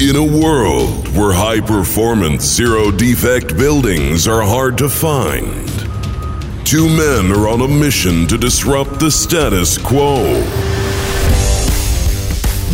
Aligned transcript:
In 0.00 0.16
a 0.16 0.24
world 0.24 1.08
where 1.14 1.34
high 1.34 1.60
performance, 1.60 2.42
zero 2.42 2.90
defect 2.90 3.54
buildings 3.58 4.26
are 4.26 4.40
hard 4.40 4.78
to 4.78 4.88
find, 4.88 5.68
two 6.64 6.88
men 6.88 7.30
are 7.30 7.46
on 7.46 7.60
a 7.60 7.68
mission 7.68 8.26
to 8.28 8.38
disrupt 8.38 8.98
the 8.98 9.10
status 9.10 9.76
quo. 9.76 10.22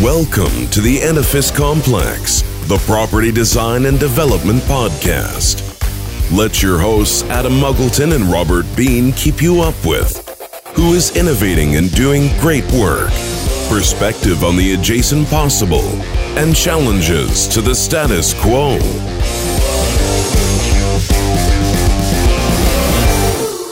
Welcome 0.00 0.68
to 0.70 0.80
the 0.80 1.00
Edifice 1.02 1.50
Complex, 1.50 2.42
the 2.68 2.78
property 2.86 3.32
design 3.32 3.86
and 3.86 3.98
development 3.98 4.62
podcast. 4.62 5.64
Let 6.30 6.62
your 6.62 6.78
hosts 6.78 7.24
Adam 7.24 7.54
Muggleton 7.54 8.14
and 8.14 8.26
Robert 8.26 8.66
Bean 8.76 9.10
keep 9.10 9.42
you 9.42 9.62
up 9.62 9.74
with 9.84 10.22
who 10.76 10.92
is 10.92 11.16
innovating 11.16 11.76
and 11.76 11.90
doing 11.92 12.28
great 12.38 12.70
work, 12.70 13.10
perspective 13.68 14.44
on 14.44 14.56
the 14.56 14.74
adjacent 14.74 15.26
possible, 15.28 15.88
and 16.36 16.54
challenges 16.54 17.48
to 17.48 17.62
the 17.62 17.74
status 17.74 18.34
quo. 18.34 18.78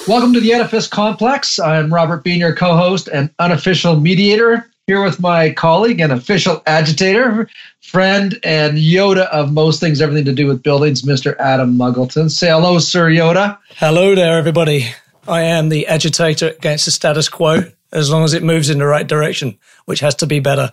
Welcome 0.08 0.32
to 0.32 0.40
the 0.40 0.52
Edifice 0.54 0.86
Complex. 0.86 1.58
I'm 1.58 1.92
Robert 1.92 2.24
Bean, 2.24 2.40
your 2.40 2.54
co 2.54 2.74
host 2.74 3.08
and 3.08 3.28
unofficial 3.38 4.00
mediator, 4.00 4.66
here 4.86 5.02
with 5.02 5.20
my 5.20 5.50
colleague 5.50 6.00
and 6.00 6.10
official 6.10 6.62
agitator, 6.66 7.50
friend, 7.82 8.40
and 8.42 8.78
Yoda 8.78 9.26
of 9.26 9.52
most 9.52 9.78
things, 9.78 10.00
everything 10.00 10.24
to 10.24 10.32
do 10.32 10.46
with 10.46 10.62
buildings, 10.62 11.02
Mr. 11.02 11.36
Adam 11.38 11.76
Muggleton. 11.76 12.30
Say 12.30 12.48
hello, 12.48 12.78
Sir 12.78 13.10
Yoda. 13.10 13.58
Hello 13.76 14.14
there, 14.14 14.38
everybody. 14.38 14.86
I 15.28 15.42
am 15.42 15.68
the 15.68 15.86
agitator 15.86 16.48
against 16.48 16.86
the 16.86 16.90
status 16.90 17.28
quo 17.28 17.70
as 17.92 18.10
long 18.10 18.24
as 18.24 18.32
it 18.32 18.42
moves 18.42 18.70
in 18.70 18.78
the 18.78 18.86
right 18.86 19.06
direction, 19.06 19.58
which 19.84 20.00
has 20.00 20.14
to 20.16 20.26
be 20.26 20.40
better. 20.40 20.72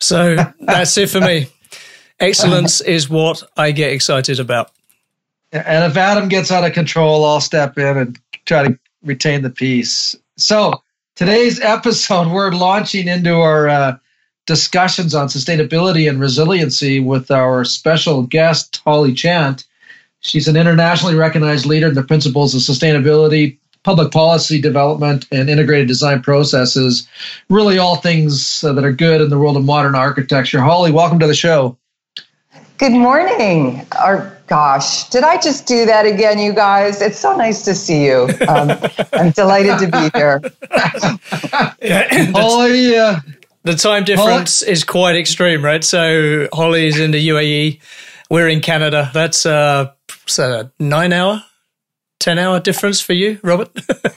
So 0.00 0.36
that's 0.60 0.96
it 0.96 1.10
for 1.10 1.20
me. 1.20 1.48
Excellence 2.20 2.80
is 2.80 3.08
what 3.08 3.42
I 3.56 3.70
get 3.70 3.92
excited 3.92 4.40
about. 4.40 4.70
And 5.52 5.90
if 5.90 5.96
Adam 5.96 6.28
gets 6.28 6.50
out 6.50 6.64
of 6.64 6.72
control, 6.72 7.24
I'll 7.24 7.40
step 7.40 7.78
in 7.78 7.96
and 7.96 8.18
try 8.44 8.68
to 8.68 8.78
retain 9.02 9.42
the 9.42 9.50
peace. 9.50 10.14
So 10.36 10.82
today's 11.16 11.60
episode, 11.60 12.28
we're 12.32 12.50
launching 12.50 13.08
into 13.08 13.34
our 13.34 13.68
uh, 13.68 13.96
discussions 14.46 15.14
on 15.14 15.28
sustainability 15.28 16.08
and 16.08 16.20
resiliency 16.20 17.00
with 17.00 17.30
our 17.30 17.64
special 17.64 18.22
guest, 18.22 18.80
Holly 18.84 19.14
Chant. 19.14 19.64
She's 20.20 20.48
an 20.48 20.56
internationally 20.56 21.14
recognized 21.14 21.66
leader 21.66 21.88
in 21.88 21.94
the 21.94 22.02
principles 22.02 22.54
of 22.54 22.60
sustainability, 22.60 23.58
public 23.82 24.12
policy 24.12 24.60
development 24.60 25.26
and 25.30 25.48
integrated 25.48 25.88
design 25.88 26.22
processes, 26.22 27.08
really 27.48 27.78
all 27.78 27.96
things 27.96 28.62
uh, 28.64 28.72
that 28.72 28.84
are 28.84 28.92
good 28.92 29.20
in 29.20 29.30
the 29.30 29.38
world 29.38 29.56
of 29.56 29.64
modern 29.64 29.94
architecture. 29.94 30.60
Holly, 30.60 30.92
welcome 30.92 31.18
to 31.18 31.26
the 31.26 31.34
show. 31.34 31.76
Good 32.78 32.92
morning. 32.92 33.86
Or 34.04 34.38
gosh, 34.46 35.08
did 35.08 35.24
I 35.24 35.40
just 35.40 35.66
do 35.66 35.84
that 35.86 36.06
again, 36.06 36.38
you 36.38 36.52
guys? 36.52 37.02
It's 37.02 37.18
so 37.18 37.36
nice 37.36 37.62
to 37.64 37.74
see 37.74 38.04
you. 38.04 38.28
Um, 38.48 38.70
I'm 39.12 39.30
delighted 39.32 39.78
to 39.80 39.88
be 39.88 40.18
here. 40.18 40.40
yeah, 41.82 42.30
Holly, 42.32 42.96
uh, 42.96 43.16
the 43.64 43.74
time 43.74 44.04
difference 44.04 44.60
Holly? 44.60 44.72
is 44.72 44.84
quite 44.84 45.16
extreme, 45.16 45.64
right? 45.64 45.82
So 45.82 46.48
Holly 46.52 46.86
is 46.86 47.00
in 47.00 47.10
the 47.10 47.28
UAE, 47.28 47.80
we're 48.30 48.48
in 48.48 48.60
Canada. 48.60 49.10
That's 49.12 49.44
uh, 49.44 49.92
a 50.38 50.70
nine 50.78 51.12
hour 51.12 51.42
10 52.20 52.38
hour 52.38 52.60
difference 52.60 53.00
for 53.00 53.12
you, 53.12 53.38
Robert? 53.42 53.70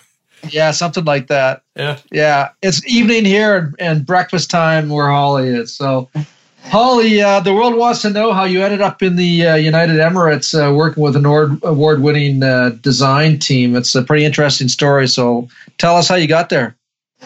yeah, 0.50 0.72
something 0.72 1.06
like 1.06 1.28
that. 1.28 1.64
Yeah. 1.76 2.00
Yeah. 2.12 2.50
It's 2.62 2.86
evening 2.88 3.26
here 3.26 3.58
and, 3.58 3.76
and 3.80 4.06
breakfast 4.06 4.50
time 4.50 4.90
where 4.90 5.10
Holly 5.10 5.48
is. 5.50 5.74
So, 5.74 6.10
Holly, 6.66 7.22
uh, 7.22 7.40
the 7.40 7.54
world 7.54 7.76
wants 7.76 8.02
to 8.04 8.10
know 8.10 8.34
how 8.34 8.44
you 8.44 8.64
ended 8.64 8.82
up 8.82 9.02
in 9.02 9.16
the 9.16 9.48
uh, 9.48 9.56
United 9.56 9.98
Emirates 9.98 10.54
uh, 10.54 10.74
working 10.74 11.04
with 11.04 11.16
an 11.16 11.26
award 11.26 12.02
winning 12.02 12.44
uh, 12.44 12.70
design 12.82 13.40
team. 13.40 13.76
It's 13.76 13.96
a 13.96 14.04
pretty 14.04 14.26
interesting 14.26 14.68
story. 14.68 15.08
So, 15.08 15.48
tell 15.78 15.98
us 15.98 16.08
how 16.08 16.16
you 16.16 16.28
got 16.28 16.50
there. 16.50 16.76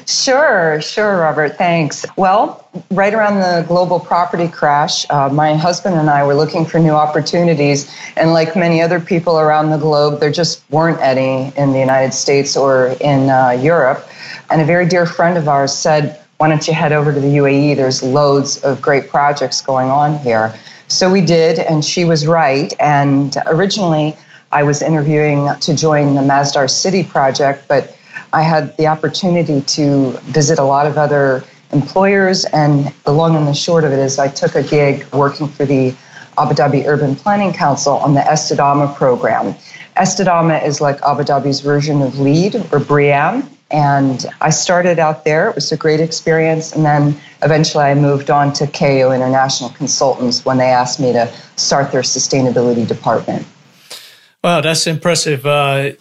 Sure, 0.04 0.82
sure, 0.82 1.18
Robert. 1.18 1.58
Thanks. 1.58 2.06
Well, 2.18 2.68
right 2.92 3.14
around 3.14 3.40
the 3.40 3.66
global 3.68 4.00
property 4.00 4.48
crash, 4.48 5.06
uh, 5.10 5.30
my 5.30 5.56
husband 5.56 5.96
and 5.96 6.10
I 6.10 6.24
were 6.26 6.36
looking 6.36 6.66
for 6.66 6.80
new 6.80 6.92
opportunities. 6.92 7.92
And 8.18 8.34
like 8.34 8.56
many 8.56 8.82
other 8.82 9.00
people 9.00 9.40
around 9.40 9.70
the 9.72 9.78
globe, 9.78 10.20
there 10.20 10.32
just 10.32 10.70
weren't 10.70 11.00
any 11.00 11.54
in 11.56 11.72
the 11.72 11.80
United 11.80 12.14
States 12.14 12.58
or 12.58 12.96
in 13.00 13.30
uh, 13.30 13.52
Europe. 13.52 14.08
And 14.52 14.62
a 14.62 14.66
very 14.66 14.86
dear 14.88 15.06
friend 15.06 15.38
of 15.38 15.48
ours 15.48 15.74
said, 15.74 16.20
Why 16.38 16.50
don't 16.50 16.68
you 16.68 16.74
head 16.74 16.92
over 16.92 17.14
to 17.14 17.20
the 17.20 17.38
UAE? 17.38 17.76
There's 17.78 18.04
loads 18.04 18.62
of 18.64 18.82
great 18.82 19.10
projects 19.10 19.62
going 19.62 19.90
on 19.90 20.20
here. 20.20 20.54
So 20.88 21.10
we 21.12 21.22
did, 21.22 21.58
and 21.58 21.84
she 21.84 22.06
was 22.06 22.28
right. 22.28 22.72
And 22.80 23.36
originally, 23.48 24.16
I 24.52 24.62
was 24.64 24.82
interviewing 24.82 25.50
to 25.62 25.76
join 25.76 26.16
the 26.16 26.22
Masdar 26.22 26.70
City 26.70 27.04
project, 27.04 27.68
but 27.68 27.95
I 28.36 28.42
had 28.42 28.76
the 28.76 28.88
opportunity 28.88 29.62
to 29.62 30.12
visit 30.24 30.60
a 30.60 30.64
lot 30.64 30.88
of 30.88 30.98
other 30.98 31.46
employers, 31.72 32.44
and 32.46 32.94
the 33.06 33.14
long 33.14 33.34
and 33.38 33.48
the 33.48 33.54
short 33.54 33.86
of 33.86 33.94
it 33.94 34.00
is 34.00 34.20
I 34.20 34.28
took 34.28 34.56
a 34.56 34.62
gig 34.64 35.06
working 35.14 35.48
for 35.48 35.66
the 35.66 35.96
Abu 36.38 36.54
Dhabi 36.54 36.86
Urban 36.86 37.16
Planning 37.16 37.54
Council 37.54 37.94
on 37.94 38.14
the 38.14 38.20
Estidama 38.20 38.94
program. 38.94 39.56
Estidama 39.96 40.62
is 40.66 40.82
like 40.82 41.02
Abu 41.04 41.24
Dhabi's 41.24 41.62
version 41.62 42.02
of 42.02 42.20
LEED 42.20 42.56
or 42.74 42.80
BREEAM. 42.80 43.50
And 43.72 44.26
I 44.42 44.50
started 44.50 45.00
out 45.00 45.24
there. 45.24 45.50
It 45.50 45.56
was 45.56 45.72
a 45.72 45.78
great 45.78 46.02
experience. 46.02 46.74
And 46.74 46.86
then 46.86 47.18
eventually 47.42 47.86
I 47.86 47.96
moved 47.96 48.30
on 48.30 48.52
to 48.54 48.68
KEO 48.68 49.16
International 49.16 49.70
Consultants 49.70 50.44
when 50.44 50.58
they 50.58 50.68
asked 50.68 51.00
me 51.00 51.14
to 51.14 51.32
start 51.56 51.94
their 51.94 52.02
sustainability 52.02 52.86
department. 52.86 53.48
Wow, 54.44 54.62
that's 54.62 54.86
impressive. 54.86 55.46
Uh, 55.46 55.94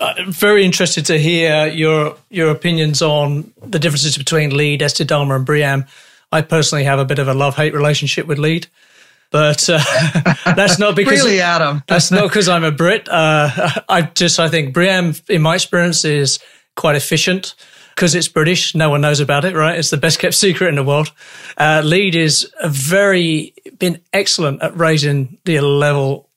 uh, 0.00 0.14
very 0.28 0.64
interested 0.64 1.06
to 1.06 1.18
hear 1.18 1.66
your 1.66 2.16
your 2.30 2.50
opinions 2.50 3.02
on 3.02 3.52
the 3.64 3.78
differences 3.78 4.16
between 4.16 4.56
LEED, 4.56 4.80
Estidama, 4.80 5.36
and 5.36 5.46
BREEAM. 5.46 5.86
I 6.32 6.42
personally 6.42 6.84
have 6.84 6.98
a 6.98 7.04
bit 7.04 7.18
of 7.18 7.28
a 7.28 7.34
love 7.34 7.56
hate 7.56 7.74
relationship 7.74 8.26
with 8.26 8.38
LEED, 8.38 8.66
but 9.30 9.68
uh, 9.68 9.78
that's 10.56 10.78
not 10.78 10.96
because 10.96 11.22
really, 11.22 11.40
Adam. 11.40 11.82
that's 11.86 12.10
not 12.10 12.22
because 12.28 12.48
I'm 12.48 12.64
a 12.64 12.72
Brit. 12.72 13.08
Uh, 13.08 13.70
I 13.88 14.02
just 14.02 14.40
I 14.40 14.48
think 14.48 14.74
BREEAM, 14.74 15.22
in 15.28 15.42
my 15.42 15.54
experience, 15.56 16.04
is 16.04 16.38
quite 16.76 16.96
efficient 16.96 17.54
because 17.94 18.14
it's 18.14 18.28
British. 18.28 18.74
No 18.74 18.88
one 18.88 19.02
knows 19.02 19.20
about 19.20 19.44
it, 19.44 19.54
right? 19.54 19.78
It's 19.78 19.90
the 19.90 19.98
best 19.98 20.18
kept 20.18 20.34
secret 20.46 20.68
in 20.68 20.76
the 20.76 20.84
world. 20.84 21.12
Uh, 21.58 21.82
LEED 21.84 22.14
is 22.14 22.50
very 22.64 23.52
been 23.78 24.00
excellent 24.14 24.62
at 24.62 24.74
raising 24.78 25.36
the 25.44 25.60
level 25.60 26.30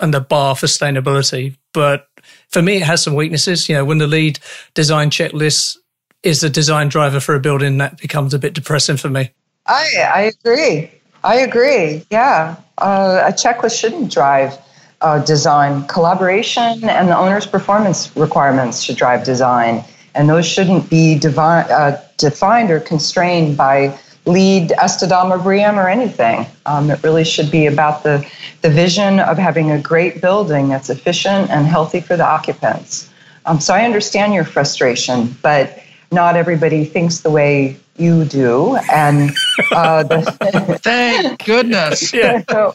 and 0.00 0.12
the 0.12 0.20
bar 0.20 0.54
for 0.54 0.66
sustainability, 0.66 1.56
but 1.72 2.09
for 2.50 2.62
me, 2.62 2.76
it 2.76 2.82
has 2.82 3.02
some 3.02 3.14
weaknesses. 3.14 3.68
You 3.68 3.76
know, 3.76 3.84
when 3.84 3.98
the 3.98 4.06
LEED 4.06 4.38
design 4.74 5.10
checklist 5.10 5.76
is 6.22 6.40
the 6.40 6.50
design 6.50 6.88
driver 6.88 7.20
for 7.20 7.34
a 7.34 7.40
building, 7.40 7.78
that 7.78 7.98
becomes 7.98 8.34
a 8.34 8.38
bit 8.38 8.52
depressing 8.54 8.96
for 8.96 9.08
me. 9.08 9.30
I 9.66 9.86
I 10.14 10.20
agree. 10.22 10.90
I 11.22 11.36
agree. 11.36 12.04
Yeah, 12.10 12.56
uh, 12.78 13.24
a 13.26 13.32
checklist 13.32 13.78
shouldn't 13.78 14.12
drive 14.12 14.56
uh, 15.00 15.22
design. 15.24 15.86
Collaboration 15.86 16.88
and 16.88 17.08
the 17.08 17.16
owner's 17.16 17.46
performance 17.46 18.14
requirements 18.16 18.82
should 18.82 18.96
drive 18.96 19.24
design, 19.24 19.84
and 20.14 20.28
those 20.28 20.46
shouldn't 20.46 20.90
be 20.90 21.18
devi- 21.18 21.38
uh, 21.38 21.96
defined 22.18 22.70
or 22.70 22.80
constrained 22.80 23.56
by 23.56 23.98
LEED 24.26 24.70
Estidama 24.70 25.42
BREEAM 25.42 25.78
or 25.78 25.88
anything. 25.88 26.46
Um, 26.66 26.90
it 26.90 27.02
really 27.02 27.24
should 27.24 27.50
be 27.50 27.66
about 27.66 28.02
the, 28.02 28.26
the 28.62 28.70
vision 28.70 29.18
of 29.20 29.38
having 29.38 29.70
a 29.70 29.80
great 29.80 30.20
building 30.20 30.68
that's 30.68 30.90
efficient 30.90 31.50
and 31.50 31.66
healthy 31.66 32.00
for 32.00 32.16
the 32.16 32.26
occupants. 32.26 33.10
Um, 33.46 33.60
so 33.60 33.74
I 33.74 33.84
understand 33.84 34.34
your 34.34 34.44
frustration, 34.44 35.36
but 35.42 35.82
not 36.12 36.36
everybody 36.36 36.84
thinks 36.84 37.20
the 37.20 37.30
way 37.30 37.76
you 37.96 38.24
do. 38.24 38.76
And 38.92 39.30
uh, 39.72 40.02
the 40.02 40.78
thank 40.82 41.44
goodness. 41.44 42.12
Yeah. 42.12 42.42
so, 42.50 42.74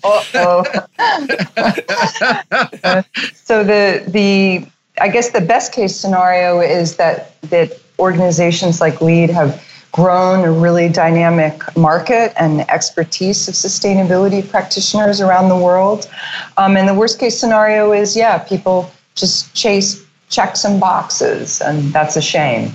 so 3.34 3.64
the 3.64 4.04
the 4.08 4.66
I 5.00 5.10
guess 5.10 5.32
the 5.32 5.42
best 5.42 5.74
case 5.74 5.96
scenario 5.96 6.62
is 6.62 6.96
that 6.98 7.40
that 7.44 7.78
organizations 8.00 8.82
like 8.82 9.02
LEED 9.02 9.30
have 9.30 9.62
grown 9.96 10.44
a 10.44 10.52
really 10.52 10.90
dynamic 10.90 11.56
market 11.78 12.34
and 12.38 12.70
expertise 12.70 13.48
of 13.48 13.54
sustainability 13.56 14.46
practitioners 14.46 15.22
around 15.22 15.48
the 15.48 15.56
world. 15.56 16.10
Um, 16.58 16.76
and 16.76 16.86
the 16.86 16.94
worst 16.94 17.18
case 17.18 17.40
scenario 17.40 17.94
is, 17.94 18.14
yeah, 18.14 18.40
people 18.40 18.92
just 19.16 19.56
chase 19.56 20.06
checks 20.30 20.66
and 20.66 20.82
boxes, 20.82 21.62
and 21.62 21.94
that's 21.94 22.18
a 22.18 22.22
shame. 22.22 22.74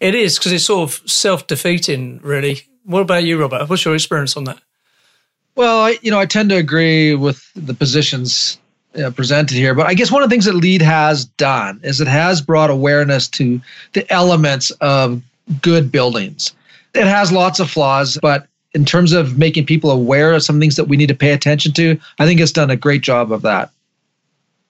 It 0.00 0.14
is 0.14 0.38
because 0.38 0.52
it's 0.52 0.64
sort 0.64 0.88
of 0.88 1.10
self 1.10 1.46
defeating, 1.46 2.18
really. 2.22 2.62
What 2.84 3.00
about 3.00 3.24
you, 3.24 3.38
Robert? 3.38 3.68
What's 3.68 3.84
your 3.84 3.94
experience 3.94 4.34
on 4.34 4.44
that? 4.44 4.58
Well, 5.54 5.82
I, 5.82 5.98
you 6.00 6.10
know, 6.10 6.18
I 6.18 6.24
tend 6.24 6.48
to 6.48 6.56
agree 6.56 7.14
with 7.14 7.46
the 7.54 7.74
positions 7.74 8.58
uh, 8.96 9.10
presented 9.10 9.54
here, 9.54 9.74
but 9.74 9.86
I 9.86 9.92
guess 9.92 10.10
one 10.10 10.22
of 10.22 10.30
the 10.30 10.32
things 10.32 10.46
that 10.46 10.54
LEED 10.54 10.80
has 10.80 11.26
done 11.26 11.78
is 11.82 12.00
it 12.00 12.08
has 12.08 12.40
brought 12.40 12.70
awareness 12.70 13.28
to 13.28 13.60
the 13.92 14.10
elements 14.10 14.70
of 14.80 15.22
good 15.60 15.90
buildings. 15.90 16.52
It 16.94 17.06
has 17.06 17.32
lots 17.32 17.60
of 17.60 17.70
flaws, 17.70 18.18
but 18.20 18.46
in 18.74 18.84
terms 18.84 19.12
of 19.12 19.38
making 19.38 19.66
people 19.66 19.90
aware 19.90 20.32
of 20.32 20.42
some 20.42 20.58
things 20.58 20.76
that 20.76 20.84
we 20.84 20.96
need 20.96 21.08
to 21.08 21.14
pay 21.14 21.32
attention 21.32 21.72
to. 21.72 21.98
I 22.18 22.26
think 22.26 22.40
it's 22.40 22.52
done 22.52 22.70
a 22.70 22.76
great 22.76 23.02
job 23.02 23.32
of 23.32 23.42
that. 23.42 23.70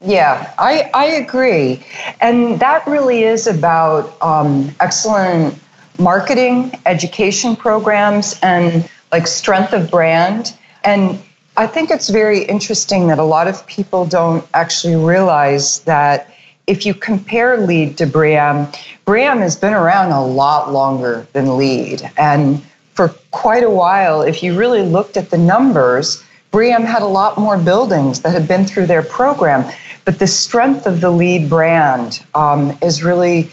Yeah, 0.05 0.53
I, 0.59 0.91
I 0.95 1.07
agree. 1.07 1.85
And 2.21 2.59
that 2.59 2.85
really 2.87 3.23
is 3.23 3.47
about 3.47 4.21
um, 4.21 4.75
excellent 4.81 5.57
marketing, 5.99 6.73
education 6.87 7.55
programs, 7.55 8.39
and 8.43 8.89
like 9.13 9.29
strength 9.29 9.73
of 9.73 9.91
brand. 9.91 10.57
And 10.83 11.23
I 11.57 11.69
think 11.69 11.91
it's 11.91 12.09
very 12.09 12.45
interesting 12.45 13.07
that 13.09 13.21
a 13.21 13.25
lot 13.25 13.47
of 13.47 13.65
people 13.67 14.05
don't 14.05 14.45
actually 14.55 14.97
realize 14.97 15.81
that 15.81 16.32
if 16.67 16.87
you 16.87 16.95
compare 16.95 17.57
LEED 17.57 17.99
to 17.99 18.07
BREEAM, 18.07 18.69
BREEAM 19.05 19.39
has 19.39 19.57
been 19.57 19.73
around 19.73 20.13
a 20.13 20.25
lot 20.25 20.73
longer 20.73 21.27
than 21.33 21.57
LEED. 21.57 22.09
And 22.17 22.63
for 22.95 23.09
quite 23.31 23.65
a 23.65 23.71
while, 23.71 24.23
if 24.23 24.43
you 24.43 24.57
really 24.57 24.83
looked 24.83 25.17
at 25.17 25.31
the 25.31 25.39
numbers, 25.39 26.23
BREEAM 26.53 26.85
had 26.85 27.03
a 27.03 27.07
lot 27.07 27.39
more 27.39 27.59
buildings 27.59 28.21
that 28.23 28.31
had 28.31 28.47
been 28.47 28.65
through 28.65 28.87
their 28.87 29.03
program. 29.03 29.71
But 30.05 30.19
the 30.19 30.27
strength 30.27 30.87
of 30.87 31.01
the 31.01 31.11
LEED 31.11 31.49
brand 31.49 32.25
um, 32.35 32.77
is 32.83 33.03
really 33.03 33.51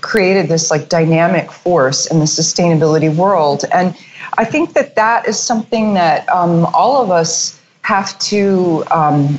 created 0.00 0.48
this 0.48 0.70
like 0.70 0.88
dynamic 0.88 1.50
force 1.50 2.06
in 2.06 2.18
the 2.18 2.24
sustainability 2.24 3.14
world. 3.14 3.64
And 3.72 3.96
I 4.38 4.44
think 4.44 4.74
that 4.74 4.94
that 4.96 5.26
is 5.26 5.38
something 5.38 5.94
that 5.94 6.28
um, 6.28 6.66
all 6.74 7.02
of 7.02 7.10
us 7.10 7.60
have 7.82 8.18
to 8.20 8.84
um, 8.90 9.38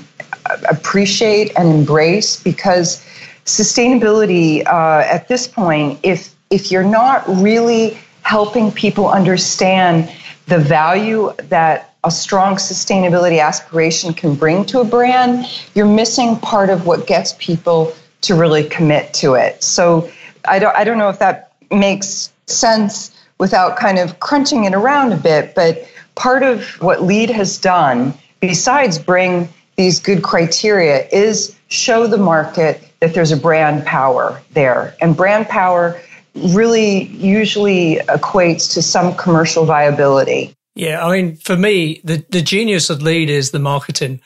appreciate 0.70 1.52
and 1.56 1.70
embrace 1.70 2.42
because 2.42 3.06
sustainability 3.46 4.66
uh, 4.66 5.04
at 5.06 5.28
this 5.28 5.48
point, 5.48 6.00
if 6.04 6.36
if 6.50 6.72
you're 6.72 6.84
not 6.84 7.24
really 7.28 7.98
helping 8.24 8.72
people 8.72 9.10
understand 9.10 10.12
the 10.48 10.60
value 10.60 11.32
that 11.44 11.94
a 12.04 12.12
strong 12.12 12.56
sustainability 12.56 13.42
aspiration 13.42 14.14
can 14.14 14.36
bring 14.36 14.66
to 14.66 14.80
a 14.80 14.84
brand, 14.84 15.46
you're 15.76 15.86
missing 15.86 16.36
part 16.38 16.70
of 16.70 16.86
what 16.86 17.08
gets 17.08 17.36
people 17.40 17.94
to 18.22 18.36
really 18.36 18.64
commit 18.64 19.14
to 19.14 19.36
it. 19.36 19.64
So 19.64 20.10
I 20.46 20.60
don't 20.60 20.76
I 20.76 20.84
don't 20.84 20.98
know 20.98 21.10
if 21.10 21.20
that 21.20 21.54
makes 21.72 22.32
sense 22.48 23.18
without 23.40 23.78
kind 23.78 23.98
of 23.98 24.20
crunching 24.20 24.66
it 24.66 24.74
around 24.74 25.14
a 25.14 25.18
bit, 25.18 25.56
but 25.56 25.88
part 26.16 26.44
of 26.44 26.66
what 26.82 27.04
LEED 27.04 27.30
has 27.30 27.58
done 27.58 28.14
besides 28.40 29.00
bring 29.00 29.50
these 29.78 30.00
good 30.00 30.22
criteria 30.22 31.08
is 31.10 31.56
show 31.72 32.06
the 32.06 32.18
market 32.18 32.84
that 33.00 33.14
there's 33.14 33.32
a 33.32 33.38
brand 33.38 33.86
power 33.86 34.42
there. 34.52 34.96
And 35.02 35.16
brand 35.16 35.48
power 35.48 36.00
really 36.36 37.06
usually 37.06 37.96
equates 38.08 38.74
to 38.74 38.82
some 38.82 39.16
commercial 39.16 39.66
viability. 39.66 40.54
Yeah, 40.76 41.06
I 41.06 41.12
mean, 41.12 41.36
for 41.38 41.58
me, 41.58 42.02
the, 42.04 42.26
the 42.30 42.42
genius 42.42 42.90
of 42.90 43.02
LEED 43.02 43.30
is 43.30 43.52
the 43.52 43.60
marketing. 43.60 44.22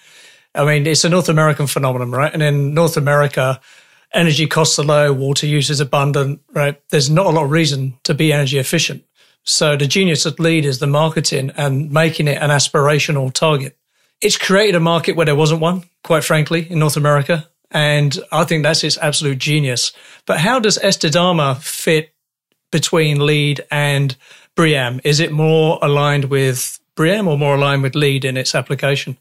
I 0.53 0.65
mean, 0.65 0.87
it's 0.87 1.03
a 1.03 1.09
North 1.09 1.29
American 1.29 1.67
phenomenon, 1.67 2.11
right? 2.11 2.33
And 2.33 2.43
in 2.43 2.73
North 2.73 2.97
America, 2.97 3.59
energy 4.13 4.47
costs 4.47 4.79
are 4.79 4.85
low, 4.85 5.13
water 5.13 5.45
use 5.45 5.69
is 5.69 5.79
abundant, 5.79 6.41
right? 6.53 6.81
There's 6.89 7.09
not 7.09 7.27
a 7.27 7.29
lot 7.29 7.45
of 7.45 7.51
reason 7.51 7.97
to 8.03 8.13
be 8.13 8.33
energy 8.33 8.57
efficient. 8.57 9.03
So 9.43 9.75
the 9.75 9.87
genius 9.87 10.25
of 10.25 10.39
LEED 10.39 10.65
is 10.65 10.79
the 10.79 10.87
marketing 10.87 11.51
and 11.55 11.91
making 11.91 12.27
it 12.27 12.41
an 12.41 12.49
aspirational 12.49 13.31
target. 13.31 13.77
It's 14.21 14.37
created 14.37 14.75
a 14.75 14.79
market 14.79 15.15
where 15.15 15.25
there 15.25 15.35
wasn't 15.35 15.61
one, 15.61 15.83
quite 16.03 16.23
frankly, 16.23 16.69
in 16.69 16.79
North 16.79 16.97
America. 16.97 17.47
And 17.71 18.17
I 18.31 18.43
think 18.45 18.63
that's 18.63 18.83
its 18.83 18.97
absolute 18.97 19.37
genius. 19.37 19.91
But 20.25 20.39
how 20.39 20.59
does 20.59 20.77
Estidama 20.77 21.57
fit 21.61 22.13
between 22.71 23.25
LEED 23.25 23.65
and 23.69 24.15
BREEAM? 24.55 25.01
Is 25.03 25.19
it 25.19 25.31
more 25.31 25.79
aligned 25.81 26.25
with 26.25 26.79
BREEAM 26.95 27.27
or 27.27 27.37
more 27.37 27.55
aligned 27.55 27.83
with 27.83 27.95
LEED 27.95 28.25
in 28.25 28.37
its 28.37 28.55
application? 28.55 29.17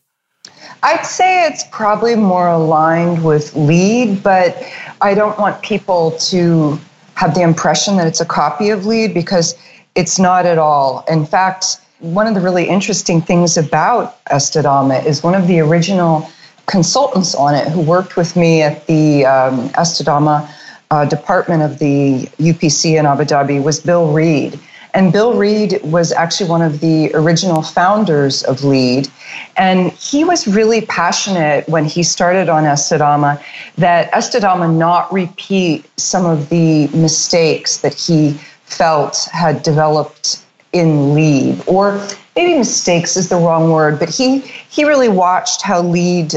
I'd 0.82 1.06
say 1.06 1.46
it's 1.46 1.64
probably 1.72 2.14
more 2.14 2.48
aligned 2.48 3.24
with 3.24 3.54
LEED, 3.56 4.22
but 4.22 4.62
I 5.00 5.14
don't 5.14 5.38
want 5.38 5.62
people 5.62 6.12
to 6.30 6.78
have 7.14 7.34
the 7.34 7.42
impression 7.42 7.96
that 7.96 8.06
it's 8.06 8.20
a 8.20 8.26
copy 8.26 8.70
of 8.70 8.86
LEED 8.86 9.14
because 9.14 9.56
it's 9.94 10.18
not 10.18 10.46
at 10.46 10.58
all. 10.58 11.04
In 11.08 11.24
fact, 11.24 11.78
one 12.04 12.26
of 12.26 12.34
the 12.34 12.40
really 12.40 12.68
interesting 12.68 13.22
things 13.22 13.56
about 13.56 14.22
Estidama 14.26 15.04
is 15.06 15.22
one 15.22 15.34
of 15.34 15.46
the 15.46 15.58
original 15.60 16.28
consultants 16.66 17.34
on 17.34 17.54
it 17.54 17.66
who 17.68 17.80
worked 17.80 18.16
with 18.16 18.36
me 18.36 18.60
at 18.60 18.86
the 18.86 19.24
um, 19.24 19.70
Estidama 19.70 20.46
uh, 20.90 21.06
department 21.06 21.62
of 21.62 21.78
the 21.78 22.26
UPC 22.38 22.98
in 22.98 23.06
Abu 23.06 23.24
Dhabi 23.24 23.62
was 23.62 23.80
Bill 23.80 24.12
Reed. 24.12 24.60
And 24.92 25.12
Bill 25.12 25.34
Reed 25.34 25.80
was 25.82 26.12
actually 26.12 26.50
one 26.50 26.60
of 26.60 26.80
the 26.80 27.10
original 27.14 27.62
founders 27.62 28.44
of 28.44 28.62
LEED. 28.64 29.08
And 29.56 29.90
he 29.92 30.24
was 30.24 30.46
really 30.46 30.82
passionate 30.82 31.66
when 31.70 31.86
he 31.86 32.02
started 32.02 32.50
on 32.50 32.64
Estidama 32.64 33.42
that 33.76 34.12
Estidama 34.12 34.72
not 34.76 35.10
repeat 35.10 35.88
some 35.98 36.26
of 36.26 36.50
the 36.50 36.88
mistakes 36.88 37.78
that 37.78 37.94
he 37.94 38.38
felt 38.66 39.26
had 39.32 39.62
developed 39.62 40.43
in 40.74 41.14
LEED 41.14 41.62
Or 41.66 42.04
maybe 42.36 42.58
mistakes 42.58 43.16
is 43.16 43.28
the 43.28 43.36
wrong 43.36 43.70
word, 43.70 43.98
but 43.98 44.10
he, 44.10 44.40
he 44.40 44.84
really 44.84 45.08
watched 45.08 45.62
how 45.62 45.80
LEED 45.80 46.34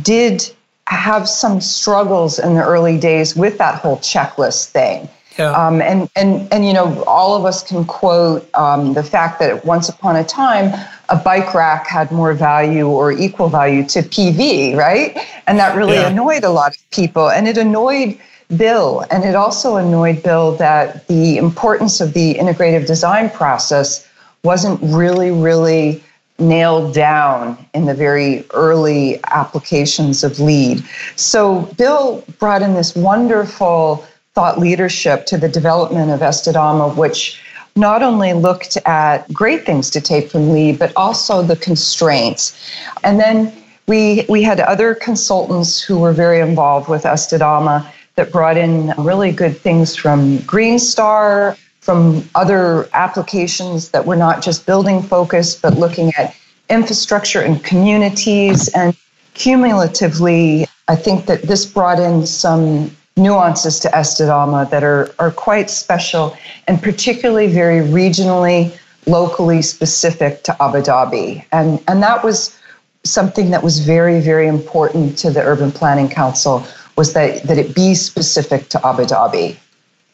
did 0.00 0.48
have 0.86 1.28
some 1.28 1.60
struggles 1.60 2.38
in 2.38 2.54
the 2.54 2.64
early 2.64 2.98
days 2.98 3.36
with 3.36 3.58
that 3.58 3.74
whole 3.74 3.98
checklist 3.98 4.70
thing. 4.70 5.08
Yeah. 5.38 5.52
Um, 5.52 5.80
and, 5.80 6.08
and, 6.16 6.52
and, 6.52 6.66
you 6.66 6.72
know, 6.72 7.02
all 7.04 7.36
of 7.36 7.44
us 7.44 7.62
can 7.62 7.84
quote 7.84 8.48
um, 8.54 8.94
the 8.94 9.02
fact 9.02 9.38
that 9.40 9.64
once 9.64 9.88
upon 9.88 10.16
a 10.16 10.24
time, 10.24 10.72
a 11.08 11.16
bike 11.16 11.54
rack 11.54 11.86
had 11.86 12.10
more 12.10 12.34
value 12.34 12.88
or 12.88 13.12
equal 13.12 13.48
value 13.48 13.86
to 13.88 14.00
PV, 14.02 14.76
right? 14.76 15.16
And 15.46 15.58
that 15.58 15.76
really 15.76 15.94
yeah. 15.94 16.08
annoyed 16.08 16.44
a 16.44 16.50
lot 16.50 16.76
of 16.76 16.90
people. 16.90 17.30
And 17.30 17.48
it 17.48 17.56
annoyed 17.56 18.18
Bill. 18.56 19.04
And 19.10 19.24
it 19.24 19.34
also 19.34 19.76
annoyed 19.76 20.22
Bill 20.22 20.56
that 20.56 21.06
the 21.08 21.36
importance 21.36 22.00
of 22.00 22.12
the 22.12 22.34
integrative 22.34 22.86
design 22.86 23.30
process 23.30 24.06
wasn't 24.42 24.80
really, 24.82 25.30
really 25.30 26.02
nailed 26.38 26.94
down 26.94 27.58
in 27.74 27.86
the 27.86 27.94
very 27.94 28.44
early 28.54 29.20
applications 29.28 30.24
of 30.24 30.40
LEED. 30.40 30.82
So 31.16 31.62
Bill 31.76 32.24
brought 32.38 32.62
in 32.62 32.74
this 32.74 32.96
wonderful 32.96 34.04
thought 34.34 34.58
leadership 34.58 35.26
to 35.26 35.36
the 35.36 35.48
development 35.48 36.10
of 36.10 36.20
Estidama, 36.20 36.96
which 36.96 37.40
not 37.76 38.02
only 38.02 38.32
looked 38.32 38.76
at 38.86 39.30
great 39.32 39.64
things 39.64 39.90
to 39.90 40.00
take 40.00 40.30
from 40.30 40.50
LEED, 40.50 40.78
but 40.78 40.92
also 40.96 41.42
the 41.42 41.56
constraints. 41.56 42.58
And 43.04 43.20
then 43.20 43.52
we, 43.86 44.24
we 44.28 44.42
had 44.42 44.60
other 44.60 44.94
consultants 44.94 45.82
who 45.82 45.98
were 45.98 46.12
very 46.12 46.40
involved 46.40 46.88
with 46.88 47.02
Estidama 47.02 47.90
that 48.20 48.30
brought 48.30 48.58
in 48.58 48.92
really 48.98 49.32
good 49.32 49.56
things 49.56 49.96
from 49.96 50.36
Green 50.42 50.78
Star, 50.78 51.56
from 51.80 52.28
other 52.34 52.86
applications 52.92 53.92
that 53.92 54.04
were 54.04 54.14
not 54.14 54.42
just 54.42 54.66
building 54.66 55.02
focused, 55.02 55.62
but 55.62 55.78
looking 55.78 56.12
at 56.18 56.36
infrastructure 56.68 57.40
and 57.40 57.64
communities. 57.64 58.68
And 58.74 58.94
cumulatively, 59.32 60.66
I 60.88 60.96
think 60.96 61.24
that 61.26 61.44
this 61.44 61.64
brought 61.64 61.98
in 61.98 62.26
some 62.26 62.94
nuances 63.16 63.80
to 63.80 63.88
Estidama 63.88 64.68
that 64.68 64.84
are, 64.84 65.14
are 65.18 65.30
quite 65.30 65.70
special 65.70 66.36
and 66.68 66.82
particularly 66.82 67.46
very 67.46 67.80
regionally, 67.80 68.78
locally 69.06 69.62
specific 69.62 70.42
to 70.42 70.62
Abu 70.62 70.82
Dhabi. 70.82 71.42
And, 71.52 71.82
and 71.88 72.02
that 72.02 72.22
was 72.22 72.54
something 73.02 73.50
that 73.50 73.62
was 73.62 73.78
very, 73.78 74.20
very 74.20 74.46
important 74.46 75.16
to 75.20 75.30
the 75.30 75.40
Urban 75.40 75.72
Planning 75.72 76.10
Council 76.10 76.66
was 77.00 77.14
that, 77.14 77.42
that 77.44 77.56
it 77.56 77.74
be 77.74 77.94
specific 77.94 78.68
to 78.68 78.86
Abu 78.86 79.04
Dhabi. 79.04 79.56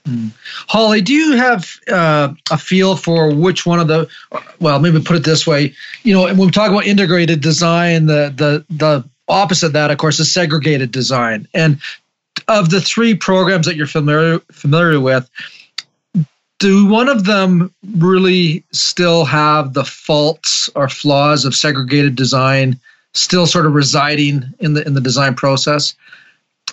Mm. 0.05 0.31
Holly, 0.69 1.01
do 1.01 1.13
you 1.13 1.37
have 1.37 1.69
uh, 1.89 2.33
a 2.53 2.57
feel 2.57 2.95
for 2.95 3.35
which 3.35 3.67
one 3.67 3.81
of 3.81 3.89
the? 3.89 4.09
Well, 4.61 4.79
maybe 4.79 5.01
put 5.01 5.17
it 5.17 5.25
this 5.25 5.49
way. 5.49 5.75
You 6.05 6.15
know, 6.15 6.23
when 6.23 6.39
we 6.39 6.51
talk 6.53 6.71
about 6.71 6.87
integrated 6.87 7.41
design, 7.41 8.07
the 8.07 8.33
the 8.37 8.65
the 8.71 9.05
opposite 9.27 9.67
of 9.67 9.73
that, 9.73 9.91
of 9.91 9.99
course, 9.99 10.21
is 10.21 10.31
segregated 10.31 10.93
design. 10.93 11.49
And 11.53 11.81
of 12.47 12.71
the 12.71 12.81
three 12.81 13.17
programs 13.17 13.67
that 13.67 13.75
you're 13.75 13.89
familiar 13.89 14.39
familiar 14.53 15.01
with, 15.01 15.29
do 16.61 16.87
one 16.87 17.09
of 17.09 17.25
them 17.25 17.75
really 17.97 18.63
still 18.71 19.25
have 19.25 19.75
the 19.75 19.85
faults 19.85 20.71
or 20.77 20.89
flaws 20.89 21.45
of 21.45 21.53
segregated 21.53 22.15
design 22.15 22.79
still 23.13 23.47
sort 23.47 23.67
of 23.67 23.75
residing 23.75 24.45
in 24.61 24.75
the 24.75 24.87
in 24.87 24.95
the 24.95 25.01
design 25.01 25.35
process? 25.35 25.97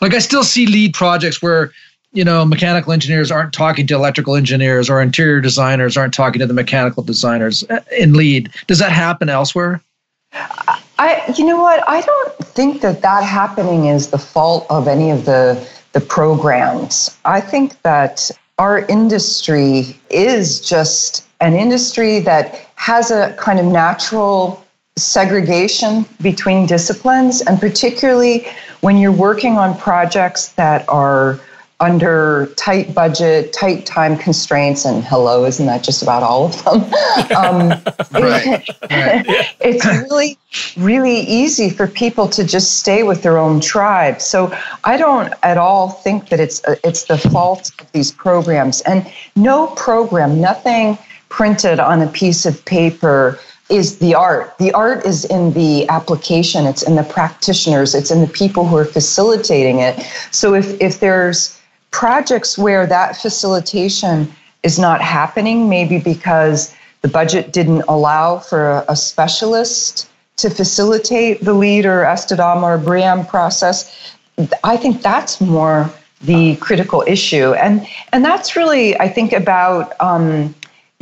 Like 0.03 0.13
I 0.13 0.19
still 0.19 0.43
see 0.43 0.65
LEED 0.65 0.93
projects 0.93 1.41
where 1.41 1.71
you 2.11 2.25
know 2.25 2.43
mechanical 2.43 2.91
engineers 2.91 3.31
aren't 3.31 3.53
talking 3.53 3.87
to 3.87 3.95
electrical 3.95 4.35
engineers 4.35 4.89
or 4.89 5.01
interior 5.01 5.39
designers 5.39 5.95
aren't 5.95 6.13
talking 6.13 6.39
to 6.39 6.45
the 6.45 6.53
mechanical 6.53 7.03
designers 7.03 7.63
uh, 7.69 7.79
in 7.97 8.11
LEED. 8.11 8.49
Does 8.67 8.79
that 8.79 8.91
happen 8.91 9.29
elsewhere? 9.29 9.81
I, 10.99 11.23
you 11.37 11.45
know 11.45 11.61
what? 11.61 11.87
I 11.87 12.01
don't 12.01 12.37
think 12.39 12.81
that 12.81 13.01
that 13.01 13.23
happening 13.23 13.85
is 13.85 14.09
the 14.09 14.17
fault 14.17 14.67
of 14.69 14.89
any 14.89 15.09
of 15.09 15.23
the 15.23 15.65
the 15.93 16.01
programs. 16.01 17.17
I 17.23 17.39
think 17.39 17.81
that 17.83 18.29
our 18.59 18.79
industry 18.87 19.97
is 20.09 20.59
just 20.59 21.25
an 21.39 21.53
industry 21.53 22.19
that 22.19 22.67
has 22.75 23.09
a 23.09 23.33
kind 23.39 23.57
of 23.57 23.65
natural 23.67 24.65
segregation 24.97 26.05
between 26.21 26.65
disciplines, 26.65 27.41
and 27.41 27.57
particularly 27.57 28.45
when 28.83 28.97
you're 28.97 29.13
working 29.13 29.57
on 29.57 29.77
projects 29.77 30.49
that 30.49 30.83
are 30.89 31.39
under 31.79 32.47
tight 32.57 32.93
budget, 32.93 33.53
tight 33.53 33.85
time 33.85 34.17
constraints, 34.17 34.83
and 34.83 35.05
hello, 35.05 35.45
isn't 35.45 35.67
that 35.67 35.83
just 35.83 36.03
about 36.03 36.21
all 36.21 36.47
of 36.47 36.63
them? 36.65 36.81
um, 37.37 37.69
right. 38.11 38.61
it's 39.61 39.85
really, 39.85 40.37
really 40.75 41.21
easy 41.21 41.69
for 41.69 41.87
people 41.87 42.27
to 42.27 42.43
just 42.43 42.79
stay 42.79 43.03
with 43.03 43.23
their 43.23 43.37
own 43.37 43.61
tribe. 43.61 44.19
So 44.19 44.53
I 44.83 44.97
don't 44.97 45.33
at 45.43 45.57
all 45.57 45.89
think 45.89 46.27
that 46.27 46.41
it's 46.41 46.61
it's 46.83 47.05
the 47.05 47.17
fault 47.17 47.71
of 47.79 47.89
these 47.93 48.11
programs. 48.11 48.81
And 48.81 49.09
no 49.37 49.67
program, 49.67 50.41
nothing 50.41 50.97
printed 51.29 51.79
on 51.79 52.01
a 52.01 52.07
piece 52.07 52.45
of 52.45 52.63
paper 52.65 53.39
is 53.69 53.99
the 53.99 54.13
art. 54.13 54.57
The 54.57 54.71
art 54.73 55.05
is 55.05 55.25
in 55.25 55.53
the 55.53 55.87
application, 55.89 56.65
it's 56.65 56.83
in 56.83 56.95
the 56.95 57.03
practitioners, 57.03 57.95
it's 57.95 58.11
in 58.11 58.21
the 58.21 58.27
people 58.27 58.67
who 58.67 58.77
are 58.77 58.85
facilitating 58.85 59.79
it. 59.79 59.99
So 60.31 60.53
if, 60.53 60.79
if 60.81 60.99
there's 60.99 61.59
projects 61.91 62.57
where 62.57 62.85
that 62.87 63.15
facilitation 63.15 64.31
is 64.63 64.79
not 64.79 65.01
happening, 65.01 65.69
maybe 65.69 65.99
because 65.99 66.73
the 67.01 67.07
budget 67.07 67.53
didn't 67.53 67.83
allow 67.87 68.39
for 68.39 68.71
a, 68.71 68.85
a 68.89 68.95
specialist 68.95 70.09
to 70.37 70.49
facilitate 70.49 71.41
the 71.41 71.53
LEED 71.53 71.85
or 71.85 72.03
Estidama 72.03 72.63
or 72.63 72.77
BREEAM 72.77 73.27
process, 73.27 74.15
I 74.63 74.77
think 74.77 75.01
that's 75.01 75.39
more 75.39 75.89
the 76.21 76.55
critical 76.57 77.03
issue. 77.05 77.53
And, 77.53 77.85
and 78.11 78.25
that's 78.25 78.55
really, 78.55 78.97
I 78.99 79.09
think, 79.09 79.33
about 79.33 79.93
um, 79.99 80.55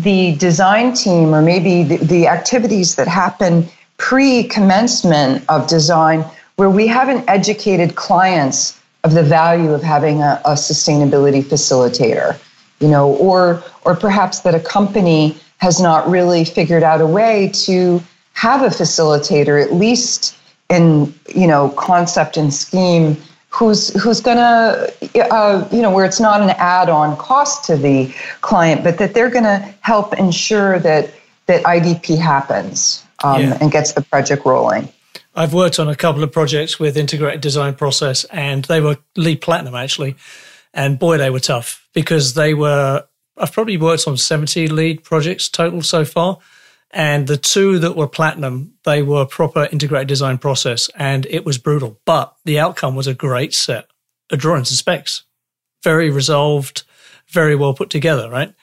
the 0.03 0.35
design 0.35 0.93
team 0.93 1.33
or 1.33 1.41
maybe 1.41 1.83
the, 1.83 1.97
the 1.97 2.27
activities 2.27 2.95
that 2.95 3.07
happen 3.07 3.67
pre 3.97 4.43
commencement 4.43 5.43
of 5.49 5.67
design 5.67 6.25
where 6.55 6.69
we 6.69 6.87
haven't 6.87 7.27
educated 7.29 7.95
clients 7.95 8.79
of 9.03 9.13
the 9.13 9.23
value 9.23 9.71
of 9.73 9.81
having 9.81 10.21
a, 10.21 10.41
a, 10.45 10.53
sustainability 10.53 11.43
facilitator 11.43 12.39
you 12.79 12.87
know 12.87 13.13
or 13.15 13.63
or 13.85 13.95
perhaps 13.95 14.41
that 14.41 14.55
a 14.55 14.59
company 14.59 15.37
has 15.57 15.79
not 15.79 16.09
really 16.09 16.43
figured 16.43 16.83
out 16.83 17.01
a 17.01 17.05
way 17.05 17.49
to 17.53 18.01
have 18.33 18.63
a 18.63 18.67
facilitator 18.67 19.63
at 19.63 19.73
least 19.73 20.35
in 20.69 21.13
you 21.35 21.47
know 21.47 21.69
concept 21.69 22.37
and 22.37 22.53
scheme 22.53 23.17
who's 23.61 23.93
who's 24.01 24.19
going 24.19 24.37
to 24.37 25.31
uh, 25.31 25.69
you 25.71 25.83
know 25.83 25.91
where 25.91 26.03
it's 26.03 26.19
not 26.19 26.41
an 26.41 26.49
add-on 26.57 27.15
cost 27.17 27.63
to 27.63 27.77
the 27.77 28.11
client 28.41 28.83
but 28.83 28.97
that 28.97 29.13
they're 29.13 29.29
going 29.29 29.43
to 29.43 29.59
help 29.81 30.17
ensure 30.17 30.79
that 30.79 31.13
that 31.45 31.63
idp 31.65 32.17
happens 32.17 33.05
um, 33.23 33.39
yeah. 33.39 33.57
and 33.61 33.71
gets 33.71 33.93
the 33.93 34.01
project 34.01 34.45
rolling. 34.45 34.89
I've 35.35 35.53
worked 35.53 35.77
on 35.79 35.87
a 35.87 35.95
couple 35.95 36.23
of 36.23 36.31
projects 36.31 36.79
with 36.79 36.97
integrated 36.97 37.41
design 37.41 37.75
process 37.75 38.23
and 38.25 38.65
they 38.65 38.81
were 38.81 38.97
LEED 39.15 39.41
platinum 39.41 39.75
actually. 39.75 40.15
And 40.73 40.97
boy 40.97 41.17
they 41.17 41.29
were 41.29 41.39
tough 41.39 41.87
because 41.93 42.33
they 42.33 42.55
were 42.55 43.05
i've 43.37 43.51
probably 43.51 43.77
worked 43.77 44.07
on 44.07 44.17
70 44.17 44.69
LEED 44.69 45.03
projects 45.03 45.49
total 45.49 45.83
so 45.83 46.03
far 46.03 46.39
and 46.93 47.27
the 47.27 47.37
two 47.37 47.79
that 47.79 47.95
were 47.95 48.07
platinum, 48.07 48.73
they 48.83 49.01
were 49.01 49.25
proper 49.25 49.67
integrated 49.71 50.07
design 50.07 50.37
process 50.37 50.89
and 50.95 51.25
it 51.29 51.45
was 51.45 51.57
brutal. 51.57 51.99
But 52.05 52.35
the 52.45 52.59
outcome 52.59 52.95
was 52.95 53.07
a 53.07 53.13
great 53.13 53.53
set 53.53 53.87
of 54.29 54.39
drawings 54.39 54.69
and 54.69 54.77
specs. 54.77 55.23
Very 55.83 56.09
resolved, 56.09 56.83
very 57.29 57.55
well 57.55 57.73
put 57.73 57.89
together, 57.89 58.29
right? 58.29 58.53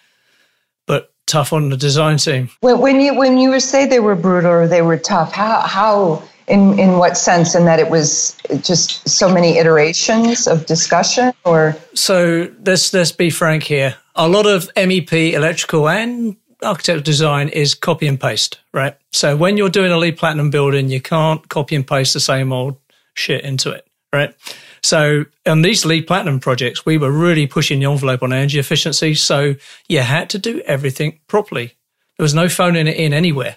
But 0.86 1.12
tough 1.26 1.52
on 1.52 1.70
the 1.70 1.76
design 1.76 2.18
team. 2.18 2.50
When, 2.60 2.80
when 2.80 3.00
you 3.00 3.14
when 3.14 3.38
you 3.38 3.50
were 3.50 3.60
say 3.60 3.86
they 3.86 4.00
were 4.00 4.14
brutal 4.14 4.50
or 4.50 4.68
they 4.68 4.82
were 4.82 4.98
tough, 4.98 5.32
how 5.32 5.60
how 5.60 6.22
in 6.46 6.78
in 6.78 6.98
what 6.98 7.16
sense? 7.16 7.54
In 7.54 7.64
that 7.64 7.80
it 7.80 7.90
was 7.90 8.36
just 8.60 9.08
so 9.08 9.32
many 9.32 9.58
iterations 9.58 10.46
of 10.46 10.66
discussion, 10.66 11.32
or 11.44 11.76
so. 11.94 12.52
Let's 12.64 12.92
let's 12.92 13.12
be 13.12 13.30
frank 13.30 13.64
here. 13.64 13.96
A 14.14 14.28
lot 14.28 14.46
of 14.46 14.72
MEP 14.74 15.32
electrical 15.32 15.88
and 15.88 16.36
architectural 16.62 17.02
design 17.02 17.48
is 17.48 17.74
copy 17.74 18.06
and 18.06 18.20
paste, 18.20 18.58
right? 18.72 18.96
So 19.12 19.36
when 19.36 19.56
you're 19.56 19.68
doing 19.68 19.92
a 19.92 19.98
LEED 19.98 20.16
Platinum 20.16 20.50
building, 20.50 20.88
you 20.88 21.00
can't 21.00 21.48
copy 21.48 21.76
and 21.76 21.86
paste 21.86 22.14
the 22.14 22.20
same 22.20 22.52
old 22.52 22.76
shit 23.14 23.44
into 23.44 23.70
it, 23.70 23.86
right? 24.12 24.34
So 24.82 25.24
on 25.46 25.62
these 25.62 25.84
LEED 25.84 26.06
Platinum 26.06 26.40
projects, 26.40 26.84
we 26.86 26.98
were 26.98 27.10
really 27.10 27.46
pushing 27.46 27.80
the 27.80 27.90
envelope 27.90 28.22
on 28.22 28.32
energy 28.32 28.58
efficiency. 28.58 29.14
So 29.14 29.54
you 29.88 30.00
had 30.00 30.30
to 30.30 30.38
do 30.38 30.60
everything 30.60 31.20
properly. 31.26 31.74
There 32.16 32.24
was 32.24 32.34
no 32.34 32.48
phoning 32.48 32.86
it 32.86 32.96
in 32.96 33.12
anywhere. 33.12 33.56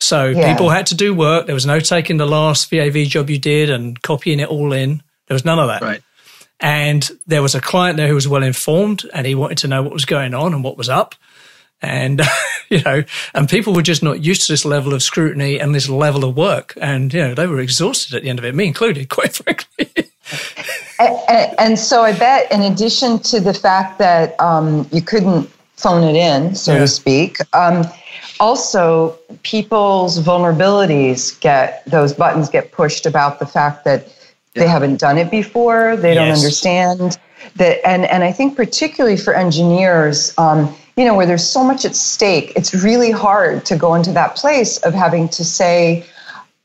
So 0.00 0.26
yeah. 0.26 0.52
people 0.52 0.70
had 0.70 0.86
to 0.86 0.94
do 0.94 1.14
work. 1.14 1.46
There 1.46 1.54
was 1.54 1.66
no 1.66 1.80
taking 1.80 2.16
the 2.16 2.26
last 2.26 2.68
VAV 2.70 3.06
job 3.06 3.30
you 3.30 3.38
did 3.38 3.70
and 3.70 4.00
copying 4.02 4.40
it 4.40 4.48
all 4.48 4.72
in. 4.72 5.02
There 5.28 5.34
was 5.34 5.44
none 5.44 5.58
of 5.58 5.68
that. 5.68 5.82
Right. 5.82 6.02
And 6.60 7.08
there 7.26 7.42
was 7.42 7.54
a 7.54 7.60
client 7.60 7.96
there 7.96 8.08
who 8.08 8.14
was 8.14 8.28
well 8.28 8.42
informed 8.42 9.04
and 9.12 9.26
he 9.26 9.34
wanted 9.34 9.58
to 9.58 9.68
know 9.68 9.82
what 9.82 9.92
was 9.92 10.04
going 10.04 10.34
on 10.34 10.54
and 10.54 10.62
what 10.62 10.76
was 10.76 10.88
up 10.88 11.14
and 11.82 12.22
you 12.70 12.80
know 12.82 13.02
and 13.34 13.48
people 13.48 13.74
were 13.74 13.82
just 13.82 14.02
not 14.02 14.24
used 14.24 14.46
to 14.46 14.52
this 14.52 14.64
level 14.64 14.92
of 14.94 15.02
scrutiny 15.02 15.58
and 15.58 15.74
this 15.74 15.88
level 15.88 16.24
of 16.24 16.36
work 16.36 16.74
and 16.80 17.12
you 17.12 17.20
know 17.20 17.34
they 17.34 17.46
were 17.46 17.60
exhausted 17.60 18.14
at 18.14 18.22
the 18.22 18.28
end 18.28 18.38
of 18.38 18.44
it 18.44 18.54
me 18.54 18.66
included 18.66 19.08
quite 19.08 19.34
frankly 19.34 19.90
and, 20.98 21.54
and, 21.58 21.78
so 21.78 22.02
i 22.02 22.12
bet 22.16 22.50
in 22.50 22.62
addition 22.62 23.18
to 23.18 23.40
the 23.40 23.54
fact 23.54 23.98
that 23.98 24.40
um, 24.40 24.88
you 24.92 25.02
couldn't 25.02 25.50
phone 25.76 26.02
it 26.02 26.16
in 26.16 26.54
so 26.54 26.72
yeah. 26.72 26.78
to 26.78 26.88
speak 26.88 27.38
um, 27.54 27.84
also 28.40 29.18
people's 29.42 30.20
vulnerabilities 30.20 31.38
get 31.40 31.84
those 31.86 32.12
buttons 32.12 32.48
get 32.48 32.72
pushed 32.72 33.06
about 33.06 33.38
the 33.38 33.46
fact 33.46 33.84
that 33.84 34.06
yeah. 34.54 34.62
they 34.62 34.68
haven't 34.68 34.98
done 34.98 35.18
it 35.18 35.30
before 35.30 35.96
they 35.96 36.14
yes. 36.14 36.26
don't 36.26 36.36
understand 36.36 37.18
that 37.56 37.86
and 37.86 38.06
and 38.06 38.24
i 38.24 38.32
think 38.32 38.56
particularly 38.56 39.16
for 39.16 39.34
engineers 39.34 40.32
um, 40.38 40.74
you 40.96 41.04
know, 41.04 41.14
where 41.14 41.26
there's 41.26 41.48
so 41.48 41.64
much 41.64 41.84
at 41.84 41.96
stake, 41.96 42.52
it's 42.56 42.72
really 42.74 43.10
hard 43.10 43.64
to 43.66 43.76
go 43.76 43.94
into 43.94 44.12
that 44.12 44.36
place 44.36 44.78
of 44.78 44.94
having 44.94 45.28
to 45.30 45.44
say, 45.44 46.06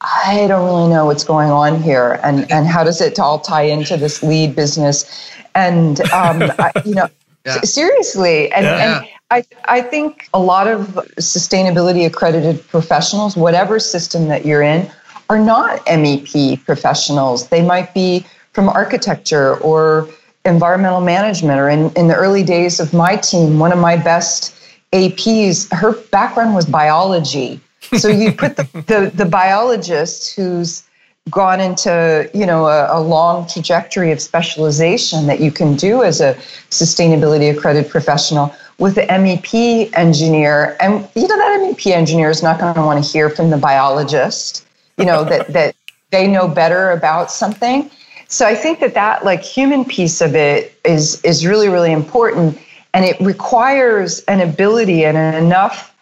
I 0.02 0.46
don't 0.48 0.66
really 0.66 0.90
know 0.90 1.06
what's 1.06 1.24
going 1.24 1.50
on 1.50 1.82
here, 1.82 2.20
and 2.24 2.50
and 2.52 2.68
how 2.68 2.84
does 2.84 3.02
it 3.02 3.20
all 3.20 3.40
tie 3.40 3.64
into 3.64 3.98
this 3.98 4.24
LEED 4.24 4.56
business, 4.56 5.30
and 5.56 6.00
um, 6.12 6.44
I, 6.58 6.72
you 6.86 6.96
know, 6.96 7.10
yeah. 7.46 7.60
seriously, 7.62 8.50
and, 8.54 8.66
yeah. 8.66 9.00
and 9.00 9.10
I 9.30 9.44
I 9.66 9.82
think 9.82 10.30
a 10.34 10.40
lot 10.40 10.68
of 10.68 10.88
sustainability 11.18 12.06
accredited 12.06 12.66
professionals, 12.70 13.36
whatever 13.36 13.78
system 13.78 14.30
that 14.30 14.46
you're 14.46 14.62
in, 14.62 14.90
are 15.30 15.40
not 15.40 15.86
MEP 15.86 16.64
professionals. 16.64 17.50
They 17.50 17.62
might 17.62 17.94
be 17.94 18.26
from 18.54 18.70
architecture 18.70 19.58
or 19.58 20.10
environmental 20.46 21.02
management 21.02 21.60
or 21.60 21.70
in, 21.70 21.92
in 21.96 22.08
the 22.08 22.16
early 22.16 22.44
days 22.44 22.80
of 22.80 22.94
my 22.94 23.16
team 23.16 23.60
one 23.60 23.72
of 23.72 23.80
my 23.80 23.96
best 23.96 24.56
aps 24.94 25.72
her 25.72 25.94
background 26.10 26.56
was 26.56 26.66
biology. 26.66 27.60
So 27.98 28.08
you 28.08 28.32
put 28.44 28.56
the, 28.56 28.64
the, 28.88 29.12
the 29.14 29.26
biologist 29.26 30.36
who's 30.36 30.84
gone 31.30 31.60
into 31.60 32.28
you 32.34 32.46
know 32.46 32.66
a, 32.66 32.98
a, 32.98 33.00
long 33.00 33.48
trajectory 33.48 34.12
of 34.12 34.20
specialization 34.20 35.28
that 35.28 35.40
you 35.40 35.52
can 35.52 35.76
do 35.76 36.02
as 36.02 36.22
a 36.22 36.34
sustainability 36.72 37.56
accredited 37.56 37.92
professional 37.92 38.56
with 38.80 38.96
the 38.96 39.06
mep 39.06 39.94
engineer. 39.96 40.76
And 40.80 41.08
you 41.16 41.28
know 41.28 41.38
that 41.38 41.62
mep 41.62 41.86
engineer 41.86 42.30
is 42.32 42.42
not 42.42 42.60
going 42.60 42.74
to 42.74 42.82
want 42.82 43.04
to 43.04 43.12
hear 43.12 43.30
from 43.30 43.52
the 43.52 43.58
biologist 43.58 44.66
you 45.00 45.06
know 45.06 45.24
that 45.24 45.48
that 45.54 45.76
they 46.12 46.28
know 46.28 46.48
better 46.48 46.92
about 46.92 47.32
something 47.32 47.90
so 48.30 48.48
I 48.48 48.56
think 48.56 48.80
that 48.80 48.94
that 48.94 49.26
like 49.26 49.42
human 49.42 49.84
piece 49.84 50.22
of 50.22 50.36
it 50.36 50.74
is 50.86 51.22
is 51.24 51.46
really 51.46 51.68
really 51.68 51.92
important, 51.92 52.58
and 52.94 53.04
it 53.04 53.20
requires 53.20 54.24
an 54.26 54.40
ability 54.40 55.04
and 55.04 55.18
enough 55.18 55.94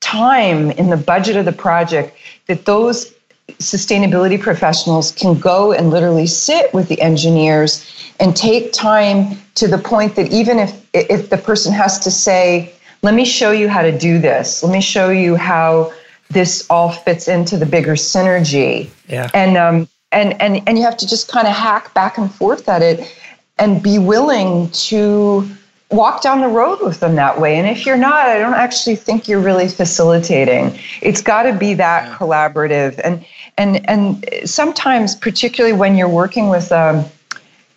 time 0.00 0.70
in 0.72 0.90
the 0.90 0.96
budget 0.96 1.36
of 1.36 1.44
the 1.44 1.52
project 1.52 2.16
that 2.46 2.64
those 2.64 3.12
sustainability 3.58 4.40
professionals 4.40 5.12
can 5.12 5.38
go 5.38 5.72
and 5.72 5.90
literally 5.90 6.26
sit 6.26 6.72
with 6.72 6.88
the 6.88 7.00
engineers 7.00 7.84
and 8.18 8.34
take 8.34 8.72
time 8.72 9.36
to 9.54 9.68
the 9.68 9.78
point 9.78 10.16
that 10.16 10.32
even 10.32 10.58
if 10.58 10.88
if 10.94 11.30
the 11.30 11.38
person 11.38 11.72
has 11.72 11.98
to 11.98 12.10
say 12.10 12.72
let 13.02 13.14
me 13.14 13.24
show 13.24 13.52
you 13.52 13.68
how 13.68 13.82
to 13.82 13.96
do 13.96 14.18
this. 14.18 14.62
Let 14.62 14.72
me 14.72 14.80
show 14.80 15.10
you 15.10 15.36
how 15.36 15.92
this 16.30 16.66
all 16.68 16.90
fits 16.90 17.28
into 17.28 17.56
the 17.56 17.66
bigger 17.66 17.92
synergy. 17.92 18.90
Yeah. 19.08 19.30
And 19.32 19.56
um, 19.56 19.88
and 20.16 20.40
and 20.40 20.62
and 20.66 20.78
you 20.78 20.84
have 20.84 20.96
to 20.96 21.06
just 21.06 21.28
kind 21.28 21.46
of 21.46 21.54
hack 21.54 21.92
back 21.94 22.18
and 22.18 22.34
forth 22.34 22.68
at 22.68 22.82
it 22.82 23.14
and 23.58 23.82
be 23.82 23.98
willing 23.98 24.70
to 24.70 25.48
walk 25.90 26.20
down 26.20 26.40
the 26.40 26.48
road 26.48 26.80
with 26.82 26.98
them 26.98 27.14
that 27.14 27.40
way. 27.40 27.56
And 27.56 27.68
if 27.68 27.86
you're 27.86 27.96
not 27.96 28.26
i 28.26 28.38
don't 28.38 28.54
actually 28.54 28.96
think 28.96 29.28
you're 29.28 29.40
really 29.40 29.68
facilitating. 29.68 30.78
It's 31.02 31.22
got 31.22 31.44
to 31.44 31.52
be 31.52 31.74
that 31.74 32.06
yeah. 32.06 32.16
collaborative. 32.16 32.98
And 33.04 33.24
and 33.58 33.88
and 33.88 34.48
sometimes 34.48 35.14
particularly 35.14 35.76
when 35.76 35.96
you're 35.96 36.08
working 36.08 36.48
with 36.48 36.72
um, 36.72 37.04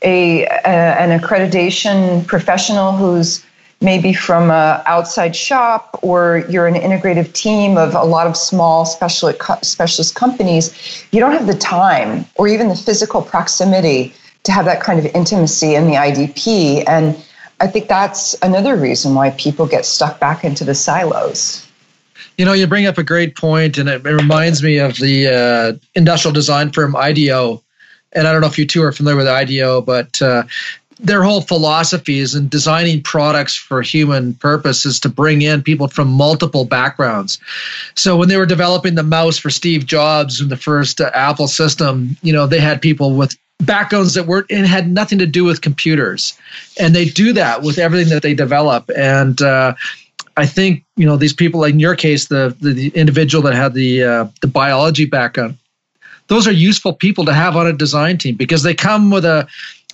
a, 0.02 0.46
a, 0.46 0.68
an 0.68 1.20
accreditation 1.20 2.26
professional 2.26 2.94
who's 2.94 3.46
maybe 3.82 4.14
from 4.14 4.50
a 4.50 4.84
outside 4.86 5.36
shop 5.36 5.98
or 6.02 6.46
you're 6.50 6.68
an 6.68 6.76
integrative 6.76 7.32
team 7.34 7.78
of 7.78 7.96
a 7.96 8.04
lot 8.04 8.28
of 8.28 8.36
small 8.36 8.86
specialist 8.86 9.40
specialist 9.62 10.16
companies 10.16 11.06
you 11.12 11.20
don't 11.20 11.32
have 11.32 11.48
the 11.48 11.56
time 11.56 12.26
or 12.36 12.48
even 12.48 12.68
the 12.68 12.76
physical 12.76 13.22
proximity 13.22 14.14
to 14.44 14.52
have 14.52 14.66
that 14.66 14.82
kind 14.82 15.00
of 15.00 15.06
intimacy 15.16 15.76
in 15.76 15.86
the 15.86 15.94
idp 15.94 16.84
and 16.88 17.18
i 17.62 17.68
think 17.68 17.88
that's 17.88 18.36
another 18.42 18.76
reason 18.76 19.16
why 19.16 19.30
people 19.32 19.66
get 19.66 19.86
stuck 19.86 20.20
back 20.20 20.44
into 20.44 20.64
the 20.64 20.76
silos. 20.76 21.66
You 22.38 22.46
know 22.46 22.54
you 22.54 22.68
bring 22.68 22.86
up 22.86 22.98
a 22.98 23.04
great 23.04 23.36
point 23.36 23.78
and 23.78 23.88
it, 23.88 24.06
it 24.06 24.14
reminds 24.14 24.62
me 24.64 24.78
of 24.78 24.98
the 24.98 25.28
uh, 25.28 25.78
industrial 25.96 26.34
design 26.34 26.72
firm 26.72 26.94
ideo 26.94 27.62
and 28.14 28.28
I 28.28 28.32
don't 28.32 28.42
know 28.42 28.48
if 28.48 28.58
you 28.58 28.66
two 28.66 28.82
are 28.84 28.92
familiar 28.92 29.18
with 29.18 29.28
IDEO, 29.28 29.82
but 29.82 30.20
uh, 30.22 30.44
their 31.00 31.24
whole 31.24 31.42
philosophy 31.42 32.20
is 32.20 32.36
in 32.36 32.50
designing 32.50 33.02
products 33.02 33.56
for 33.56 33.82
human 33.82 34.34
purposes 34.36 35.00
to 35.00 35.10
bring 35.10 35.42
in 35.42 35.64
people 35.64 35.88
from 35.88 36.10
multiple 36.10 36.66
backgrounds. 36.66 37.40
So 37.96 38.18
when 38.18 38.28
they 38.28 38.38
were 38.38 38.46
developing 38.46 38.96
the 38.96 39.04
mouse 39.04 39.38
for 39.38 39.50
Steve 39.50 39.86
Jobs 39.86 40.42
in 40.42 40.50
the 40.50 40.58
first 40.58 41.00
uh, 41.00 41.10
Apple 41.14 41.48
system, 41.48 42.18
you 42.22 42.34
know, 42.34 42.48
they 42.48 42.60
had 42.60 42.82
people 42.82 43.16
with 43.16 43.38
backgrounds 43.60 44.14
that 44.14 44.26
weren't 44.26 44.52
and 44.52 44.66
had 44.66 44.90
nothing 44.92 45.20
to 45.20 45.26
do 45.26 45.46
with 45.46 45.62
computers, 45.62 46.38
and 46.80 46.94
they 46.94 47.06
do 47.06 47.34
that 47.34 47.62
with 47.62 47.78
everything 47.78 48.10
that 48.14 48.24
they 48.24 48.34
develop. 48.34 48.90
And 48.96 49.42
uh, 49.42 49.76
I 50.36 50.46
think 50.46 50.84
you 50.98 51.06
know 51.06 51.18
these 51.18 51.34
people, 51.34 51.62
like 51.62 51.74
in 51.74 51.80
your 51.80 51.96
case, 51.96 52.28
the 52.28 52.56
the, 52.60 52.74
the 52.74 52.88
individual 52.90 53.42
that 53.44 53.56
had 53.56 53.74
the 53.74 54.04
uh, 54.04 54.28
the 54.42 54.48
biology 54.48 55.06
background, 55.06 55.58
those 56.28 56.48
are 56.48 56.52
useful 56.52 56.94
people 56.94 57.26
to 57.26 57.34
have 57.34 57.56
on 57.56 57.68
a 57.68 57.74
design 57.74 58.18
team 58.18 58.36
because 58.36 58.64
they 58.64 58.74
come 58.74 59.12
with 59.12 59.26
a 59.26 59.48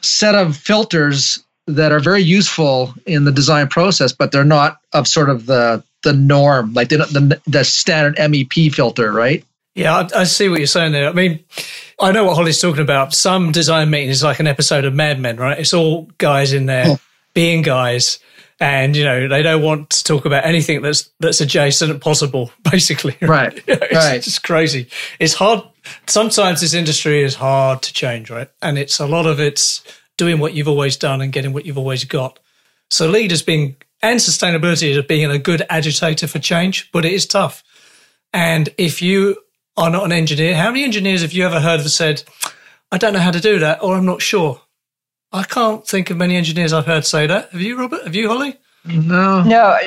set 0.06 0.36
of 0.36 0.56
filters 0.56 1.44
that 1.68 1.92
are 1.92 2.00
very 2.00 2.22
useful 2.22 2.94
in 3.06 3.24
the 3.24 3.32
design 3.32 3.68
process, 3.68 4.14
but 4.14 4.32
they're 4.32 4.44
not 4.44 4.80
of 4.94 5.08
sort 5.08 5.30
of 5.30 5.46
the 5.46 5.84
the 6.04 6.14
norm, 6.14 6.74
like 6.74 6.90
the 6.90 6.98
the, 6.98 7.42
the 7.48 7.64
standard 7.64 8.16
MEP 8.18 8.74
filter, 8.74 9.12
right? 9.12 9.44
Yeah, 9.74 9.98
I, 9.98 10.22
I, 10.22 10.24
see 10.24 10.48
what 10.48 10.60
you're 10.60 10.68
saying 10.68 10.94
there. 10.94 11.10
I 11.10 11.12
mean, 11.12 11.44
I 12.00 12.14
know 12.14 12.24
what 12.24 12.36
Holly's 12.36 12.62
talking 12.62 12.82
about. 12.82 13.14
Some 13.14 13.52
design 13.52 13.90
meeting 13.90 14.10
is 14.10 14.24
like 14.24 14.40
an 14.40 14.48
episode 14.48 14.86
of 14.86 14.94
Mad 14.94 15.20
Men, 15.20 15.36
right? 15.36 15.60
It's 15.60 15.74
all 15.74 16.08
guys 16.18 16.54
in 16.54 16.66
there 16.66 16.86
oh. 16.88 17.00
being 17.34 17.62
guys, 17.62 18.20
and 18.60 18.96
you 18.96 19.04
know 19.04 19.28
they 19.28 19.42
don't 19.42 19.62
want 19.62 19.90
to 19.90 20.04
talk 20.04 20.26
about 20.26 20.46
anything 20.46 20.82
that's 20.82 21.10
that's 21.20 21.42
adjacent 21.42 22.02
possible, 22.02 22.52
basically. 22.72 23.18
Right, 23.22 23.56
you 23.68 23.76
know, 23.76 23.82
it's 23.84 23.96
right. 23.96 24.22
just 24.22 24.44
crazy. 24.44 24.88
It's 25.20 25.34
hard. 25.34 25.64
Sometimes 26.08 26.62
this 26.62 26.74
industry 26.74 27.24
is 27.24 27.36
hard 27.36 27.82
to 27.84 27.94
change, 27.94 28.30
right? 28.30 28.50
And 28.62 28.78
it's 28.78 29.00
a 29.00 29.06
lot 29.06 29.28
of 29.28 29.40
it's 29.40 29.84
doing 30.18 30.40
what 30.40 30.54
you've 30.54 30.68
always 30.68 30.98
done 30.98 31.22
and 31.22 31.32
getting 31.32 31.54
what 31.54 31.66
you've 31.66 31.78
always 31.78 32.04
got. 32.06 32.40
So 32.90 33.08
leaders 33.08 33.42
being 33.42 33.76
and 34.02 34.20
sustainability 34.20 34.90
is 34.96 35.04
being 35.06 35.30
a 35.30 35.40
good 35.40 35.66
agitator 35.70 36.28
for 36.28 36.40
change, 36.40 36.92
but 36.92 37.06
it 37.06 37.14
is 37.14 37.26
tough. 37.26 37.64
And 38.34 38.70
if 38.78 39.02
you 39.02 39.38
are 39.78 39.90
not 39.90 40.06
an 40.06 40.12
engineer, 40.12 40.56
how 40.56 40.70
many 40.70 40.84
engineers 40.84 41.22
have 41.22 41.34
you 41.34 41.46
ever 41.46 41.60
heard 41.60 41.80
have 41.80 41.90
said, 41.90 42.24
I 42.92 42.98
don't 42.98 43.14
know 43.14 43.20
how 43.20 43.32
to 43.32 43.40
do 43.40 43.60
that, 43.60 43.82
or 43.82 43.96
I'm 43.96 44.06
not 44.06 44.22
sure? 44.22 44.62
I 45.36 45.44
can't 45.44 45.86
think 45.86 46.10
of 46.10 46.18
many 46.18 46.38
engineers 46.38 46.72
I've 46.72 46.86
heard 46.86 47.06
say 47.06 47.28
that. 47.28 47.52
Have 47.52 47.62
you, 47.62 47.78
Robert? 47.78 48.04
Have 48.06 48.16
you, 48.16 48.30
Holly? 48.30 48.56
No. 48.86 49.44
No, 49.44 49.78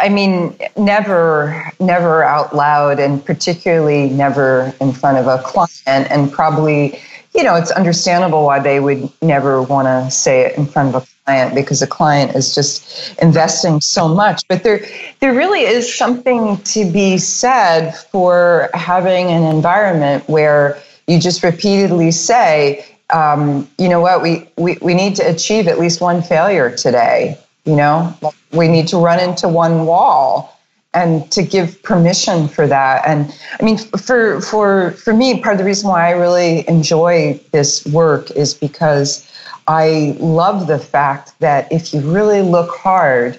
I 0.00 0.08
mean, 0.08 0.56
never, 0.76 1.70
never 1.78 2.24
out 2.24 2.56
loud, 2.56 2.98
and 2.98 3.24
particularly 3.24 4.10
never 4.10 4.74
in 4.80 4.92
front 4.92 5.18
of 5.18 5.26
a 5.26 5.42
client, 5.42 6.10
and 6.10 6.32
probably 6.32 6.98
you 7.36 7.42
know, 7.42 7.54
it's 7.54 7.70
understandable 7.70 8.46
why 8.46 8.58
they 8.58 8.80
would 8.80 9.10
never 9.20 9.60
want 9.60 9.86
to 9.86 10.10
say 10.10 10.46
it 10.46 10.56
in 10.56 10.64
front 10.64 10.94
of 10.94 11.02
a 11.02 11.06
client 11.26 11.54
because 11.54 11.82
a 11.82 11.86
client 11.86 12.34
is 12.34 12.54
just 12.54 13.14
investing 13.18 13.80
so 13.82 14.08
much. 14.08 14.42
But 14.48 14.62
there, 14.62 14.86
there 15.20 15.34
really 15.34 15.60
is 15.60 15.94
something 15.94 16.56
to 16.62 16.90
be 16.90 17.18
said 17.18 17.90
for 17.94 18.70
having 18.72 19.26
an 19.26 19.42
environment 19.54 20.26
where 20.30 20.80
you 21.06 21.20
just 21.20 21.42
repeatedly 21.42 22.10
say, 22.10 22.86
um, 23.10 23.68
you 23.78 23.88
know 23.88 24.00
what, 24.00 24.22
we, 24.22 24.48
we, 24.56 24.78
we 24.82 24.94
need 24.94 25.16
to 25.16 25.22
achieve 25.22 25.68
at 25.68 25.78
least 25.78 26.00
one 26.00 26.22
failure 26.22 26.74
today. 26.74 27.38
You 27.64 27.76
know, 27.76 28.16
we 28.52 28.68
need 28.68 28.88
to 28.88 28.96
run 28.96 29.20
into 29.20 29.48
one 29.48 29.86
wall 29.86 30.56
and 30.96 31.30
to 31.30 31.42
give 31.42 31.80
permission 31.82 32.48
for 32.48 32.66
that 32.66 33.06
and 33.06 33.32
i 33.60 33.62
mean 33.62 33.76
for 33.76 34.40
for 34.40 34.92
for 34.92 35.12
me 35.12 35.40
part 35.40 35.54
of 35.54 35.58
the 35.58 35.64
reason 35.64 35.88
why 35.90 36.08
i 36.08 36.10
really 36.10 36.66
enjoy 36.68 37.38
this 37.52 37.84
work 37.86 38.30
is 38.30 38.54
because 38.54 39.30
i 39.68 40.16
love 40.18 40.66
the 40.66 40.78
fact 40.78 41.38
that 41.40 41.70
if 41.70 41.92
you 41.92 42.00
really 42.00 42.40
look 42.40 42.70
hard 42.70 43.38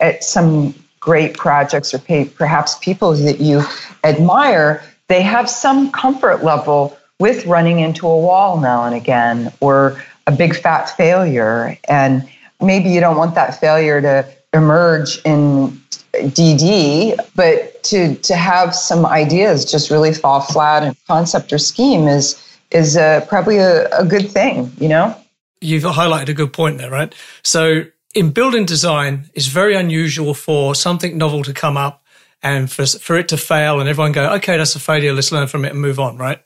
at 0.00 0.22
some 0.22 0.74
great 1.00 1.34
projects 1.36 1.94
or 1.94 1.98
perhaps 2.36 2.76
people 2.78 3.14
that 3.14 3.40
you 3.40 3.62
admire 4.04 4.82
they 5.06 5.22
have 5.22 5.48
some 5.48 5.90
comfort 5.92 6.44
level 6.44 6.97
with 7.18 7.46
running 7.46 7.80
into 7.80 8.06
a 8.06 8.18
wall 8.18 8.60
now 8.60 8.84
and 8.84 8.94
again 8.94 9.52
or 9.60 10.02
a 10.26 10.32
big 10.32 10.54
fat 10.54 10.86
failure 10.96 11.76
and 11.88 12.28
maybe 12.60 12.88
you 12.88 13.00
don't 13.00 13.16
want 13.16 13.34
that 13.34 13.58
failure 13.60 14.00
to 14.00 14.28
emerge 14.52 15.20
in 15.24 15.70
DD, 16.14 17.16
but 17.34 17.82
to 17.84 18.14
to 18.16 18.34
have 18.34 18.74
some 18.74 19.06
ideas 19.06 19.64
just 19.64 19.90
really 19.90 20.12
fall 20.12 20.40
flat 20.40 20.82
in 20.82 20.96
concept 21.06 21.52
or 21.52 21.58
scheme 21.58 22.08
is 22.08 22.42
is 22.70 22.96
uh, 22.96 23.24
probably 23.28 23.58
a, 23.58 23.88
a 23.90 24.04
good 24.04 24.30
thing, 24.30 24.72
you 24.78 24.88
know. 24.88 25.14
You've 25.60 25.84
highlighted 25.84 26.28
a 26.28 26.34
good 26.34 26.52
point 26.52 26.78
there, 26.78 26.90
right? 26.90 27.14
So 27.42 27.84
in 28.14 28.30
building 28.30 28.64
design, 28.64 29.30
it's 29.34 29.46
very 29.46 29.74
unusual 29.74 30.34
for 30.34 30.74
something 30.74 31.18
novel 31.18 31.42
to 31.44 31.52
come 31.52 31.76
up 31.76 32.04
and 32.42 32.70
for 32.70 32.86
for 32.86 33.16
it 33.18 33.28
to 33.28 33.36
fail, 33.36 33.80
and 33.80 33.88
everyone 33.88 34.12
go, 34.12 34.32
okay, 34.34 34.56
that's 34.56 34.74
a 34.74 34.80
failure. 34.80 35.12
Let's 35.12 35.32
learn 35.32 35.48
from 35.48 35.64
it 35.64 35.72
and 35.72 35.80
move 35.80 35.98
on, 35.98 36.16
right? 36.16 36.40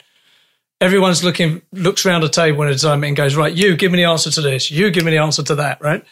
Everyone's 0.83 1.23
looking, 1.23 1.63
looks 1.71 2.05
around 2.05 2.23
the 2.23 2.29
table 2.29 2.63
in 2.63 2.69
a 2.69 2.73
design 2.73 2.99
meeting, 2.99 3.15
goes, 3.15 3.37
right, 3.37 3.55
you 3.55 3.77
give 3.77 3.93
me 3.93 3.99
the 3.99 4.11
answer 4.11 4.33
to 4.33 4.41
this, 4.41 4.69
you 4.69 4.91
give 4.91 5.05
me 5.05 5.13
the 5.13 5.19
answer 5.19 5.45
to 5.45 5.55
that, 5.55 5.81
right? 5.81 6.05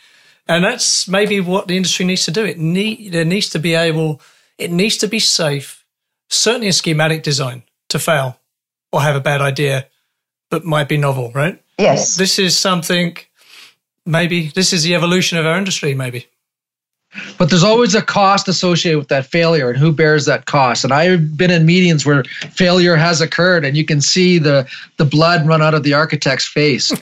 And 0.46 0.62
that's 0.62 1.08
maybe 1.08 1.40
what 1.40 1.66
the 1.66 1.76
industry 1.76 2.06
needs 2.06 2.24
to 2.26 2.30
do. 2.30 2.44
It 2.44 2.56
need 2.56 3.12
there 3.12 3.24
needs 3.24 3.48
to 3.50 3.58
be 3.58 3.74
able, 3.74 4.20
it 4.58 4.70
needs 4.70 4.96
to 4.98 5.08
be 5.08 5.18
safe, 5.18 5.84
certainly 6.28 6.68
in 6.68 6.72
schematic 6.72 7.24
design, 7.24 7.64
to 7.88 7.98
fail 7.98 8.38
or 8.92 9.02
have 9.02 9.16
a 9.16 9.20
bad 9.20 9.40
idea, 9.40 9.88
but 10.50 10.64
might 10.64 10.88
be 10.88 10.96
novel, 10.96 11.32
right? 11.32 11.60
Yes. 11.76 12.16
This 12.16 12.38
is 12.38 12.56
something. 12.56 13.16
Maybe 14.06 14.48
this 14.48 14.72
is 14.72 14.84
the 14.84 14.94
evolution 14.94 15.36
of 15.36 15.46
our 15.46 15.58
industry. 15.58 15.94
Maybe. 15.94 16.28
But 17.40 17.48
there's 17.48 17.64
always 17.64 17.94
a 17.94 18.02
cost 18.02 18.48
associated 18.48 18.98
with 18.98 19.08
that 19.08 19.24
failure, 19.24 19.70
and 19.70 19.78
who 19.78 19.92
bears 19.92 20.26
that 20.26 20.44
cost? 20.44 20.84
And 20.84 20.92
I've 20.92 21.38
been 21.38 21.50
in 21.50 21.64
meetings 21.64 22.04
where 22.04 22.22
failure 22.52 22.96
has 22.96 23.22
occurred, 23.22 23.64
and 23.64 23.78
you 23.78 23.84
can 23.86 24.02
see 24.02 24.36
the 24.36 24.68
the 24.98 25.06
blood 25.06 25.46
run 25.46 25.62
out 25.62 25.72
of 25.72 25.82
the 25.82 25.94
architect's 25.94 26.46
face 26.46 26.90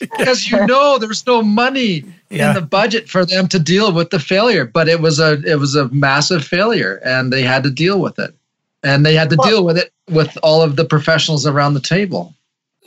because 0.00 0.50
you 0.50 0.66
know 0.66 0.98
there's 0.98 1.24
no 1.28 1.42
money 1.42 2.02
yeah. 2.28 2.48
in 2.48 2.54
the 2.56 2.60
budget 2.60 3.08
for 3.08 3.24
them 3.24 3.46
to 3.46 3.60
deal 3.60 3.92
with 3.92 4.10
the 4.10 4.18
failure. 4.18 4.64
But 4.64 4.88
it 4.88 5.00
was 5.00 5.20
a 5.20 5.40
it 5.44 5.60
was 5.60 5.76
a 5.76 5.88
massive 5.90 6.44
failure, 6.44 7.00
and 7.04 7.32
they 7.32 7.42
had 7.42 7.62
to 7.62 7.70
deal 7.70 8.00
with 8.00 8.18
it, 8.18 8.34
and 8.82 9.06
they 9.06 9.14
had 9.14 9.30
to 9.30 9.36
well, 9.36 9.48
deal 9.48 9.64
with 9.64 9.78
it 9.78 9.92
with 10.10 10.36
all 10.42 10.60
of 10.60 10.74
the 10.74 10.84
professionals 10.84 11.46
around 11.46 11.74
the 11.74 11.80
table. 11.80 12.34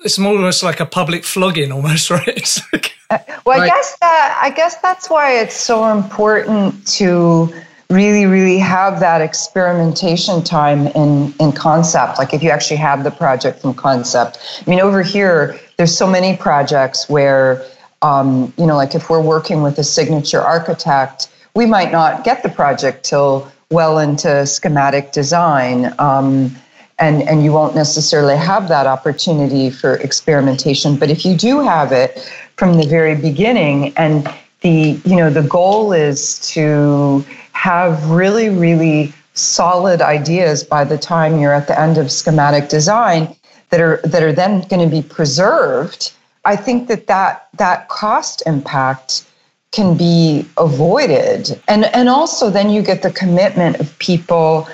It's 0.04 0.20
more 0.20 0.36
almost 0.36 0.62
like 0.62 0.82
a 0.82 0.86
public 0.86 1.24
flogging, 1.24 1.72
almost, 1.72 2.10
right? 2.10 2.60
well, 3.46 3.62
I 3.62 3.68
guess 3.68 3.98
that 4.00 4.40
I 4.42 4.50
guess 4.52 4.78
that's 4.78 5.10
why 5.10 5.40
it's 5.40 5.56
so 5.56 5.92
important 5.92 6.88
to 7.00 7.54
really, 7.90 8.26
really 8.26 8.58
have 8.58 9.02
that 9.02 9.22
experimentation 9.22 10.44
time 10.44 10.88
in 10.88 11.34
in 11.40 11.52
concept. 11.52 12.18
Like 12.18 12.34
if 12.34 12.42
you 12.42 12.50
actually 12.50 12.78
have 12.78 13.04
the 13.04 13.12
project 13.12 13.62
from 13.62 13.74
concept. 13.74 14.64
I 14.66 14.70
mean, 14.70 14.80
over 14.80 15.02
here, 15.02 15.60
there's 15.78 15.96
so 15.96 16.08
many 16.08 16.38
projects 16.38 17.10
where, 17.10 17.64
um, 18.02 18.54
you 18.58 18.66
know, 18.66 18.78
like 18.78 18.96
if 18.96 19.10
we're 19.10 19.22
working 19.22 19.62
with 19.62 19.78
a 19.78 19.84
signature 19.84 20.42
architect, 20.42 21.30
we 21.54 21.66
might 21.66 21.92
not 21.92 22.24
get 22.24 22.44
the 22.44 22.50
project 22.50 23.04
till 23.04 23.52
well 23.70 24.00
into 24.00 24.46
schematic 24.46 25.12
design. 25.12 25.94
Um, 26.00 26.56
and, 27.00 27.24
and 27.24 27.44
you 27.44 27.52
won't 27.52 27.76
necessarily 27.76 28.38
have 28.38 28.68
that 28.68 28.86
opportunity 28.86 29.72
for 29.72 29.96
experimentation. 29.96 30.98
But 30.98 31.10
if 31.10 31.26
you 31.26 31.36
do 31.36 31.60
have 31.60 31.92
it, 31.92 32.32
from 32.62 32.78
the 32.78 32.86
very 32.86 33.16
beginning. 33.16 33.92
And 33.98 34.32
the 34.60 35.02
you 35.04 35.16
know 35.16 35.32
the 35.32 35.42
goal 35.42 35.94
is 35.94 36.38
to 36.52 37.26
have 37.54 38.08
really 38.12 38.50
really 38.50 39.12
solid 39.34 40.00
ideas 40.00 40.64
by 40.64 40.84
the 40.84 40.96
time 40.96 41.40
you're 41.40 41.56
at 41.56 41.66
the 41.66 41.80
end 41.80 41.98
of 41.98 42.12
schematic 42.12 42.70
design 42.70 43.36
that 43.72 43.82
are 43.82 44.00
that 44.04 44.22
are 44.22 44.32
then 44.32 44.62
going 44.68 44.88
to 44.88 44.96
be 44.96 45.02
preserved. 45.02 46.14
I 46.46 46.56
think 46.56 46.88
that 46.88 47.08
that 47.08 47.48
that 47.58 47.90
cost 47.90 48.44
impact 48.46 49.26
can 49.72 49.98
be 49.98 50.46
avoided. 50.60 51.60
And 51.68 51.86
and 51.96 52.10
also 52.10 52.52
then 52.52 52.70
you 52.70 52.84
get 52.84 53.02
the 53.02 53.12
commitment 53.12 53.80
of 53.80 53.98
people 53.98 54.70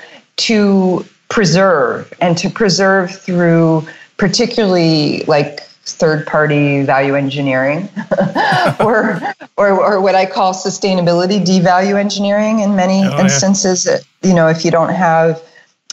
to 0.48 1.06
preserve 1.30 2.14
and 2.20 2.38
to 2.38 2.50
preserve 2.50 3.18
through 3.18 3.88
particularly 4.18 5.24
like 5.24 5.62
third 5.94 6.28
party 6.28 6.84
value 6.84 7.16
engineering 7.16 7.90
or, 8.80 9.22
or, 9.58 9.70
or 9.70 10.02
what 10.02 10.16
I 10.16 10.26
call 10.26 10.54
sustainability 10.54 11.44
devalue 11.44 12.00
engineering 12.00 12.60
in 12.60 12.76
many 12.76 13.04
oh, 13.04 13.20
instances. 13.20 13.86
Yeah. 13.86 13.98
You 14.30 14.36
know, 14.36 14.48
if 14.48 14.66
you 14.66 14.72
don't 14.72 14.94
have 14.94 15.42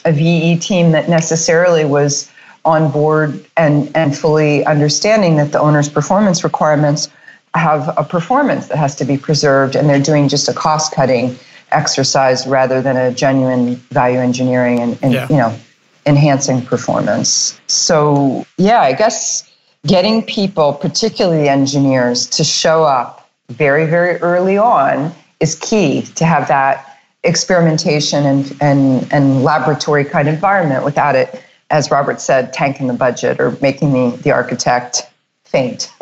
a 0.05 0.11
VE 0.11 0.59
team 0.59 0.91
that 0.91 1.09
necessarily 1.09 1.85
was 1.85 2.31
on 2.63 2.91
board 2.91 3.45
and, 3.57 3.95
and 3.95 4.17
fully 4.17 4.65
understanding 4.65 5.37
that 5.37 5.51
the 5.51 5.59
owner's 5.59 5.89
performance 5.89 6.43
requirements 6.43 7.09
have 7.53 7.93
a 7.97 8.03
performance 8.03 8.67
that 8.67 8.77
has 8.77 8.95
to 8.95 9.05
be 9.05 9.17
preserved 9.17 9.75
and 9.75 9.89
they're 9.89 9.99
doing 9.99 10.27
just 10.27 10.49
a 10.49 10.53
cost 10.53 10.93
cutting 10.93 11.37
exercise 11.71 12.45
rather 12.47 12.81
than 12.81 12.97
a 12.97 13.11
genuine 13.11 13.75
value 13.91 14.19
engineering 14.19 14.79
and, 14.79 14.99
and 15.01 15.13
yeah. 15.13 15.27
you 15.29 15.35
know 15.35 15.57
enhancing 16.05 16.61
performance 16.61 17.59
so 17.67 18.45
yeah 18.57 18.81
i 18.81 18.93
guess 18.93 19.49
getting 19.85 20.23
people 20.23 20.73
particularly 20.73 21.47
engineers 21.47 22.27
to 22.27 22.43
show 22.43 22.83
up 22.83 23.29
very 23.49 23.85
very 23.85 24.17
early 24.17 24.57
on 24.57 25.13
is 25.39 25.55
key 25.55 26.01
to 26.01 26.25
have 26.25 26.47
that 26.47 26.99
experimentation 27.23 28.25
and, 28.25 28.55
and, 28.61 29.11
and 29.11 29.43
laboratory 29.43 30.05
kind 30.05 30.27
of 30.27 30.33
environment 30.33 30.83
without 30.83 31.15
it 31.15 31.43
as 31.69 31.91
robert 31.91 32.19
said 32.21 32.53
tanking 32.53 32.87
the 32.87 32.93
budget 32.93 33.39
or 33.39 33.57
making 33.61 33.93
the, 33.93 34.15
the 34.17 34.31
architect 34.31 35.09
faint. 35.43 35.91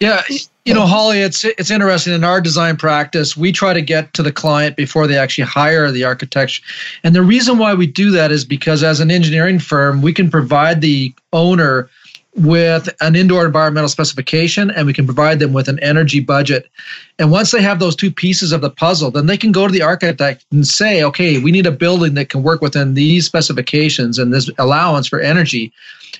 Yeah 0.00 0.22
you 0.64 0.74
know 0.74 0.86
holly 0.86 1.20
it's 1.20 1.44
it's 1.44 1.70
interesting. 1.70 2.12
In 2.12 2.24
our 2.24 2.40
design 2.40 2.76
practice 2.76 3.36
we 3.36 3.52
try 3.52 3.72
to 3.72 3.82
get 3.82 4.12
to 4.14 4.22
the 4.22 4.32
client 4.32 4.76
before 4.76 5.06
they 5.06 5.16
actually 5.16 5.44
hire 5.44 5.90
the 5.90 6.04
architect 6.04 6.60
and 7.04 7.14
the 7.14 7.22
reason 7.22 7.58
why 7.58 7.74
we 7.74 7.86
do 7.86 8.10
that 8.10 8.32
is 8.32 8.44
because 8.44 8.82
as 8.82 9.00
an 9.00 9.10
engineering 9.10 9.58
firm 9.58 10.02
we 10.02 10.12
can 10.12 10.30
provide 10.30 10.80
the 10.80 11.14
owner 11.32 11.88
with 12.34 12.88
an 13.00 13.14
indoor 13.14 13.44
environmental 13.44 13.88
specification 13.88 14.70
and 14.70 14.86
we 14.86 14.94
can 14.94 15.04
provide 15.04 15.38
them 15.38 15.52
with 15.52 15.68
an 15.68 15.78
energy 15.80 16.20
budget. 16.20 16.70
And 17.18 17.30
once 17.30 17.50
they 17.50 17.60
have 17.60 17.78
those 17.78 17.94
two 17.94 18.10
pieces 18.10 18.52
of 18.52 18.62
the 18.62 18.70
puzzle, 18.70 19.10
then 19.10 19.26
they 19.26 19.36
can 19.36 19.52
go 19.52 19.66
to 19.66 19.72
the 19.72 19.82
architect 19.82 20.44
and 20.50 20.66
say, 20.66 21.02
okay, 21.02 21.38
we 21.38 21.52
need 21.52 21.66
a 21.66 21.70
building 21.70 22.14
that 22.14 22.30
can 22.30 22.42
work 22.42 22.62
within 22.62 22.94
these 22.94 23.26
specifications 23.26 24.18
and 24.18 24.32
this 24.32 24.50
allowance 24.58 25.06
for 25.06 25.20
energy. 25.20 25.72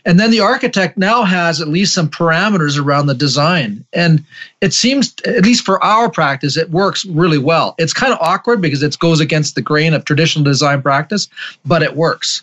And 0.04 0.18
then 0.18 0.30
the 0.30 0.40
architect 0.40 0.98
now 0.98 1.22
has 1.22 1.60
at 1.60 1.68
least 1.68 1.94
some 1.94 2.10
parameters 2.10 2.78
around 2.78 3.06
the 3.06 3.14
design. 3.14 3.84
And 3.92 4.24
it 4.60 4.74
seems, 4.74 5.14
at 5.24 5.44
least 5.44 5.64
for 5.64 5.82
our 5.82 6.10
practice, 6.10 6.56
it 6.56 6.70
works 6.70 7.04
really 7.04 7.38
well. 7.38 7.74
It's 7.78 7.92
kind 7.92 8.12
of 8.12 8.18
awkward 8.20 8.60
because 8.60 8.82
it 8.82 8.98
goes 8.98 9.20
against 9.20 9.54
the 9.54 9.62
grain 9.62 9.94
of 9.94 10.04
traditional 10.04 10.44
design 10.44 10.82
practice, 10.82 11.28
but 11.64 11.82
it 11.82 11.94
works. 11.94 12.42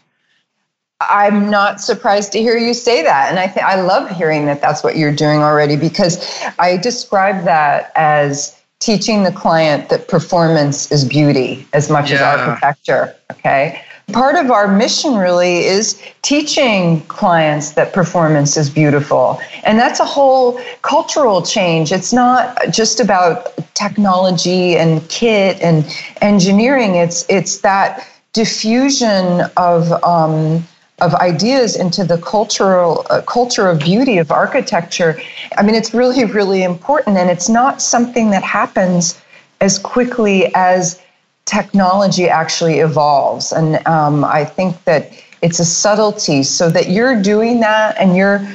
I'm 1.01 1.49
not 1.49 1.79
surprised 1.79 2.33
to 2.33 2.39
hear 2.39 2.57
you 2.57 2.73
say 2.73 3.01
that. 3.03 3.29
And 3.29 3.39
I 3.39 3.47
think 3.47 3.65
I 3.65 3.81
love 3.81 4.09
hearing 4.09 4.45
that 4.47 4.61
that's 4.61 4.83
what 4.83 4.97
you're 4.97 5.15
doing 5.15 5.39
already 5.39 5.77
because 5.77 6.43
I 6.59 6.77
describe 6.77 7.45
that 7.45 7.91
as 7.95 8.59
teaching 8.79 9.23
the 9.23 9.31
client 9.31 9.89
that 9.89 10.07
performance 10.07 10.91
is 10.91 11.05
beauty 11.05 11.65
as 11.73 11.89
much 11.89 12.11
yeah. 12.11 12.17
as 12.17 12.39
architecture. 12.39 13.15
Okay. 13.31 13.81
Part 14.11 14.35
of 14.35 14.49
our 14.49 14.67
mission 14.67 15.15
really 15.15 15.59
is 15.65 16.01
teaching 16.23 17.01
clients 17.01 17.71
that 17.71 17.93
performance 17.93 18.57
is 18.57 18.69
beautiful. 18.69 19.39
And 19.63 19.77
that's 19.77 19.99
a 19.99 20.05
whole 20.05 20.59
cultural 20.81 21.43
change. 21.43 21.91
It's 21.91 22.11
not 22.11 22.57
just 22.71 22.99
about 22.99 23.55
technology 23.75 24.75
and 24.75 25.07
kit 25.09 25.61
and 25.61 25.85
engineering. 26.21 26.95
It's 26.95 27.25
it's 27.29 27.59
that 27.59 28.05
diffusion 28.33 29.41
of 29.57 29.91
um, 30.03 30.63
of 31.01 31.13
ideas 31.15 31.75
into 31.75 32.03
the 32.03 32.17
cultural 32.17 33.05
uh, 33.09 33.21
culture 33.21 33.67
of 33.67 33.79
beauty 33.79 34.17
of 34.17 34.31
architecture 34.31 35.19
i 35.57 35.61
mean 35.63 35.75
it's 35.75 35.93
really 35.93 36.25
really 36.25 36.63
important. 36.63 37.17
And 37.17 37.29
it's 37.29 37.49
not 37.49 37.81
something 37.81 38.31
that 38.31 38.43
happens 38.43 39.19
as 39.61 39.77
quickly 39.77 40.53
as 40.55 41.01
technology 41.45 42.29
actually 42.29 42.79
evolves. 42.79 43.51
And 43.51 43.85
um, 43.87 44.23
i 44.23 44.45
think 44.45 44.83
that 44.85 45.11
it's 45.41 45.59
a 45.59 45.65
subtlety. 45.65 46.43
So 46.43 46.69
that 46.69 46.89
you're 46.89 47.21
doing 47.21 47.61
that 47.61 47.97
and 47.97 48.15
you're 48.15 48.45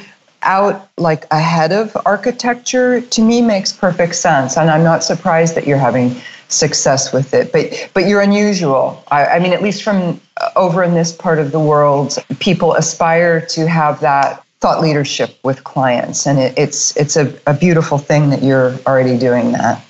out 0.43 0.91
like 0.99 1.25
ahead 1.31 1.73
of 1.73 1.97
architecture 2.05 3.01
to 3.01 3.23
me 3.23 3.41
makes 3.41 3.73
perfect 3.73 4.15
sense. 4.15 4.57
And 4.57 4.71
i'm 4.71 4.85
not 4.85 5.03
surprised 5.03 5.55
that 5.57 5.67
you're 5.67 5.79
having 5.79 6.17
success 6.49 7.13
with 7.13 7.35
it. 7.35 7.53
But 7.53 7.91
but 7.95 8.07
you're 8.07 8.21
unusual. 8.21 9.03
I, 9.11 9.27
I 9.27 9.39
mean, 9.39 9.53
at 9.53 9.63
least 9.63 9.83
from 9.83 10.21
uh, 10.37 10.51
over 10.57 10.83
in 10.83 10.95
this 10.95 11.13
part 11.13 11.39
of 11.39 11.53
the 11.53 11.61
world, 11.61 12.17
people 12.39 12.75
aspire 12.75 13.45
to 13.47 13.69
have 13.69 14.01
that 14.01 14.45
thought 14.61 14.81
leadership 14.81 15.39
with 15.43 15.65
clients, 15.65 16.27
and 16.27 16.39
it, 16.39 16.55
it's 16.57 16.97
it's 16.97 17.17
a, 17.17 17.39
a 17.47 17.55
beautiful 17.55 17.99
thing 17.99 18.31
that 18.31 18.43
you're 18.43 18.75
already 18.87 19.19
doing 19.19 19.53
that. 19.53 19.85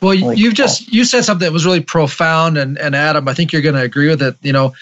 Well, 0.00 0.12
really 0.12 0.36
you've 0.36 0.50
cool. 0.50 0.66
just 0.66 0.92
you 0.92 1.04
said 1.04 1.24
something 1.24 1.46
that 1.46 1.52
was 1.52 1.66
really 1.66 1.80
profound, 1.80 2.58
and 2.58 2.78
and 2.78 2.94
Adam, 2.94 3.28
I 3.28 3.34
think 3.34 3.52
you're 3.52 3.62
going 3.62 3.74
to 3.74 3.82
agree 3.82 4.08
with 4.08 4.22
it. 4.22 4.36
You 4.42 4.52
know, 4.52 4.74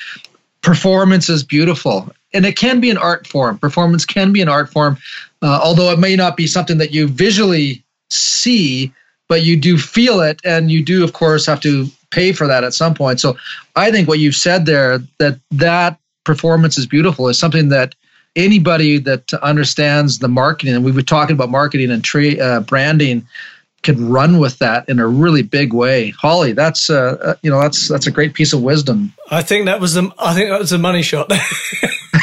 performance 0.62 1.28
is 1.28 1.42
beautiful, 1.42 2.10
and 2.32 2.44
it 2.44 2.56
can 2.56 2.80
be 2.80 2.90
an 2.90 2.98
art 2.98 3.26
form. 3.26 3.58
Performance 3.58 4.04
can 4.04 4.32
be 4.32 4.40
an 4.40 4.48
art 4.48 4.70
form, 4.70 4.98
uh, 5.42 5.60
although 5.62 5.90
it 5.92 5.98
may 5.98 6.16
not 6.16 6.36
be 6.36 6.46
something 6.46 6.78
that 6.78 6.92
you 6.92 7.08
visually 7.08 7.82
see 8.10 8.92
but 9.28 9.42
you 9.42 9.56
do 9.56 9.78
feel 9.78 10.20
it 10.20 10.40
and 10.44 10.70
you 10.70 10.82
do 10.82 11.04
of 11.04 11.12
course 11.12 11.46
have 11.46 11.60
to 11.60 11.86
pay 12.10 12.32
for 12.32 12.46
that 12.46 12.64
at 12.64 12.74
some 12.74 12.94
point. 12.94 13.20
So 13.20 13.36
i 13.76 13.90
think 13.90 14.08
what 14.08 14.18
you've 14.18 14.34
said 14.34 14.66
there 14.66 14.98
that 15.18 15.38
that 15.52 15.98
performance 16.24 16.76
is 16.78 16.86
beautiful 16.86 17.28
is 17.28 17.38
something 17.38 17.68
that 17.70 17.94
anybody 18.36 18.98
that 18.98 19.32
understands 19.34 20.18
the 20.18 20.28
marketing 20.28 20.74
and 20.74 20.84
we've 20.84 20.94
been 20.94 21.04
talking 21.04 21.34
about 21.34 21.50
marketing 21.50 21.90
and 21.90 22.04
tra- 22.04 22.36
uh, 22.38 22.60
branding 22.60 23.26
can 23.82 24.08
run 24.08 24.38
with 24.38 24.58
that 24.58 24.88
in 24.88 24.98
a 24.98 25.06
really 25.06 25.42
big 25.42 25.72
way. 25.72 26.10
Holly 26.10 26.52
that's 26.52 26.90
uh, 26.90 27.16
uh, 27.22 27.34
you 27.42 27.50
know 27.50 27.60
that's 27.60 27.88
that's 27.88 28.06
a 28.06 28.10
great 28.10 28.34
piece 28.34 28.52
of 28.52 28.62
wisdom. 28.62 29.12
I 29.30 29.42
think 29.42 29.66
that 29.66 29.80
was 29.80 29.94
the 29.94 30.12
i 30.18 30.34
think 30.34 30.50
that 30.50 30.58
was 30.58 30.72
a 30.72 30.78
money 30.78 31.02
shot. 31.02 31.28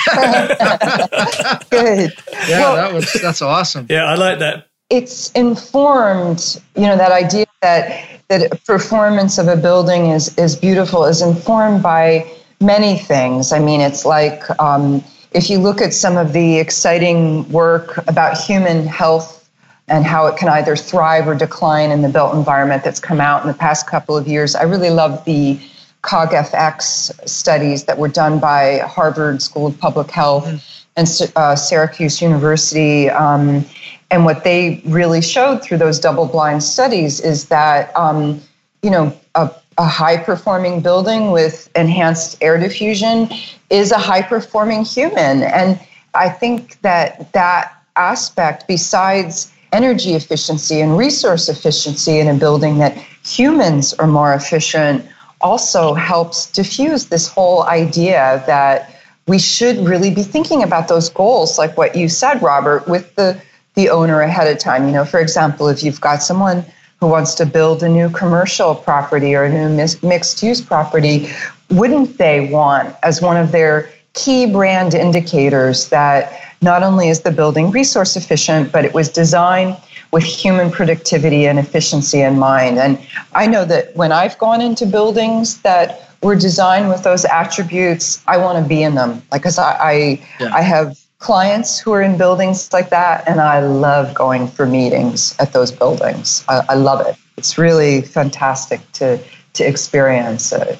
Good. 1.69 2.13
Yeah 2.47 2.59
well, 2.59 2.75
that 2.75 2.93
was 2.93 3.11
that's 3.21 3.41
awesome. 3.41 3.87
Yeah 3.89 4.05
i 4.05 4.15
like 4.15 4.39
that 4.39 4.67
it's 4.89 5.31
informed, 5.31 6.61
you 6.75 6.83
know, 6.83 6.97
that 6.97 7.11
idea 7.11 7.45
that 7.61 8.07
that 8.27 8.63
performance 8.65 9.37
of 9.37 9.47
a 9.47 9.55
building 9.55 10.07
is 10.07 10.35
is 10.37 10.55
beautiful 10.55 11.05
is 11.05 11.21
informed 11.21 11.81
by 11.83 12.29
many 12.61 12.97
things. 12.97 13.51
I 13.51 13.59
mean, 13.59 13.81
it's 13.81 14.05
like 14.05 14.43
um, 14.59 15.03
if 15.31 15.49
you 15.49 15.59
look 15.59 15.81
at 15.81 15.93
some 15.93 16.17
of 16.17 16.33
the 16.33 16.57
exciting 16.57 17.49
work 17.51 17.97
about 18.07 18.37
human 18.37 18.85
health 18.87 19.49
and 19.87 20.05
how 20.05 20.25
it 20.27 20.37
can 20.37 20.49
either 20.49 20.75
thrive 20.75 21.27
or 21.27 21.35
decline 21.35 21.91
in 21.91 22.01
the 22.01 22.09
built 22.09 22.33
environment 22.33 22.83
that's 22.83 22.99
come 22.99 23.21
out 23.21 23.43
in 23.43 23.47
the 23.47 23.53
past 23.57 23.87
couple 23.87 24.17
of 24.17 24.27
years. 24.27 24.55
I 24.55 24.63
really 24.63 24.89
love 24.89 25.23
the 25.25 25.59
COGFX 26.01 27.27
studies 27.27 27.83
that 27.85 27.97
were 27.97 28.07
done 28.07 28.39
by 28.39 28.79
Harvard 28.79 29.41
School 29.41 29.67
of 29.67 29.77
Public 29.79 30.09
Health 30.09 30.45
mm. 30.45 30.84
And 30.95 31.07
uh, 31.35 31.55
Syracuse 31.55 32.21
University. 32.21 33.09
Um, 33.09 33.65
and 34.11 34.25
what 34.25 34.43
they 34.43 34.81
really 34.85 35.21
showed 35.21 35.61
through 35.61 35.79
those 35.79 35.99
double 35.99 36.25
blind 36.25 36.63
studies 36.63 37.19
is 37.19 37.47
that, 37.49 37.95
um, 37.97 38.41
you 38.81 38.89
know, 38.89 39.17
a, 39.35 39.51
a 39.77 39.85
high 39.85 40.17
performing 40.17 40.81
building 40.81 41.31
with 41.31 41.69
enhanced 41.75 42.37
air 42.41 42.57
diffusion 42.57 43.29
is 43.69 43.91
a 43.91 43.97
high 43.97 44.21
performing 44.21 44.85
human. 44.85 45.43
And 45.43 45.79
I 46.13 46.29
think 46.29 46.79
that 46.81 47.33
that 47.33 47.73
aspect, 47.95 48.67
besides 48.67 49.51
energy 49.73 50.13
efficiency 50.13 50.79
and 50.79 50.97
resource 50.97 51.49
efficiency 51.49 52.19
in 52.19 52.27
a 52.27 52.35
building, 52.35 52.77
that 52.77 52.95
humans 53.25 53.93
are 53.95 54.07
more 54.07 54.33
efficient 54.33 55.05
also 55.41 55.93
helps 55.93 56.49
diffuse 56.51 57.07
this 57.07 57.27
whole 57.27 57.63
idea 57.63 58.43
that 58.47 58.94
we 59.27 59.39
should 59.39 59.77
really 59.77 60.13
be 60.13 60.23
thinking 60.23 60.63
about 60.63 60.87
those 60.87 61.09
goals, 61.09 61.57
like 61.57 61.75
what 61.77 61.95
you 61.95 62.09
said, 62.09 62.41
Robert, 62.41 62.87
with 62.87 63.15
the 63.15 63.39
the 63.73 63.89
owner 63.89 64.21
ahead 64.21 64.47
of 64.47 64.57
time. 64.57 64.85
You 64.85 64.93
know, 64.93 65.05
for 65.05 65.19
example, 65.19 65.67
if 65.67 65.83
you've 65.83 65.99
got 65.99 66.23
someone 66.23 66.63
who 66.99 67.07
wants 67.07 67.35
to 67.35 67.45
build 67.45 67.83
a 67.83 67.89
new 67.89 68.09
commercial 68.09 68.73
property 68.73 69.35
or 69.35 69.43
a 69.43 69.49
new 69.49 69.87
mixed 70.01 70.41
use 70.41 70.61
property, 70.61 71.29
wouldn't 71.69 72.17
they 72.17 72.49
want 72.49 72.95
as 73.03 73.21
one 73.21 73.35
of 73.35 73.51
their 73.51 73.89
key 74.13 74.49
brand 74.49 74.93
indicators 74.93 75.89
that 75.89 76.41
not 76.61 76.83
only 76.83 77.09
is 77.09 77.21
the 77.21 77.31
building 77.31 77.69
resource 77.69 78.15
efficient, 78.15 78.71
but 78.71 78.85
it 78.85 78.93
was 78.93 79.09
designed 79.09 79.75
with 80.11 80.23
human 80.23 80.71
productivity 80.71 81.45
and 81.45 81.59
efficiency 81.59 82.21
in 82.21 82.39
mind. 82.39 82.79
And 82.79 82.97
I 83.33 83.45
know 83.47 83.65
that 83.65 83.93
when 83.97 84.13
I've 84.13 84.37
gone 84.37 84.61
into 84.61 84.85
buildings 84.85 85.61
that 85.63 86.14
were 86.25 86.35
designed 86.35 86.89
with 86.89 87.03
those 87.03 87.23
attributes, 87.25 88.21
I 88.27 88.37
want 88.37 88.61
to 88.61 88.67
be 88.67 88.83
in 88.83 88.95
them. 88.95 89.21
Like, 89.31 89.41
because 89.41 89.57
I, 89.57 89.71
I, 89.71 90.27
yeah. 90.39 90.53
I 90.53 90.61
have 90.61 90.99
clients 91.19 91.79
who 91.79 91.93
are 91.93 92.01
in 92.01 92.17
buildings 92.17 92.73
like 92.73 92.89
that, 92.89 93.27
and 93.27 93.39
I 93.39 93.59
love 93.61 94.13
going 94.13 94.47
for 94.47 94.65
meetings 94.65 95.35
at 95.39 95.53
those 95.53 95.71
buildings. 95.71 96.43
I, 96.49 96.63
I 96.69 96.75
love 96.75 97.05
it. 97.07 97.15
It's 97.37 97.57
really 97.57 98.01
fantastic 98.01 98.79
to 98.93 99.19
to 99.53 99.63
experience 99.63 100.51
it. 100.51 100.79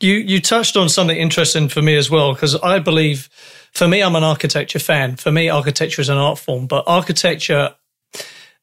You 0.00 0.14
you 0.14 0.40
touched 0.40 0.76
on 0.76 0.88
something 0.88 1.16
interesting 1.16 1.68
for 1.68 1.82
me 1.82 1.96
as 1.96 2.10
well 2.10 2.32
because 2.32 2.56
I 2.56 2.78
believe 2.78 3.28
for 3.72 3.86
me, 3.86 4.02
I'm 4.02 4.16
an 4.16 4.24
architecture 4.24 4.78
fan. 4.78 5.16
For 5.16 5.30
me, 5.30 5.48
architecture 5.48 6.00
is 6.00 6.08
an 6.08 6.18
art 6.18 6.38
form, 6.38 6.66
but 6.66 6.84
architecture 6.86 7.74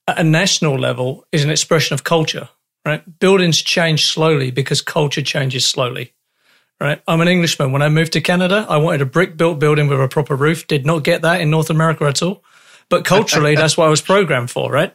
at 0.07 0.19
a 0.19 0.23
national 0.23 0.77
level 0.77 1.25
is 1.31 1.43
an 1.43 1.49
expression 1.49 1.93
of 1.93 2.03
culture, 2.03 2.49
right? 2.85 3.19
Buildings 3.19 3.61
change 3.61 4.05
slowly 4.05 4.51
because 4.51 4.81
culture 4.81 5.21
changes 5.21 5.65
slowly, 5.65 6.13
right? 6.79 7.01
I'm 7.07 7.21
an 7.21 7.27
Englishman. 7.27 7.71
When 7.71 7.81
I 7.81 7.89
moved 7.89 8.13
to 8.13 8.21
Canada, 8.21 8.65
I 8.69 8.77
wanted 8.77 9.01
a 9.01 9.05
brick 9.05 9.35
built 9.35 9.59
building 9.59 9.87
with 9.87 9.99
a 9.99 10.07
proper 10.07 10.35
roof. 10.35 10.67
Did 10.67 10.85
not 10.85 11.03
get 11.03 11.23
that 11.23 11.41
in 11.41 11.49
North 11.49 11.69
America 11.69 12.05
at 12.05 12.21
all. 12.21 12.43
But 12.89 13.03
culturally, 13.03 13.55
that's 13.57 13.75
what 13.75 13.87
I 13.87 13.89
was 13.89 14.01
programmed 14.01 14.51
for, 14.51 14.71
right? 14.71 14.93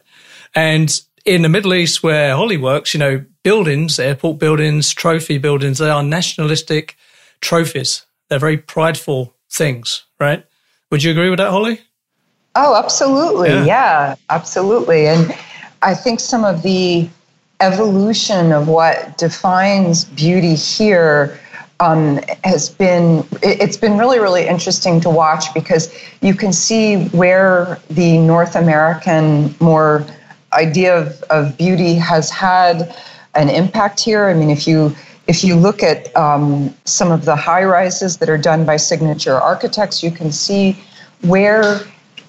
And 0.55 1.01
in 1.25 1.41
the 1.41 1.49
Middle 1.49 1.73
East, 1.73 2.01
where 2.01 2.35
Holly 2.35 2.57
works, 2.57 2.93
you 2.93 2.99
know, 2.99 3.23
buildings, 3.43 3.99
airport 3.99 4.39
buildings, 4.39 4.93
trophy 4.93 5.37
buildings, 5.37 5.77
they 5.77 5.89
are 5.89 6.03
nationalistic 6.03 6.95
trophies. 7.41 8.05
They're 8.29 8.39
very 8.39 8.57
prideful 8.57 9.35
things, 9.49 10.05
right? 10.19 10.45
Would 10.89 11.03
you 11.03 11.11
agree 11.11 11.29
with 11.29 11.39
that, 11.39 11.51
Holly? 11.51 11.81
Oh, 12.55 12.75
absolutely. 12.75 13.49
Yeah. 13.49 13.65
yeah, 13.65 14.15
absolutely. 14.29 15.07
And 15.07 15.35
I 15.81 15.93
think 15.93 16.19
some 16.19 16.43
of 16.43 16.63
the 16.63 17.09
evolution 17.61 18.51
of 18.51 18.67
what 18.67 19.17
defines 19.17 20.05
beauty 20.05 20.55
here 20.55 21.39
um, 21.79 22.19
has 22.43 22.69
been 22.69 23.25
it's 23.41 23.77
been 23.77 23.97
really 23.97 24.19
really 24.19 24.47
interesting 24.47 25.01
to 25.01 25.09
watch 25.09 25.53
because 25.53 25.93
you 26.21 26.35
can 26.35 26.53
see 26.53 27.05
where 27.09 27.79
the 27.89 28.19
North 28.19 28.55
American 28.55 29.55
more 29.59 30.05
idea 30.53 30.97
of, 30.97 31.23
of 31.23 31.57
beauty 31.57 31.95
has 31.95 32.29
had 32.29 32.95
an 33.35 33.49
impact 33.49 33.99
here. 33.99 34.27
I 34.29 34.33
mean, 34.33 34.49
if 34.49 34.67
you 34.67 34.95
if 35.27 35.43
you 35.43 35.55
look 35.55 35.81
at 35.81 36.15
um, 36.15 36.75
some 36.85 37.11
of 37.11 37.25
the 37.25 37.35
high 37.35 37.63
rises 37.63 38.17
that 38.17 38.29
are 38.29 38.37
done 38.37 38.65
by 38.65 38.77
signature 38.77 39.35
architects, 39.35 40.03
you 40.03 40.11
can 40.11 40.31
see 40.31 40.77
where 41.21 41.81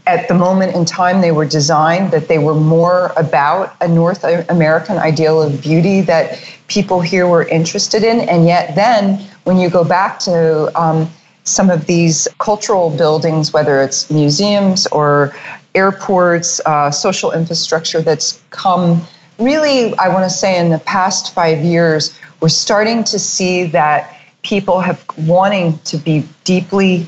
at 0.06 0.26
the 0.28 0.34
moment 0.34 0.74
in 0.74 0.84
time 0.84 1.20
they 1.20 1.32
were 1.32 1.44
designed 1.44 2.10
that 2.10 2.28
they 2.28 2.38
were 2.38 2.54
more 2.54 3.12
about 3.16 3.76
a 3.80 3.88
North 3.88 4.24
American 4.24 4.98
ideal 4.98 5.40
of 5.40 5.62
beauty 5.62 6.00
that 6.00 6.42
people 6.66 7.00
here 7.00 7.26
were 7.26 7.46
interested 7.48 8.02
in. 8.02 8.20
And 8.28 8.46
yet, 8.46 8.74
then 8.74 9.24
when 9.44 9.58
you 9.58 9.70
go 9.70 9.84
back 9.84 10.18
to 10.20 10.72
um, 10.80 11.08
some 11.44 11.70
of 11.70 11.86
these 11.86 12.26
cultural 12.38 12.90
buildings, 12.90 13.52
whether 13.52 13.80
it's 13.80 14.10
museums 14.10 14.86
or 14.88 15.34
airports, 15.74 16.60
uh, 16.66 16.90
social 16.90 17.32
infrastructure 17.32 18.00
that's 18.00 18.42
come 18.50 19.02
really, 19.38 19.94
I 19.98 20.08
want 20.08 20.24
to 20.24 20.30
say, 20.30 20.58
in 20.58 20.70
the 20.70 20.78
past 20.80 21.34
five 21.34 21.64
years, 21.64 22.18
we're 22.40 22.48
starting 22.48 23.04
to 23.04 23.18
see 23.18 23.64
that 23.64 24.18
people 24.42 24.80
have 24.80 25.04
wanting 25.16 25.78
to 25.80 25.96
be 25.96 26.26
deeply 26.44 27.06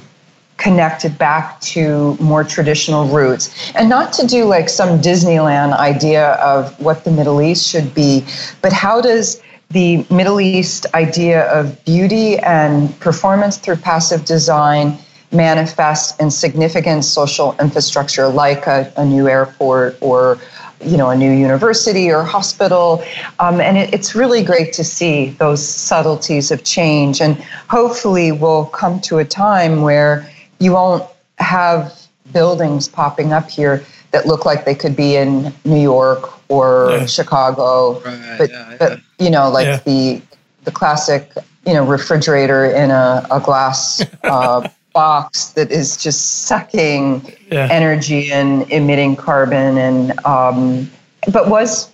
connected 0.57 1.19
back 1.19 1.61
to 1.61 2.17
more 2.21 2.45
traditional 2.45 3.07
roots. 3.09 3.73
And 3.75 3.89
not 3.89 4.13
to 4.15 4.27
do 4.27 4.45
like 4.45 4.69
some 4.69 5.01
Disneyland 5.01 5.77
idea 5.77 6.33
of 6.35 6.79
what 6.81 7.05
the 7.05 7.11
Middle 7.11 7.43
East 7.43 7.69
should 7.69 7.95
be, 7.95 8.25
but 8.63 8.73
how 8.73 9.01
does 9.01 9.43
the 9.71 10.07
Middle 10.11 10.41
East 10.41 10.87
idea 10.95 11.51
of 11.53 11.85
beauty 11.85 12.39
and 12.39 12.99
performance 13.01 13.57
through 13.57 13.77
passive 13.77 14.25
design 14.25 14.97
manifest 15.33 16.21
in 16.21 16.31
significant 16.31 17.05
social 17.05 17.57
infrastructure 17.61 18.29
like 18.29 18.67
a, 18.69 18.93
a 18.97 19.05
new 19.05 19.29
airport 19.29 19.99
or 20.01 20.39
you 20.81 20.97
know 20.97 21.11
a 21.11 21.17
new 21.17 21.33
university 21.33 22.11
or 22.11 22.23
hospital? 22.23 23.03
Um, 23.41 23.61
and 23.61 23.77
it, 23.77 23.93
it's 23.93 24.15
really 24.15 24.45
great 24.45 24.73
to 24.75 24.85
see 24.85 25.31
those 25.41 25.67
subtleties 25.67 26.53
of 26.53 26.63
change 26.63 27.21
and 27.21 27.37
hopefully 27.69 28.31
we'll 28.31 28.67
come 28.67 29.01
to 29.01 29.19
a 29.19 29.25
time 29.25 29.83
where 29.83 30.31
you 30.65 30.73
won't 30.73 31.05
have 31.39 31.93
buildings 32.33 32.89
popping 32.89 33.33
up 33.33 33.51
here 33.51 33.85
that 34.13 34.27
look 34.27 34.47
like 34.47 34.65
they 34.65 34.75
could 34.75 34.97
be 34.97 35.15
in 35.15 35.53
New 35.65 35.81
York 35.81 36.31
or 36.49 36.89
yeah. 36.91 37.07
Chicago, 37.07 38.01
right, 38.01 38.37
but 38.39 38.51
yeah, 38.51 38.77
but 38.79 39.01
you 39.19 39.29
know, 39.29 39.51
like 39.51 39.67
yeah. 39.67 39.81
the 39.85 40.23
the 40.65 40.71
classic 40.71 41.33
you 41.67 41.75
know 41.75 41.85
refrigerator 41.85 42.65
in 42.65 42.91
a, 42.91 43.27
a 43.31 43.41
glass 43.41 44.03
uh, 44.25 44.67
box 44.95 45.51
that 45.51 45.71
is 45.71 45.97
just 45.97 46.45
sucking 46.47 47.31
energy 47.51 48.33
and 48.33 48.71
emitting 48.71 49.17
carbon 49.17 49.77
and 49.77 50.25
um, 50.25 50.91
but 51.31 51.49
was 51.49 51.93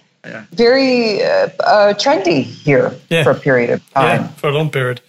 very 0.52 1.22
uh, 1.22 1.48
uh, 1.60 1.94
trendy 1.94 2.42
here 2.42 2.90
for 3.24 3.30
a 3.30 3.40
period 3.40 3.70
of 3.70 3.90
time. 3.90 4.22
Yeah, 4.22 4.28
for 4.28 4.50
a 4.50 4.52
long 4.52 4.70
period. 4.70 5.00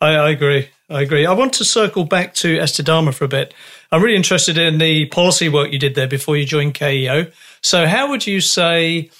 I, 0.00 0.14
I 0.14 0.30
agree. 0.30 0.68
I 0.92 1.00
agree. 1.00 1.24
I 1.24 1.32
want 1.32 1.54
to 1.54 1.64
circle 1.64 2.04
back 2.04 2.34
to 2.34 2.58
Estidama 2.58 3.14
for 3.14 3.24
a 3.24 3.28
bit. 3.28 3.54
I'm 3.90 4.02
really 4.02 4.16
interested 4.16 4.58
in 4.58 4.76
the 4.76 5.06
policy 5.06 5.48
work 5.48 5.72
you 5.72 5.78
did 5.78 5.94
there 5.94 6.06
before 6.06 6.36
you 6.36 6.44
joined 6.44 6.74
KEO. 6.74 7.32
So, 7.62 7.86
how 7.86 8.10
would 8.10 8.26
you 8.26 8.42
say 8.42 9.10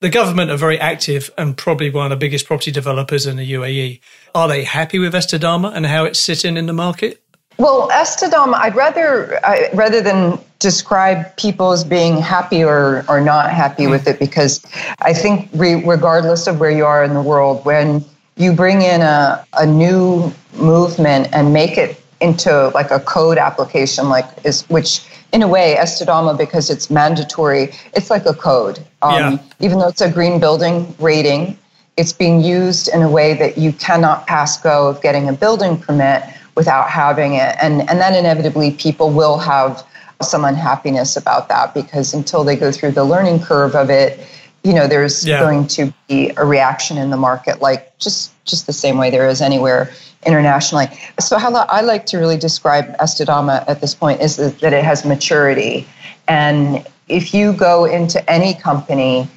the 0.00 0.10
government 0.10 0.52
are 0.52 0.56
very 0.56 0.78
active 0.78 1.30
and 1.36 1.56
probably 1.56 1.90
one 1.90 2.06
of 2.06 2.10
the 2.10 2.24
biggest 2.24 2.46
property 2.46 2.70
developers 2.70 3.26
in 3.26 3.36
the 3.36 3.52
UAE? 3.52 4.00
Are 4.34 4.46
they 4.46 4.62
happy 4.62 5.00
with 5.00 5.12
Estidama 5.12 5.74
and 5.74 5.86
how 5.86 6.04
it's 6.04 6.20
sitting 6.20 6.56
in 6.56 6.66
the 6.66 6.72
market? 6.72 7.20
Well, 7.58 7.88
Estidama, 7.88 8.54
I'd 8.54 8.76
rather 8.76 9.44
I, 9.44 9.70
rather 9.74 10.00
than 10.00 10.38
describe 10.60 11.36
people 11.36 11.72
as 11.72 11.82
being 11.82 12.18
happy 12.18 12.62
or, 12.62 13.04
or 13.08 13.20
not 13.20 13.50
happy 13.50 13.88
with 13.88 14.06
it, 14.06 14.20
because 14.20 14.64
I 15.00 15.12
think 15.12 15.50
re, 15.52 15.82
regardless 15.84 16.46
of 16.46 16.60
where 16.60 16.70
you 16.70 16.84
are 16.84 17.02
in 17.02 17.14
the 17.14 17.22
world, 17.22 17.64
when 17.64 18.04
you 18.36 18.52
bring 18.52 18.82
in 18.82 19.00
a, 19.00 19.44
a 19.54 19.66
new 19.66 20.32
movement 20.54 21.28
and 21.32 21.52
make 21.52 21.76
it 21.76 22.00
into 22.20 22.68
like 22.68 22.90
a 22.90 23.00
code 23.00 23.38
application 23.38 24.08
like 24.08 24.26
is 24.44 24.62
which 24.68 25.06
in 25.32 25.42
a 25.42 25.48
way 25.48 25.76
estidama 25.78 26.36
because 26.36 26.70
it's 26.70 26.90
mandatory 26.90 27.70
it's 27.94 28.10
like 28.10 28.26
a 28.26 28.34
code 28.34 28.78
um, 29.02 29.14
yeah. 29.14 29.38
even 29.60 29.78
though 29.78 29.88
it's 29.88 30.00
a 30.00 30.10
green 30.10 30.40
building 30.40 30.92
rating 30.98 31.56
it's 31.96 32.12
being 32.12 32.40
used 32.40 32.88
in 32.88 33.02
a 33.02 33.10
way 33.10 33.34
that 33.34 33.58
you 33.58 33.72
cannot 33.72 34.26
pass 34.26 34.60
go 34.60 34.88
of 34.88 35.00
getting 35.00 35.28
a 35.28 35.32
building 35.32 35.78
permit 35.78 36.22
without 36.56 36.90
having 36.90 37.34
it 37.34 37.54
and 37.62 37.88
and 37.88 38.00
then 38.00 38.14
inevitably 38.14 38.72
people 38.72 39.10
will 39.10 39.38
have 39.38 39.86
some 40.20 40.44
unhappiness 40.44 41.16
about 41.16 41.48
that 41.48 41.72
because 41.74 42.12
until 42.12 42.42
they 42.42 42.56
go 42.56 42.72
through 42.72 42.90
the 42.90 43.04
learning 43.04 43.38
curve 43.38 43.76
of 43.76 43.90
it 43.90 44.26
you 44.64 44.72
know 44.72 44.88
there's 44.88 45.24
yeah. 45.24 45.38
going 45.38 45.66
to 45.66 45.92
be 46.08 46.32
a 46.36 46.44
reaction 46.44 46.98
in 46.98 47.10
the 47.10 47.16
market 47.16 47.60
like 47.60 47.96
just 47.98 48.32
just 48.44 48.66
the 48.66 48.72
same 48.72 48.98
way 48.98 49.10
there 49.10 49.28
is 49.28 49.40
anywhere 49.40 49.92
internationally. 50.26 50.86
So 51.20 51.38
how 51.38 51.54
i 51.54 51.80
like 51.80 52.06
to 52.06 52.18
really 52.18 52.36
describe 52.36 52.96
estidama 52.98 53.64
at 53.68 53.80
this 53.80 53.94
point 53.94 54.20
is 54.20 54.36
that 54.36 54.72
it 54.72 54.84
has 54.84 55.04
maturity. 55.04 55.86
And 56.26 56.86
if 57.08 57.32
you 57.32 57.52
go 57.52 57.84
into 57.84 58.18
any 58.30 58.54
company 58.54 59.28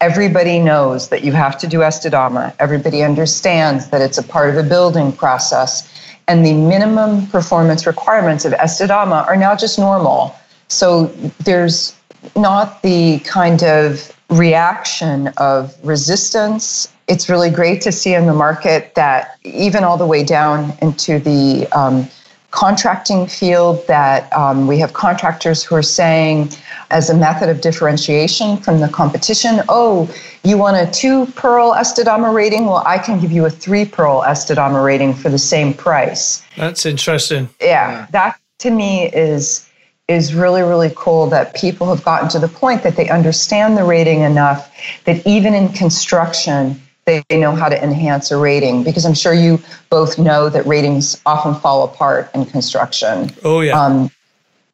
everybody 0.00 0.58
knows 0.58 1.10
that 1.10 1.22
you 1.24 1.32
have 1.32 1.58
to 1.58 1.66
do 1.66 1.78
estidama 1.80 2.54
everybody 2.58 3.02
understands 3.02 3.90
that 3.90 4.00
it's 4.00 4.18
a 4.18 4.22
part 4.22 4.50
of 4.50 4.56
a 4.56 4.68
building 4.68 5.12
process. 5.12 5.88
And 6.28 6.46
the 6.46 6.54
minimum 6.54 7.26
performance 7.26 7.86
requirements 7.86 8.44
of 8.44 8.52
estidama 8.52 9.26
are 9.26 9.36
now 9.36 9.56
just 9.56 9.78
normal. 9.78 10.36
So 10.68 11.06
there's 11.44 11.96
not 12.36 12.82
the 12.82 13.18
kind 13.20 13.62
of 13.64 14.16
reaction 14.30 15.28
of 15.36 15.76
resistance. 15.84 16.88
It's 17.10 17.28
really 17.28 17.50
great 17.50 17.80
to 17.82 17.92
see 17.92 18.14
in 18.14 18.26
the 18.26 18.32
market 18.32 18.94
that 18.94 19.36
even 19.44 19.82
all 19.82 19.98
the 19.98 20.06
way 20.06 20.22
down 20.22 20.72
into 20.80 21.18
the 21.18 21.66
um, 21.76 22.08
contracting 22.50 23.26
field, 23.26 23.84
that 23.86 24.32
um, 24.32 24.66
we 24.66 24.78
have 24.78 24.92
contractors 24.92 25.62
who 25.64 25.74
are 25.74 25.82
saying, 25.82 26.50
as 26.90 27.10
a 27.10 27.16
method 27.16 27.48
of 27.48 27.60
differentiation 27.60 28.56
from 28.58 28.80
the 28.80 28.88
competition, 28.88 29.60
oh, 29.68 30.08
you 30.44 30.56
want 30.56 30.76
a 30.76 30.90
two 30.90 31.26
pearl 31.32 31.72
Estidama 31.72 32.32
rating? 32.32 32.66
Well, 32.66 32.82
I 32.86 32.98
can 32.98 33.20
give 33.20 33.32
you 33.32 33.44
a 33.44 33.50
three 33.50 33.84
pearl 33.84 34.22
Estidama 34.22 34.84
rating 34.84 35.12
for 35.14 35.30
the 35.30 35.38
same 35.38 35.74
price. 35.74 36.42
That's 36.56 36.86
interesting. 36.86 37.48
Yeah, 37.60 38.06
that 38.12 38.38
to 38.60 38.70
me 38.70 39.06
is 39.06 39.66
is 40.08 40.34
really, 40.34 40.62
really 40.62 40.92
cool 40.96 41.28
that 41.28 41.54
people 41.54 41.88
have 41.94 42.04
gotten 42.04 42.28
to 42.28 42.40
the 42.40 42.48
point 42.48 42.82
that 42.82 42.96
they 42.96 43.08
understand 43.08 43.76
the 43.76 43.84
rating 43.84 44.22
enough 44.22 44.68
that 45.04 45.24
even 45.24 45.54
in 45.54 45.68
construction, 45.68 46.80
they 47.04 47.24
know 47.30 47.52
how 47.52 47.68
to 47.68 47.82
enhance 47.82 48.30
a 48.30 48.36
rating. 48.36 48.84
Because 48.84 49.04
I'm 49.04 49.14
sure 49.14 49.34
you 49.34 49.58
both 49.88 50.18
know 50.18 50.48
that 50.48 50.66
ratings 50.66 51.20
often 51.26 51.54
fall 51.54 51.84
apart 51.84 52.30
in 52.34 52.46
construction. 52.46 53.30
Oh, 53.44 53.60
yeah. 53.60 53.80
Um, 53.80 54.10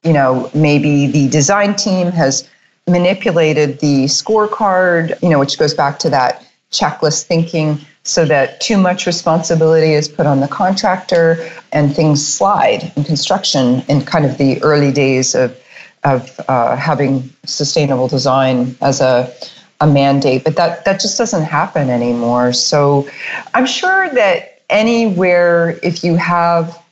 you 0.02 0.12
know, 0.12 0.50
maybe 0.54 1.06
the 1.06 1.28
design 1.28 1.74
team 1.74 2.08
has 2.12 2.48
manipulated 2.86 3.80
the 3.80 4.04
scorecard, 4.04 5.20
you 5.22 5.28
know, 5.28 5.38
which 5.38 5.58
goes 5.58 5.74
back 5.74 5.98
to 6.00 6.10
that 6.10 6.46
checklist 6.70 7.24
thinking 7.24 7.78
so 8.04 8.24
that 8.24 8.60
too 8.60 8.76
much 8.76 9.06
responsibility 9.06 9.92
is 9.92 10.08
put 10.08 10.26
on 10.26 10.38
the 10.40 10.46
contractor 10.46 11.50
and 11.72 11.94
things 11.94 12.24
slide 12.26 12.92
in 12.96 13.02
construction 13.02 13.82
in 13.88 14.00
kind 14.04 14.24
of 14.24 14.38
the 14.38 14.62
early 14.62 14.92
days 14.92 15.34
of, 15.34 15.60
of 16.04 16.38
uh, 16.48 16.76
having 16.76 17.28
sustainable 17.44 18.06
design 18.06 18.76
as 18.80 19.00
a, 19.00 19.32
a 19.80 19.86
mandate. 19.86 20.44
But 20.44 20.56
that, 20.56 20.84
that 20.84 21.00
just 21.00 21.18
doesn't 21.18 21.44
happen 21.44 21.90
anymore. 21.90 22.52
So 22.52 23.08
I'm 23.54 23.66
sure 23.66 24.08
that 24.10 24.62
anywhere, 24.70 25.78
if 25.82 26.02
you 26.02 26.16
have 26.16 26.82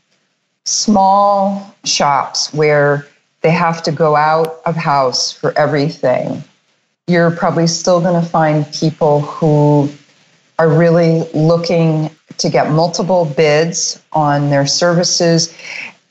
small 0.64 1.74
shops 1.84 2.52
where 2.52 3.06
they 3.42 3.50
have 3.50 3.82
to 3.82 3.92
go 3.92 4.16
out 4.16 4.60
of 4.66 4.74
house 4.74 5.32
for 5.32 5.56
everything, 5.58 6.42
you're 7.06 7.30
probably 7.30 7.66
still 7.66 8.00
going 8.00 8.20
to 8.20 8.26
find 8.26 8.70
people 8.72 9.20
who 9.20 9.90
are 10.58 10.68
really 10.68 11.28
looking 11.34 12.10
to 12.38 12.48
get 12.48 12.70
multiple 12.70 13.26
bids 13.36 14.02
on 14.12 14.50
their 14.50 14.66
services. 14.66 15.54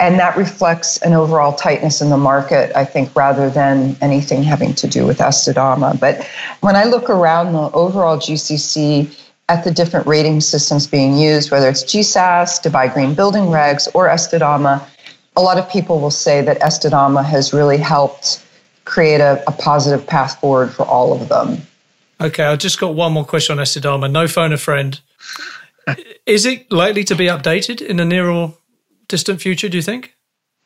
And 0.04 0.20
that 0.20 0.36
reflects 0.36 0.98
an 0.98 1.14
overall 1.14 1.54
tightness 1.54 2.02
in 2.02 2.10
the 2.10 2.18
market, 2.18 2.76
I 2.76 2.84
think, 2.84 3.16
rather 3.16 3.50
than 3.50 3.96
anything 4.02 4.44
having 4.44 4.74
to 4.74 4.86
do 4.86 5.08
with 5.08 5.20
Estidama. 5.20 5.98
But 5.98 6.28
when 6.60 6.76
I 6.76 6.84
look 6.84 7.10
around 7.10 7.54
the 7.54 7.72
overall 7.72 8.18
GCC 8.18 9.18
at 9.48 9.64
the 9.64 9.72
different 9.72 10.06
rating 10.06 10.42
systems 10.42 10.88
being 10.88 11.18
used, 11.18 11.52
whether 11.52 11.70
it's 11.70 11.86
GSAS, 11.86 12.62
Dubai 12.62 12.94
Green 12.94 13.14
Building 13.14 13.44
Regs, 13.44 13.88
or 13.96 14.10
Estidama, 14.10 14.86
a 15.38 15.42
lot 15.42 15.58
of 15.58 15.70
people 15.70 16.02
will 16.02 16.12
say 16.12 16.42
that 16.42 16.60
Estidama 16.60 17.24
has 17.24 17.54
really 17.54 17.78
helped 17.78 18.46
create 18.84 19.22
a, 19.22 19.42
a 19.48 19.54
positive 19.54 20.06
path 20.06 20.38
forward 20.42 20.74
for 20.74 20.84
all 20.84 21.14
of 21.14 21.30
them. 21.30 21.62
Okay, 22.20 22.44
I've 22.44 22.60
just 22.60 22.78
got 22.78 22.94
one 22.94 23.14
more 23.14 23.24
question 23.24 23.58
on 23.58 23.64
Estidama. 23.64 24.12
No 24.12 24.28
phone 24.28 24.52
a 24.52 24.58
friend. 24.58 25.00
Is 26.26 26.46
it 26.46 26.70
likely 26.74 27.06
to 27.06 27.16
be 27.16 27.28
updated 27.28 27.82
in 27.82 27.96
the 27.96 28.06
near 28.06 28.30
or 28.30 28.58
distant 29.14 29.40
future, 29.40 29.70
do 29.70 29.78
you 29.78 29.84
think? 29.84 30.16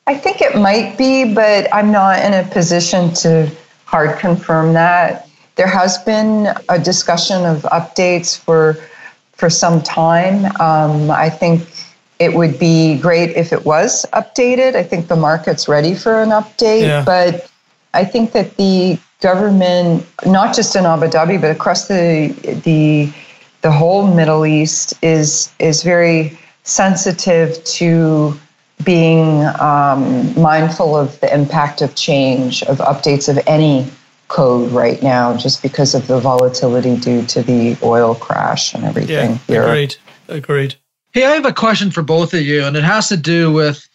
I 0.06 0.14
think 0.14 0.40
it 0.40 0.56
might 0.56 0.96
be, 0.96 1.34
but 1.34 1.68
I'm 1.70 1.92
not 1.92 2.24
in 2.24 2.32
a 2.32 2.44
position 2.48 3.12
to 3.22 3.50
hard 3.84 4.18
confirm 4.18 4.72
that. 4.72 5.28
There 5.56 5.66
has 5.66 5.98
been 5.98 6.48
a 6.70 6.78
discussion 6.78 7.44
of 7.44 7.58
updates 7.78 8.38
for 8.44 8.78
for 9.34 9.50
some 9.50 9.82
time. 9.82 10.46
Um, 10.68 11.10
I 11.10 11.28
think 11.28 11.68
it 12.18 12.32
would 12.32 12.58
be 12.58 12.98
great 12.98 13.36
if 13.36 13.52
it 13.52 13.66
was 13.66 14.06
updated. 14.14 14.74
I 14.76 14.82
think 14.82 15.08
the 15.08 15.20
market's 15.28 15.68
ready 15.68 15.94
for 15.94 16.22
an 16.22 16.30
update, 16.30 16.88
yeah. 16.88 17.04
but 17.04 17.50
I 17.92 18.02
think 18.06 18.32
that 18.32 18.56
the 18.56 18.98
government, 19.20 20.06
not 20.24 20.56
just 20.56 20.74
in 20.74 20.86
Abu 20.86 21.06
Dhabi, 21.06 21.38
but 21.38 21.50
across 21.50 21.86
the 21.86 22.32
the 22.64 23.12
the 23.60 23.70
whole 23.70 24.06
Middle 24.20 24.46
East, 24.46 24.94
is 25.02 25.52
is 25.58 25.82
very 25.82 26.38
sensitive 26.68 27.62
to 27.64 28.38
being 28.84 29.44
um, 29.60 30.40
mindful 30.40 30.96
of 30.96 31.18
the 31.20 31.34
impact 31.34 31.82
of 31.82 31.94
change, 31.94 32.62
of 32.64 32.78
updates 32.78 33.28
of 33.28 33.42
any 33.46 33.90
code 34.28 34.70
right 34.70 35.02
now, 35.02 35.36
just 35.36 35.62
because 35.62 35.94
of 35.94 36.06
the 36.06 36.20
volatility 36.20 36.96
due 36.96 37.24
to 37.26 37.42
the 37.42 37.76
oil 37.82 38.14
crash 38.14 38.74
and 38.74 38.84
everything. 38.84 39.32
Yeah, 39.32 39.38
here. 39.46 39.62
agreed. 39.62 39.96
Agreed. 40.28 40.74
Hey, 41.12 41.24
I 41.24 41.34
have 41.34 41.46
a 41.46 41.52
question 41.52 41.90
for 41.90 42.02
both 42.02 42.34
of 42.34 42.42
you, 42.42 42.62
and 42.64 42.76
it 42.76 42.84
has 42.84 43.08
to 43.08 43.16
do 43.16 43.50
with 43.50 43.88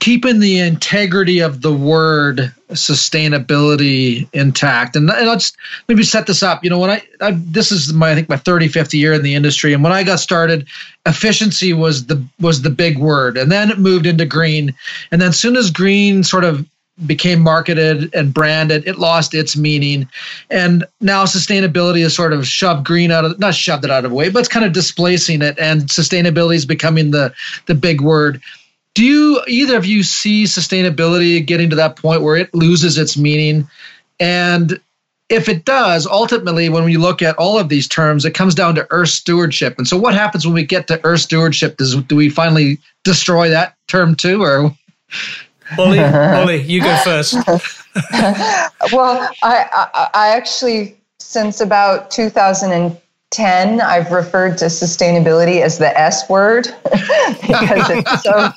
keeping 0.00 0.40
the 0.40 0.58
integrity 0.58 1.40
of 1.40 1.62
the 1.62 1.72
word 1.72 2.52
sustainability 2.70 4.28
intact. 4.32 4.94
And, 4.96 5.10
and 5.10 5.26
let's 5.26 5.52
maybe 5.88 6.02
set 6.02 6.26
this 6.26 6.42
up. 6.42 6.62
You 6.62 6.70
know, 6.70 6.78
when 6.78 6.90
I, 6.90 7.02
I, 7.20 7.32
this 7.32 7.72
is 7.72 7.92
my 7.92 8.10
I 8.10 8.14
think 8.14 8.28
my 8.28 8.36
35th 8.36 8.92
year 8.92 9.12
in 9.12 9.22
the 9.22 9.34
industry, 9.34 9.72
and 9.72 9.82
when 9.82 9.92
I 9.92 10.02
got 10.04 10.20
started, 10.20 10.66
efficiency 11.06 11.72
was 11.72 12.06
the 12.06 12.22
was 12.40 12.62
the 12.62 12.70
big 12.70 12.98
word, 12.98 13.36
and 13.36 13.50
then 13.50 13.70
it 13.70 13.78
moved 13.78 14.06
into 14.06 14.26
green, 14.26 14.74
and 15.10 15.20
then 15.20 15.30
as 15.30 15.40
soon 15.40 15.56
as 15.56 15.70
green 15.70 16.22
sort 16.22 16.44
of 16.44 16.66
became 17.06 17.40
marketed 17.40 18.12
and 18.14 18.34
branded, 18.34 18.86
it 18.86 18.98
lost 18.98 19.34
its 19.34 19.56
meaning. 19.56 20.08
And 20.50 20.84
now 21.00 21.24
sustainability 21.24 22.04
is 22.04 22.14
sort 22.14 22.32
of 22.32 22.46
shoved 22.46 22.84
green 22.84 23.10
out 23.10 23.24
of 23.24 23.38
not 23.38 23.54
shoved 23.54 23.84
it 23.84 23.90
out 23.90 24.04
of 24.04 24.10
the 24.10 24.16
way, 24.16 24.28
but 24.28 24.40
it's 24.40 24.48
kind 24.48 24.66
of 24.66 24.72
displacing 24.72 25.42
it. 25.42 25.58
And 25.58 25.82
sustainability 25.82 26.56
is 26.56 26.66
becoming 26.66 27.10
the 27.10 27.32
the 27.66 27.74
big 27.74 28.00
word. 28.00 28.40
Do 28.98 29.04
you 29.04 29.40
either 29.46 29.76
of 29.76 29.86
you 29.86 30.02
see 30.02 30.42
sustainability 30.42 31.46
getting 31.46 31.70
to 31.70 31.76
that 31.76 31.94
point 31.94 32.22
where 32.22 32.34
it 32.34 32.52
loses 32.52 32.98
its 32.98 33.16
meaning? 33.16 33.68
And 34.18 34.80
if 35.28 35.48
it 35.48 35.64
does, 35.64 36.04
ultimately, 36.04 36.68
when 36.68 36.82
we 36.82 36.96
look 36.96 37.22
at 37.22 37.36
all 37.36 37.60
of 37.60 37.68
these 37.68 37.86
terms, 37.86 38.24
it 38.24 38.32
comes 38.32 38.56
down 38.56 38.74
to 38.74 38.88
Earth 38.90 39.10
stewardship. 39.10 39.78
And 39.78 39.86
so, 39.86 39.96
what 39.96 40.14
happens 40.14 40.44
when 40.44 40.52
we 40.52 40.64
get 40.64 40.88
to 40.88 41.00
Earth 41.04 41.20
stewardship? 41.20 41.76
Does 41.76 41.94
do 41.94 42.16
we 42.16 42.28
finally 42.28 42.80
destroy 43.04 43.48
that 43.50 43.76
term 43.86 44.16
too, 44.16 44.42
or? 44.42 44.74
Ollie, 45.78 46.00
Ollie, 46.00 46.62
you 46.62 46.80
go 46.80 46.96
first. 47.04 47.34
well, 47.46 49.30
I, 49.44 49.88
I, 49.94 50.10
I 50.12 50.28
actually 50.30 50.96
since 51.20 51.60
about 51.60 52.10
2000 52.10 52.72
10, 53.30 53.80
I've 53.82 54.10
referred 54.10 54.56
to 54.58 54.66
sustainability 54.66 55.60
as 55.60 55.78
the 55.78 55.98
S 55.98 56.28
word 56.30 56.68
because 57.42 57.90
it's 57.90 58.22
so 58.22 58.50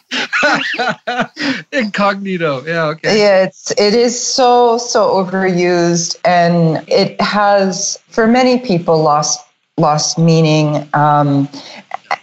incognito. 1.78 2.64
Yeah, 2.66 2.86
okay. 2.88 3.20
Yeah, 3.20 3.44
it's 3.44 3.72
it 3.72 3.94
is 3.94 4.22
so 4.22 4.78
so 4.78 5.10
overused 5.10 6.18
and 6.24 6.88
it 6.88 7.20
has 7.20 8.00
for 8.08 8.28
many 8.28 8.60
people 8.60 9.02
lost 9.02 9.46
lost 9.78 10.18
meaning 10.18 10.88
um, 10.94 11.50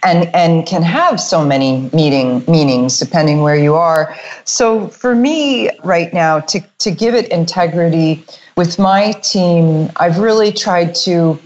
and 0.03 0.33
and 0.33 0.65
can 0.65 0.81
have 0.81 1.19
so 1.19 1.45
many 1.45 1.89
meaning 1.93 2.43
meanings 2.47 2.97
depending 2.97 3.41
where 3.41 3.57
you 3.57 3.75
are. 3.75 4.15
So 4.45 4.87
for 4.87 5.13
me 5.13 5.69
right 5.83 6.11
now 6.13 6.39
to 6.39 6.61
to 6.79 6.89
give 6.89 7.13
it 7.13 7.29
integrity 7.29 8.23
with 8.57 8.79
my 8.79 9.11
team, 9.21 9.91
I've 9.97 10.17
really 10.17 10.51
tried 10.51 10.95
to 10.95 11.39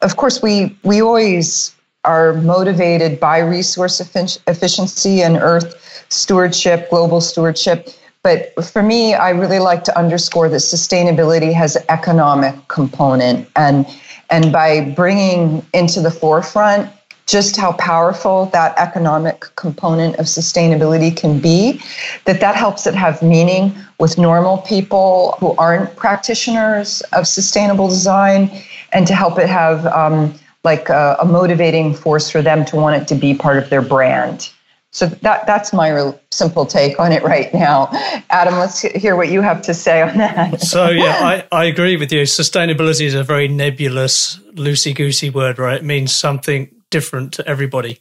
of 0.00 0.16
course, 0.16 0.42
we, 0.42 0.76
we 0.84 1.00
always 1.02 1.74
are 2.04 2.34
motivated 2.34 3.18
by 3.18 3.38
resource 3.38 4.00
efficiency 4.00 5.22
and 5.22 5.36
earth 5.36 6.06
stewardship, 6.08 6.88
global 6.90 7.20
stewardship. 7.20 7.88
But 8.22 8.52
for 8.64 8.82
me, 8.82 9.14
I 9.14 9.30
really 9.30 9.58
like 9.58 9.84
to 9.84 9.98
underscore 9.98 10.48
that 10.48 10.56
sustainability 10.56 11.52
has 11.52 11.76
an 11.76 11.84
economic 11.88 12.54
component. 12.68 13.48
And, 13.56 13.86
and 14.30 14.52
by 14.52 14.92
bringing 14.96 15.64
into 15.74 16.00
the 16.00 16.10
forefront 16.10 16.90
just 17.26 17.56
how 17.56 17.72
powerful 17.72 18.46
that 18.46 18.74
economic 18.78 19.44
component 19.56 20.16
of 20.16 20.24
sustainability 20.24 21.14
can 21.14 21.38
be, 21.38 21.78
that 22.24 22.40
that 22.40 22.56
helps 22.56 22.86
it 22.86 22.94
have 22.94 23.22
meaning 23.22 23.70
with 24.00 24.16
normal 24.16 24.58
people 24.58 25.36
who 25.38 25.54
aren't 25.56 25.94
practitioners 25.94 27.02
of 27.12 27.26
sustainable 27.26 27.86
design 27.86 28.50
and 28.92 29.06
to 29.06 29.14
help 29.14 29.38
it 29.38 29.48
have 29.48 29.86
um, 29.86 30.34
like 30.64 30.88
a, 30.88 31.16
a, 31.20 31.24
motivating 31.24 31.94
force 31.94 32.30
for 32.30 32.42
them 32.42 32.64
to 32.66 32.76
want 32.76 33.00
it 33.00 33.08
to 33.08 33.14
be 33.14 33.34
part 33.34 33.58
of 33.58 33.70
their 33.70 33.82
brand. 33.82 34.50
So 34.90 35.06
that 35.06 35.46
that's 35.46 35.72
my 35.72 35.90
real 35.90 36.18
simple 36.30 36.64
take 36.64 36.98
on 36.98 37.12
it 37.12 37.22
right 37.22 37.52
now. 37.52 37.88
Adam, 38.30 38.54
let's 38.54 38.80
hear 38.80 39.16
what 39.16 39.28
you 39.28 39.42
have 39.42 39.60
to 39.62 39.74
say 39.74 40.00
on 40.00 40.16
that. 40.16 40.60
so 40.62 40.88
yeah, 40.88 41.18
I, 41.20 41.44
I 41.52 41.64
agree 41.64 41.96
with 41.96 42.10
you. 42.10 42.22
Sustainability 42.22 43.02
is 43.02 43.14
a 43.14 43.22
very 43.22 43.48
nebulous, 43.48 44.38
loosey 44.54 44.94
goosey 44.94 45.30
word, 45.30 45.58
right? 45.58 45.76
It 45.76 45.84
means 45.84 46.14
something 46.14 46.70
different 46.90 47.34
to 47.34 47.46
everybody. 47.46 48.00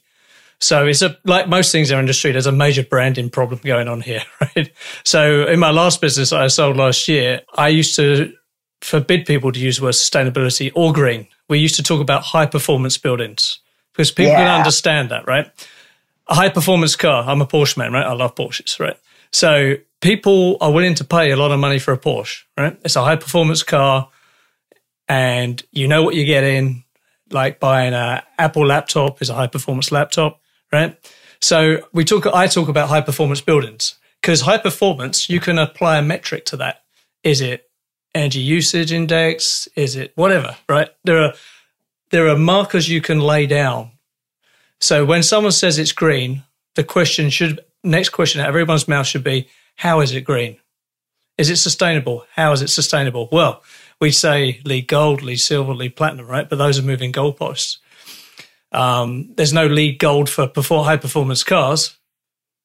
So 0.59 0.87
it's 0.87 1.01
a, 1.01 1.15
like 1.23 1.47
most 1.47 1.71
things 1.71 1.91
in 1.91 1.95
our 1.95 1.99
industry, 2.01 2.31
there's 2.31 2.47
a 2.47 2.51
major 2.51 2.83
branding 2.83 3.29
problem 3.29 3.59
going 3.63 3.87
on 3.87 4.01
here, 4.01 4.23
right? 4.41 4.71
So 5.03 5.45
in 5.45 5.59
my 5.59 5.71
last 5.71 6.01
business 6.01 6.33
I 6.33 6.47
sold 6.47 6.77
last 6.77 7.07
year, 7.07 7.41
I 7.55 7.67
used 7.67 7.95
to 7.97 8.33
forbid 8.81 9.25
people 9.25 9.51
to 9.51 9.59
use 9.59 9.77
the 9.77 9.83
word 9.83 9.93
sustainability 9.93 10.71
or 10.75 10.93
green. 10.93 11.27
We 11.49 11.59
used 11.59 11.75
to 11.75 11.83
talk 11.83 12.01
about 12.01 12.23
high 12.23 12.45
performance 12.45 12.97
buildings 12.97 13.59
because 13.93 14.11
people 14.11 14.33
yeah. 14.33 14.45
can 14.45 14.59
understand 14.59 15.09
that, 15.09 15.27
right? 15.27 15.49
A 16.27 16.35
high 16.35 16.49
performance 16.49 16.95
car. 16.95 17.23
I'm 17.27 17.41
a 17.41 17.47
Porsche 17.47 17.77
man, 17.77 17.93
right? 17.93 18.05
I 18.05 18.13
love 18.13 18.35
Porsches, 18.35 18.79
right? 18.79 18.97
So 19.31 19.75
people 20.01 20.57
are 20.61 20.71
willing 20.71 20.95
to 20.95 21.03
pay 21.03 21.31
a 21.31 21.37
lot 21.37 21.51
of 21.51 21.59
money 21.59 21.79
for 21.79 21.93
a 21.93 21.97
Porsche, 21.97 22.43
right? 22.57 22.77
It's 22.83 22.95
a 22.95 23.03
high 23.03 23.15
performance 23.15 23.63
car 23.63 24.09
and 25.07 25.63
you 25.71 25.87
know 25.87 26.03
what 26.03 26.15
you're 26.15 26.25
getting. 26.25 26.83
Like 27.29 27.59
buying 27.59 27.93
an 27.93 28.21
Apple 28.37 28.65
laptop 28.65 29.21
is 29.21 29.29
a 29.29 29.33
high 29.33 29.47
performance 29.47 29.91
laptop, 29.91 30.39
right? 30.71 30.97
So 31.41 31.87
we 31.91 32.05
talk, 32.05 32.25
I 32.27 32.47
talk 32.47 32.69
about 32.69 32.89
high 32.89 33.01
performance 33.01 33.41
buildings 33.41 33.95
because 34.21 34.41
high 34.41 34.57
performance, 34.57 35.29
you 35.29 35.39
can 35.39 35.57
apply 35.57 35.97
a 35.97 36.01
metric 36.01 36.45
to 36.45 36.57
that. 36.57 36.83
Is 37.23 37.41
it 37.41 37.66
energy 38.17 38.39
usage 38.39 38.91
index? 38.91 39.67
Is 39.75 39.95
it 39.95 40.11
whatever, 40.15 40.57
right? 40.67 40.89
There 41.03 41.19
are, 41.19 41.33
there 42.11 42.27
are 42.27 42.37
markers 42.37 42.89
you 42.89 43.01
can 43.01 43.19
lay 43.19 43.45
down. 43.45 43.91
So 44.79 45.05
when 45.05 45.23
someone 45.23 45.51
says 45.51 45.77
it's 45.77 45.91
green, 45.91 46.43
the 46.75 46.83
question 46.83 47.29
should, 47.29 47.61
next 47.83 48.09
question 48.09 48.41
out 48.41 48.49
of 48.49 48.55
everyone's 48.55 48.87
mouth 48.87 49.07
should 49.07 49.23
be, 49.23 49.47
how 49.75 50.01
is 50.01 50.13
it 50.13 50.21
green? 50.21 50.57
Is 51.37 51.49
it 51.49 51.57
sustainable? 51.57 52.25
How 52.35 52.51
is 52.51 52.61
it 52.61 52.69
sustainable? 52.69 53.29
Well, 53.31 53.61
we 53.99 54.11
say 54.11 54.61
LEED 54.65 54.87
gold, 54.87 55.21
LEED 55.21 55.39
silver, 55.39 55.73
LEED 55.73 55.95
platinum, 55.95 56.27
right? 56.27 56.47
But 56.47 56.57
those 56.57 56.79
are 56.79 56.83
moving 56.83 57.11
goalposts. 57.11 57.77
Um, 58.71 59.33
there's 59.35 59.53
no 59.53 59.67
LEED 59.67 59.99
gold 59.99 60.29
for 60.29 60.47
high 60.83 60.97
performance 60.97 61.43
cars. 61.43 61.97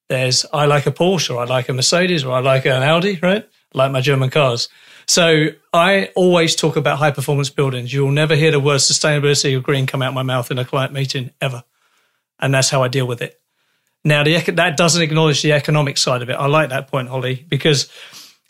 There's 0.08 0.44
I 0.52 0.66
like 0.66 0.86
a 0.86 0.92
Porsche 0.92 1.34
or 1.34 1.40
I 1.40 1.44
like 1.44 1.68
a 1.68 1.72
Mercedes 1.72 2.24
or 2.24 2.32
I 2.32 2.40
like 2.40 2.66
an 2.66 2.82
Audi, 2.82 3.18
right? 3.22 3.48
Like 3.72 3.92
my 3.92 4.00
German 4.00 4.30
cars. 4.30 4.68
So 5.06 5.48
I 5.72 6.10
always 6.14 6.54
talk 6.56 6.76
about 6.76 6.98
high 6.98 7.10
performance 7.10 7.50
buildings. 7.50 7.92
You'll 7.92 8.10
never 8.10 8.34
hear 8.34 8.50
the 8.50 8.60
word 8.60 8.78
sustainability 8.78 9.56
or 9.56 9.60
green 9.60 9.86
come 9.86 10.02
out 10.02 10.14
my 10.14 10.22
mouth 10.22 10.50
in 10.50 10.58
a 10.58 10.64
client 10.64 10.92
meeting 10.92 11.30
ever. 11.40 11.64
And 12.40 12.52
that's 12.54 12.70
how 12.70 12.82
I 12.82 12.88
deal 12.88 13.06
with 13.06 13.22
it. 13.22 13.40
Now, 14.04 14.24
the, 14.24 14.38
that 14.52 14.76
doesn't 14.76 15.02
acknowledge 15.02 15.42
the 15.42 15.52
economic 15.52 15.96
side 15.96 16.22
of 16.22 16.30
it. 16.30 16.34
I 16.34 16.46
like 16.46 16.70
that 16.70 16.88
point, 16.88 17.08
Holly, 17.08 17.46
because 17.48 17.90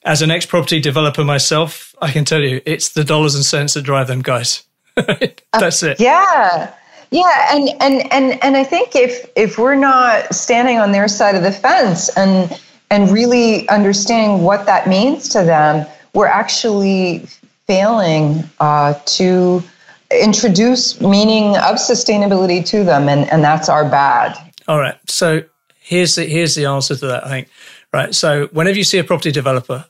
as 0.04 0.22
an 0.22 0.30
ex 0.30 0.46
property 0.46 0.80
developer 0.80 1.24
myself, 1.24 1.94
I 2.00 2.10
can 2.10 2.24
tell 2.24 2.40
you 2.40 2.60
it's 2.64 2.90
the 2.90 3.04
dollars 3.04 3.34
and 3.34 3.44
cents 3.44 3.74
that 3.74 3.82
drive 3.82 4.08
them 4.08 4.22
guys. 4.22 4.64
That's 4.94 5.82
it. 5.82 6.00
Uh, 6.00 6.04
yeah. 6.04 6.74
Yeah, 7.10 7.54
and, 7.54 7.68
and 7.82 8.10
and 8.10 8.42
and 8.42 8.56
I 8.56 8.64
think 8.64 8.96
if 8.96 9.30
if 9.36 9.58
we're 9.58 9.74
not 9.74 10.34
standing 10.34 10.78
on 10.78 10.92
their 10.92 11.08
side 11.08 11.34
of 11.34 11.42
the 11.42 11.52
fence 11.52 12.08
and 12.16 12.58
and 12.90 13.10
really 13.10 13.68
understanding 13.68 14.42
what 14.42 14.64
that 14.64 14.88
means 14.88 15.28
to 15.30 15.44
them, 15.44 15.86
we're 16.14 16.26
actually 16.26 17.26
failing 17.66 18.44
uh, 18.60 18.94
to 19.06 19.62
introduce 20.10 21.00
meaning 21.00 21.56
of 21.56 21.76
sustainability 21.76 22.64
to 22.66 22.84
them, 22.84 23.08
and, 23.08 23.30
and 23.30 23.42
that's 23.42 23.68
our 23.68 23.88
bad. 23.88 24.36
All 24.68 24.78
right. 24.78 24.98
So 25.08 25.42
here's 25.80 26.14
the 26.14 26.24
here's 26.24 26.54
the 26.54 26.66
answer 26.66 26.96
to 26.96 27.06
that. 27.06 27.26
I 27.26 27.28
think. 27.28 27.48
Right. 27.92 28.14
So 28.14 28.46
whenever 28.48 28.78
you 28.78 28.84
see 28.84 28.98
a 28.98 29.04
property 29.04 29.32
developer, 29.32 29.84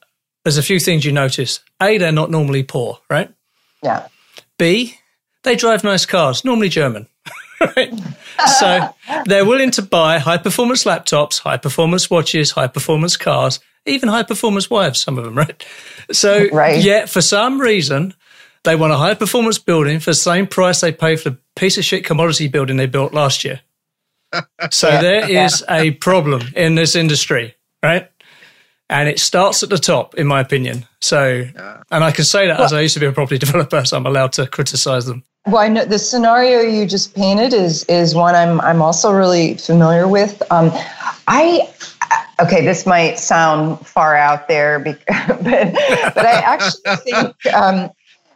there's 0.45 0.59
a 0.59 0.62
few 0.62 0.81
things 0.81 1.05
you 1.05 1.12
notice. 1.12 1.61
A, 1.81 1.99
they're 1.99 2.12
not 2.12 2.31
normally 2.31 2.62
poor, 2.62 2.99
right? 3.09 3.31
Yeah. 3.83 4.09
B, 4.59 4.97
they 5.45 5.57
drive 5.57 5.85
nice 5.85 6.07
cars, 6.07 6.45
normally 6.45 6.68
German. 6.68 7.07
right? 7.77 7.93
So 8.59 8.95
they're 9.27 9.45
willing 9.45 9.70
to 9.73 9.83
buy 9.83 10.18
high 10.18 10.39
performance 10.39 10.85
laptops, 10.85 11.41
high 11.41 11.57
performance 11.57 12.11
watches, 12.11 12.53
high 12.53 12.66
performance 12.66 13.16
cars, 13.16 13.61
even 13.87 14.09
high 14.09 14.22
performance 14.22 14.70
wives, 14.70 15.01
some 15.01 15.18
of 15.18 15.24
them, 15.24 15.35
right? 15.39 15.64
So, 16.11 16.49
right. 16.53 16.83
yet 16.83 17.09
for 17.09 17.20
some 17.20 17.61
reason, 17.61 18.14
they 18.64 18.76
want 18.76 18.93
a 18.93 18.97
high 18.97 19.14
performance 19.14 19.59
building 19.59 19.99
for 20.01 20.11
the 20.11 20.14
same 20.14 20.47
price 20.47 20.80
they 20.80 20.93
pay 20.93 21.16
for 21.16 21.30
the 21.30 21.39
piece 21.57 21.78
of 21.78 21.85
shit 21.85 22.05
commodity 22.05 22.49
building 22.49 22.76
they 22.76 22.87
built 22.87 23.12
last 23.12 23.45
year. 23.45 23.61
So 24.70 24.91
there 24.91 25.28
is 25.28 25.62
a 25.68 25.91
problem 25.91 26.43
in 26.57 26.74
this 26.74 26.97
industry, 26.97 27.55
right? 27.83 28.11
And 28.89 29.07
it 29.07 29.18
starts 29.18 29.62
at 29.62 29.68
the 29.68 29.76
top, 29.76 30.14
in 30.14 30.26
my 30.26 30.41
opinion. 30.41 30.87
So, 31.03 31.45
and 31.91 32.05
I 32.05 32.12
can 32.12 32.24
say 32.24 32.47
that 32.47 32.59
as 32.59 32.72
I 32.72 32.80
used 32.80 32.95
to 32.95 33.01
be 33.01 33.07
a 33.07 33.12
property 33.12 33.37
developer, 33.47 33.85
so 33.85 33.99
I'm 33.99 34.07
allowed 34.07 34.33
to 34.35 34.47
criticize 34.47 35.05
them. 35.05 35.22
Well, 35.47 35.59
I 35.59 35.68
know 35.68 35.85
the 35.85 35.99
scenario 35.99 36.61
you 36.61 36.87
just 36.87 37.14
painted 37.14 37.53
is 37.53 37.85
is 37.85 38.14
one 38.14 38.35
I'm 38.35 38.61
I'm 38.61 38.80
also 38.80 39.12
really 39.12 39.55
familiar 39.55 40.07
with. 40.07 40.41
Um, 40.53 40.70
I 41.29 41.68
okay, 42.41 42.64
this 42.64 42.87
might 42.87 43.18
sound 43.18 43.87
far 43.87 44.16
out 44.16 44.49
there, 44.49 44.79
but 45.07 45.07
but 45.47 46.27
I 46.27 46.41
actually 46.45 46.97
think 47.05 47.55
um, 47.55 47.91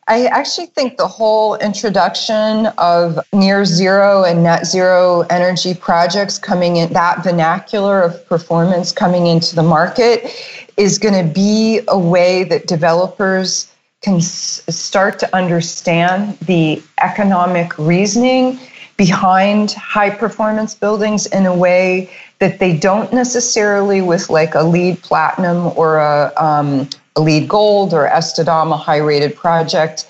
I 0.09 0.27
actually 0.27 0.67
think 0.67 0.99
the 0.99 1.09
whole 1.09 1.57
introduction 1.57 2.67
of 2.79 3.19
near 3.33 3.65
zero 3.65 4.23
and 4.23 4.45
net 4.45 4.67
zero 4.67 5.23
energy 5.31 5.75
projects 5.75 6.39
coming 6.39 6.77
in, 6.77 6.93
that 6.93 7.25
vernacular 7.25 8.03
of 8.03 8.27
performance 8.29 8.93
coming 8.93 9.27
into 9.27 9.57
the 9.57 9.65
market, 9.65 10.31
is 10.77 10.99
going 10.99 11.27
to 11.27 11.33
be 11.33 11.81
a 11.89 11.99
way 11.99 12.45
that 12.45 12.69
developers 12.69 13.73
can 14.03 14.17
s- 14.17 14.63
start 14.69 15.19
to 15.19 15.37
understand 15.37 16.39
the 16.41 16.81
economic 17.03 17.77
reasoning 17.77 18.61
behind 18.97 19.73
high 19.73 20.11
performance 20.11 20.75
buildings 20.75 21.27
in 21.27 21.47
a 21.47 21.55
way 21.55 22.09
that 22.39 22.59
they 22.59 22.77
don't 22.77 23.13
necessarily 23.13 24.03
with 24.03 24.29
like 24.29 24.55
a 24.55 24.63
LEED 24.63 25.03
platinum 25.03 25.73
or 25.77 25.99
a, 25.99 26.33
um, 26.37 26.89
a 27.17 27.21
LEED 27.21 27.49
gold 27.49 27.95
or 27.95 28.09
Estidama 28.09 28.79
high 28.79 28.99
rated 28.99 29.35
project. 29.35 30.07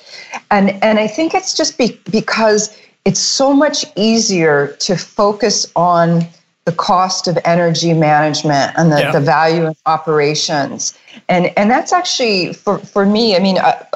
And, 0.50 0.70
and 0.82 0.98
I 0.98 1.06
think 1.06 1.34
it's 1.34 1.54
just 1.54 1.78
be, 1.78 2.00
because 2.10 2.76
it's 3.04 3.20
so 3.20 3.52
much 3.52 3.84
easier 3.96 4.76
to 4.80 4.96
focus 4.96 5.70
on 5.76 6.26
the 6.64 6.72
cost 6.72 7.28
of 7.28 7.38
energy 7.44 7.94
management 7.94 8.72
and 8.76 8.90
the, 8.90 8.98
Yeah. 8.98 9.12
the 9.12 9.20
value 9.20 9.66
of 9.66 9.76
operations. 9.86 10.98
And, 11.28 11.56
and 11.56 11.70
that's 11.70 11.92
actually, 11.92 12.54
for, 12.54 12.78
for 12.78 13.06
me, 13.06 13.36
I 13.36 13.38
mean, 13.38 13.58
a, 13.58 13.86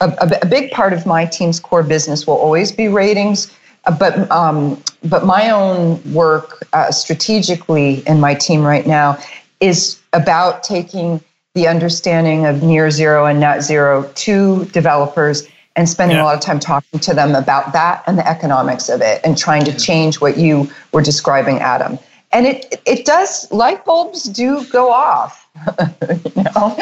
a, 0.00 0.38
a 0.40 0.46
big 0.46 0.70
part 0.70 0.94
of 0.94 1.04
my 1.04 1.26
team's 1.26 1.60
core 1.60 1.82
business 1.82 2.26
will 2.26 2.38
always 2.38 2.72
be 2.72 2.88
ratings. 2.88 3.52
But 3.98 4.30
um, 4.30 4.80
but 5.04 5.24
my 5.24 5.50
own 5.50 6.00
work 6.12 6.66
uh, 6.72 6.92
strategically 6.92 8.02
in 8.06 8.20
my 8.20 8.34
team 8.34 8.62
right 8.62 8.86
now 8.86 9.18
is 9.60 9.98
about 10.12 10.62
taking 10.62 11.20
the 11.54 11.66
understanding 11.68 12.46
of 12.46 12.62
near 12.62 12.90
zero 12.90 13.26
and 13.26 13.40
net 13.40 13.62
zero 13.62 14.10
to 14.14 14.64
developers 14.66 15.46
and 15.74 15.88
spending 15.88 16.16
Yeah. 16.16 16.22
a 16.22 16.26
lot 16.26 16.34
of 16.34 16.40
time 16.40 16.60
talking 16.60 17.00
to 17.00 17.14
them 17.14 17.34
about 17.34 17.72
that 17.72 18.04
and 18.06 18.18
the 18.18 18.26
economics 18.28 18.88
of 18.88 19.00
it 19.00 19.20
and 19.24 19.36
trying 19.36 19.64
to 19.64 19.76
change 19.76 20.20
what 20.20 20.36
you 20.38 20.70
were 20.92 21.02
describing, 21.02 21.58
Adam. 21.58 21.98
And 22.30 22.46
it 22.46 22.80
it 22.86 23.04
does 23.04 23.50
light 23.50 23.84
bulbs 23.84 24.22
do 24.24 24.64
go 24.66 24.92
off. 24.92 25.40
you 26.24 26.42
know? 26.42 26.78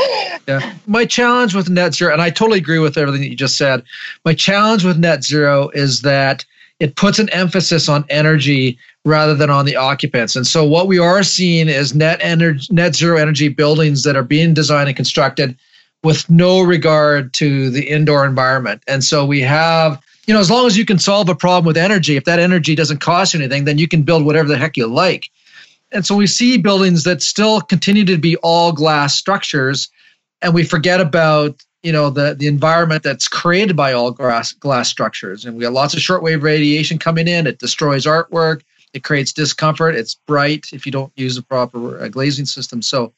Yeah. 0.46 0.74
My 0.86 1.04
challenge 1.04 1.54
with 1.54 1.68
net 1.68 1.94
zero, 1.94 2.12
and 2.12 2.22
I 2.22 2.30
totally 2.30 2.58
agree 2.58 2.78
with 2.78 2.96
everything 2.98 3.22
that 3.22 3.30
you 3.30 3.36
just 3.36 3.56
said. 3.56 3.82
My 4.24 4.34
challenge 4.34 4.84
with 4.84 4.98
net 4.98 5.24
zero 5.24 5.70
is 5.70 6.02
that 6.02 6.44
it 6.80 6.96
puts 6.96 7.18
an 7.18 7.28
emphasis 7.30 7.88
on 7.88 8.04
energy 8.08 8.78
rather 9.04 9.34
than 9.34 9.50
on 9.50 9.66
the 9.66 9.76
occupants. 9.76 10.34
And 10.34 10.46
so 10.46 10.64
what 10.64 10.86
we 10.86 10.98
are 10.98 11.22
seeing 11.22 11.68
is 11.68 11.94
net 11.94 12.18
energy, 12.22 12.66
net 12.70 12.96
zero 12.96 13.18
energy 13.18 13.48
buildings 13.48 14.02
that 14.02 14.16
are 14.16 14.22
being 14.22 14.54
designed 14.54 14.88
and 14.88 14.96
constructed 14.96 15.56
with 16.02 16.28
no 16.30 16.62
regard 16.62 17.32
to 17.34 17.70
the 17.70 17.86
indoor 17.86 18.24
environment. 18.24 18.82
And 18.88 19.04
so 19.04 19.24
we 19.24 19.42
have, 19.42 20.02
you 20.26 20.32
know, 20.32 20.40
as 20.40 20.50
long 20.50 20.66
as 20.66 20.76
you 20.76 20.86
can 20.86 20.98
solve 20.98 21.28
a 21.28 21.34
problem 21.34 21.66
with 21.66 21.76
energy, 21.76 22.16
if 22.16 22.24
that 22.24 22.38
energy 22.38 22.74
doesn't 22.74 23.00
cost 23.00 23.34
you 23.34 23.40
anything, 23.40 23.64
then 23.64 23.78
you 23.78 23.86
can 23.86 24.02
build 24.02 24.24
whatever 24.24 24.48
the 24.48 24.56
heck 24.56 24.76
you 24.76 24.86
like. 24.86 25.30
And 25.92 26.06
so 26.06 26.16
we 26.16 26.26
see 26.26 26.56
buildings 26.56 27.04
that 27.04 27.20
still 27.20 27.60
continue 27.60 28.04
to 28.06 28.16
be 28.16 28.36
all 28.36 28.72
glass 28.72 29.14
structures 29.14 29.88
and 30.42 30.54
we 30.54 30.64
forget 30.64 31.00
about 31.00 31.62
you 31.82 31.92
know 31.92 32.10
the 32.10 32.34
the 32.34 32.46
environment 32.46 33.02
that's 33.02 33.28
created 33.28 33.76
by 33.76 33.92
all 33.92 34.10
glass 34.10 34.52
glass 34.52 34.88
structures. 34.88 35.44
And 35.44 35.56
we 35.56 35.64
have 35.64 35.72
lots 35.72 35.94
of 35.94 36.00
shortwave 36.00 36.42
radiation 36.42 36.98
coming 36.98 37.28
in. 37.28 37.46
It 37.46 37.58
destroys 37.58 38.06
artwork. 38.06 38.62
It 38.92 39.04
creates 39.04 39.32
discomfort. 39.32 39.94
It's 39.94 40.14
bright 40.14 40.66
if 40.72 40.84
you 40.84 40.92
don't 40.92 41.12
use 41.16 41.36
a 41.36 41.42
proper 41.42 42.00
uh, 42.00 42.08
glazing 42.08 42.46
system. 42.46 42.82
So 42.82 43.12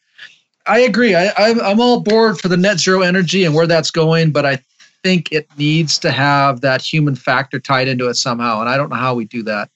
i 0.66 0.78
agree. 0.80 1.14
I, 1.14 1.32
I'm, 1.36 1.60
I'm 1.60 1.80
all 1.80 2.00
board 2.00 2.38
for 2.38 2.48
the 2.48 2.56
net 2.56 2.78
zero 2.78 3.02
energy 3.02 3.44
and 3.44 3.52
where 3.52 3.66
that's 3.66 3.90
going 3.90 4.30
but 4.30 4.46
i 4.46 4.60
think 5.02 5.32
it 5.32 5.48
needs 5.58 5.98
to 5.98 6.12
have 6.12 6.60
that 6.60 6.80
human 6.80 7.16
factor 7.16 7.58
tied 7.58 7.88
into 7.88 8.08
it 8.08 8.14
somehow. 8.14 8.60
And 8.60 8.68
i 8.68 8.76
don't 8.76 8.90
know 8.90 8.96
how 8.96 9.14
we 9.14 9.24
do 9.24 9.42
that. 9.44 9.70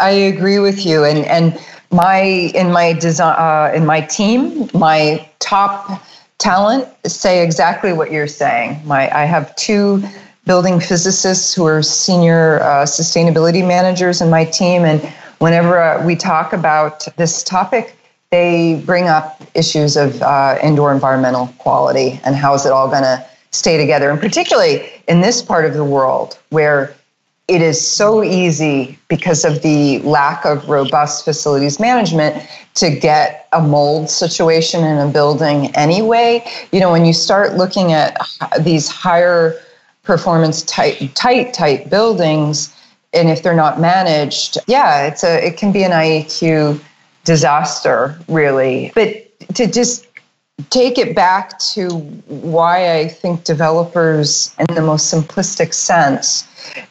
I 0.00 0.10
agree 0.10 0.58
with 0.58 0.86
you, 0.86 1.04
and 1.04 1.26
and 1.26 1.60
my 1.92 2.22
in 2.54 2.72
my 2.72 2.94
design 2.94 3.36
uh, 3.38 3.70
in 3.74 3.84
my 3.84 4.00
team, 4.00 4.68
my 4.72 5.28
top 5.38 6.02
talent 6.40 6.88
say 7.06 7.44
exactly 7.44 7.92
what 7.92 8.10
you're 8.10 8.26
saying. 8.26 8.80
My 8.84 9.14
I 9.16 9.24
have 9.24 9.54
two 9.54 10.02
building 10.46 10.80
physicists 10.80 11.54
who 11.54 11.66
are 11.66 11.82
senior 11.82 12.60
uh, 12.62 12.84
sustainability 12.84 13.64
managers 13.66 14.20
in 14.20 14.30
my 14.30 14.44
team, 14.44 14.84
and 14.84 15.00
whenever 15.38 15.78
uh, 15.78 16.04
we 16.04 16.16
talk 16.16 16.52
about 16.52 17.06
this 17.16 17.44
topic, 17.44 17.96
they 18.30 18.82
bring 18.86 19.06
up 19.06 19.40
issues 19.54 19.96
of 19.96 20.20
uh, 20.22 20.58
indoor 20.62 20.92
environmental 20.92 21.48
quality 21.58 22.18
and 22.24 22.34
how 22.34 22.54
is 22.54 22.64
it 22.64 22.72
all 22.72 22.88
going 22.88 23.02
to 23.02 23.24
stay 23.52 23.76
together, 23.76 24.10
and 24.10 24.20
particularly 24.20 24.90
in 25.08 25.20
this 25.20 25.42
part 25.42 25.64
of 25.64 25.74
the 25.74 25.84
world 25.84 26.38
where 26.50 26.94
it 27.50 27.60
is 27.60 27.84
so 27.84 28.22
easy 28.22 28.96
because 29.08 29.44
of 29.44 29.60
the 29.62 29.98
lack 30.00 30.44
of 30.44 30.68
robust 30.68 31.24
facilities 31.24 31.80
management 31.80 32.46
to 32.74 32.90
get 32.94 33.48
a 33.52 33.60
mold 33.60 34.08
situation 34.08 34.84
in 34.84 34.98
a 34.98 35.10
building 35.10 35.74
anyway. 35.74 36.44
You 36.70 36.78
know, 36.78 36.92
when 36.92 37.04
you 37.04 37.12
start 37.12 37.56
looking 37.56 37.92
at 37.92 38.16
these 38.60 38.88
higher 38.88 39.60
performance 40.04 40.62
tight, 40.62 41.12
tight, 41.16 41.52
tight 41.52 41.90
buildings, 41.90 42.72
and 43.12 43.28
if 43.28 43.42
they're 43.42 43.56
not 43.56 43.80
managed, 43.80 44.56
yeah, 44.68 45.08
it's 45.08 45.24
a 45.24 45.44
it 45.44 45.56
can 45.56 45.72
be 45.72 45.82
an 45.82 45.90
IEQ 45.90 46.80
disaster, 47.24 48.16
really. 48.28 48.92
But 48.94 49.26
to 49.56 49.66
just 49.66 50.06
take 50.68 50.98
it 50.98 51.14
back 51.14 51.58
to 51.58 51.88
why 52.28 52.98
I 52.98 53.08
think 53.08 53.44
developers, 53.44 54.54
in 54.58 54.74
the 54.74 54.82
most 54.82 55.12
simplistic 55.12 55.72
sense, 55.72 56.46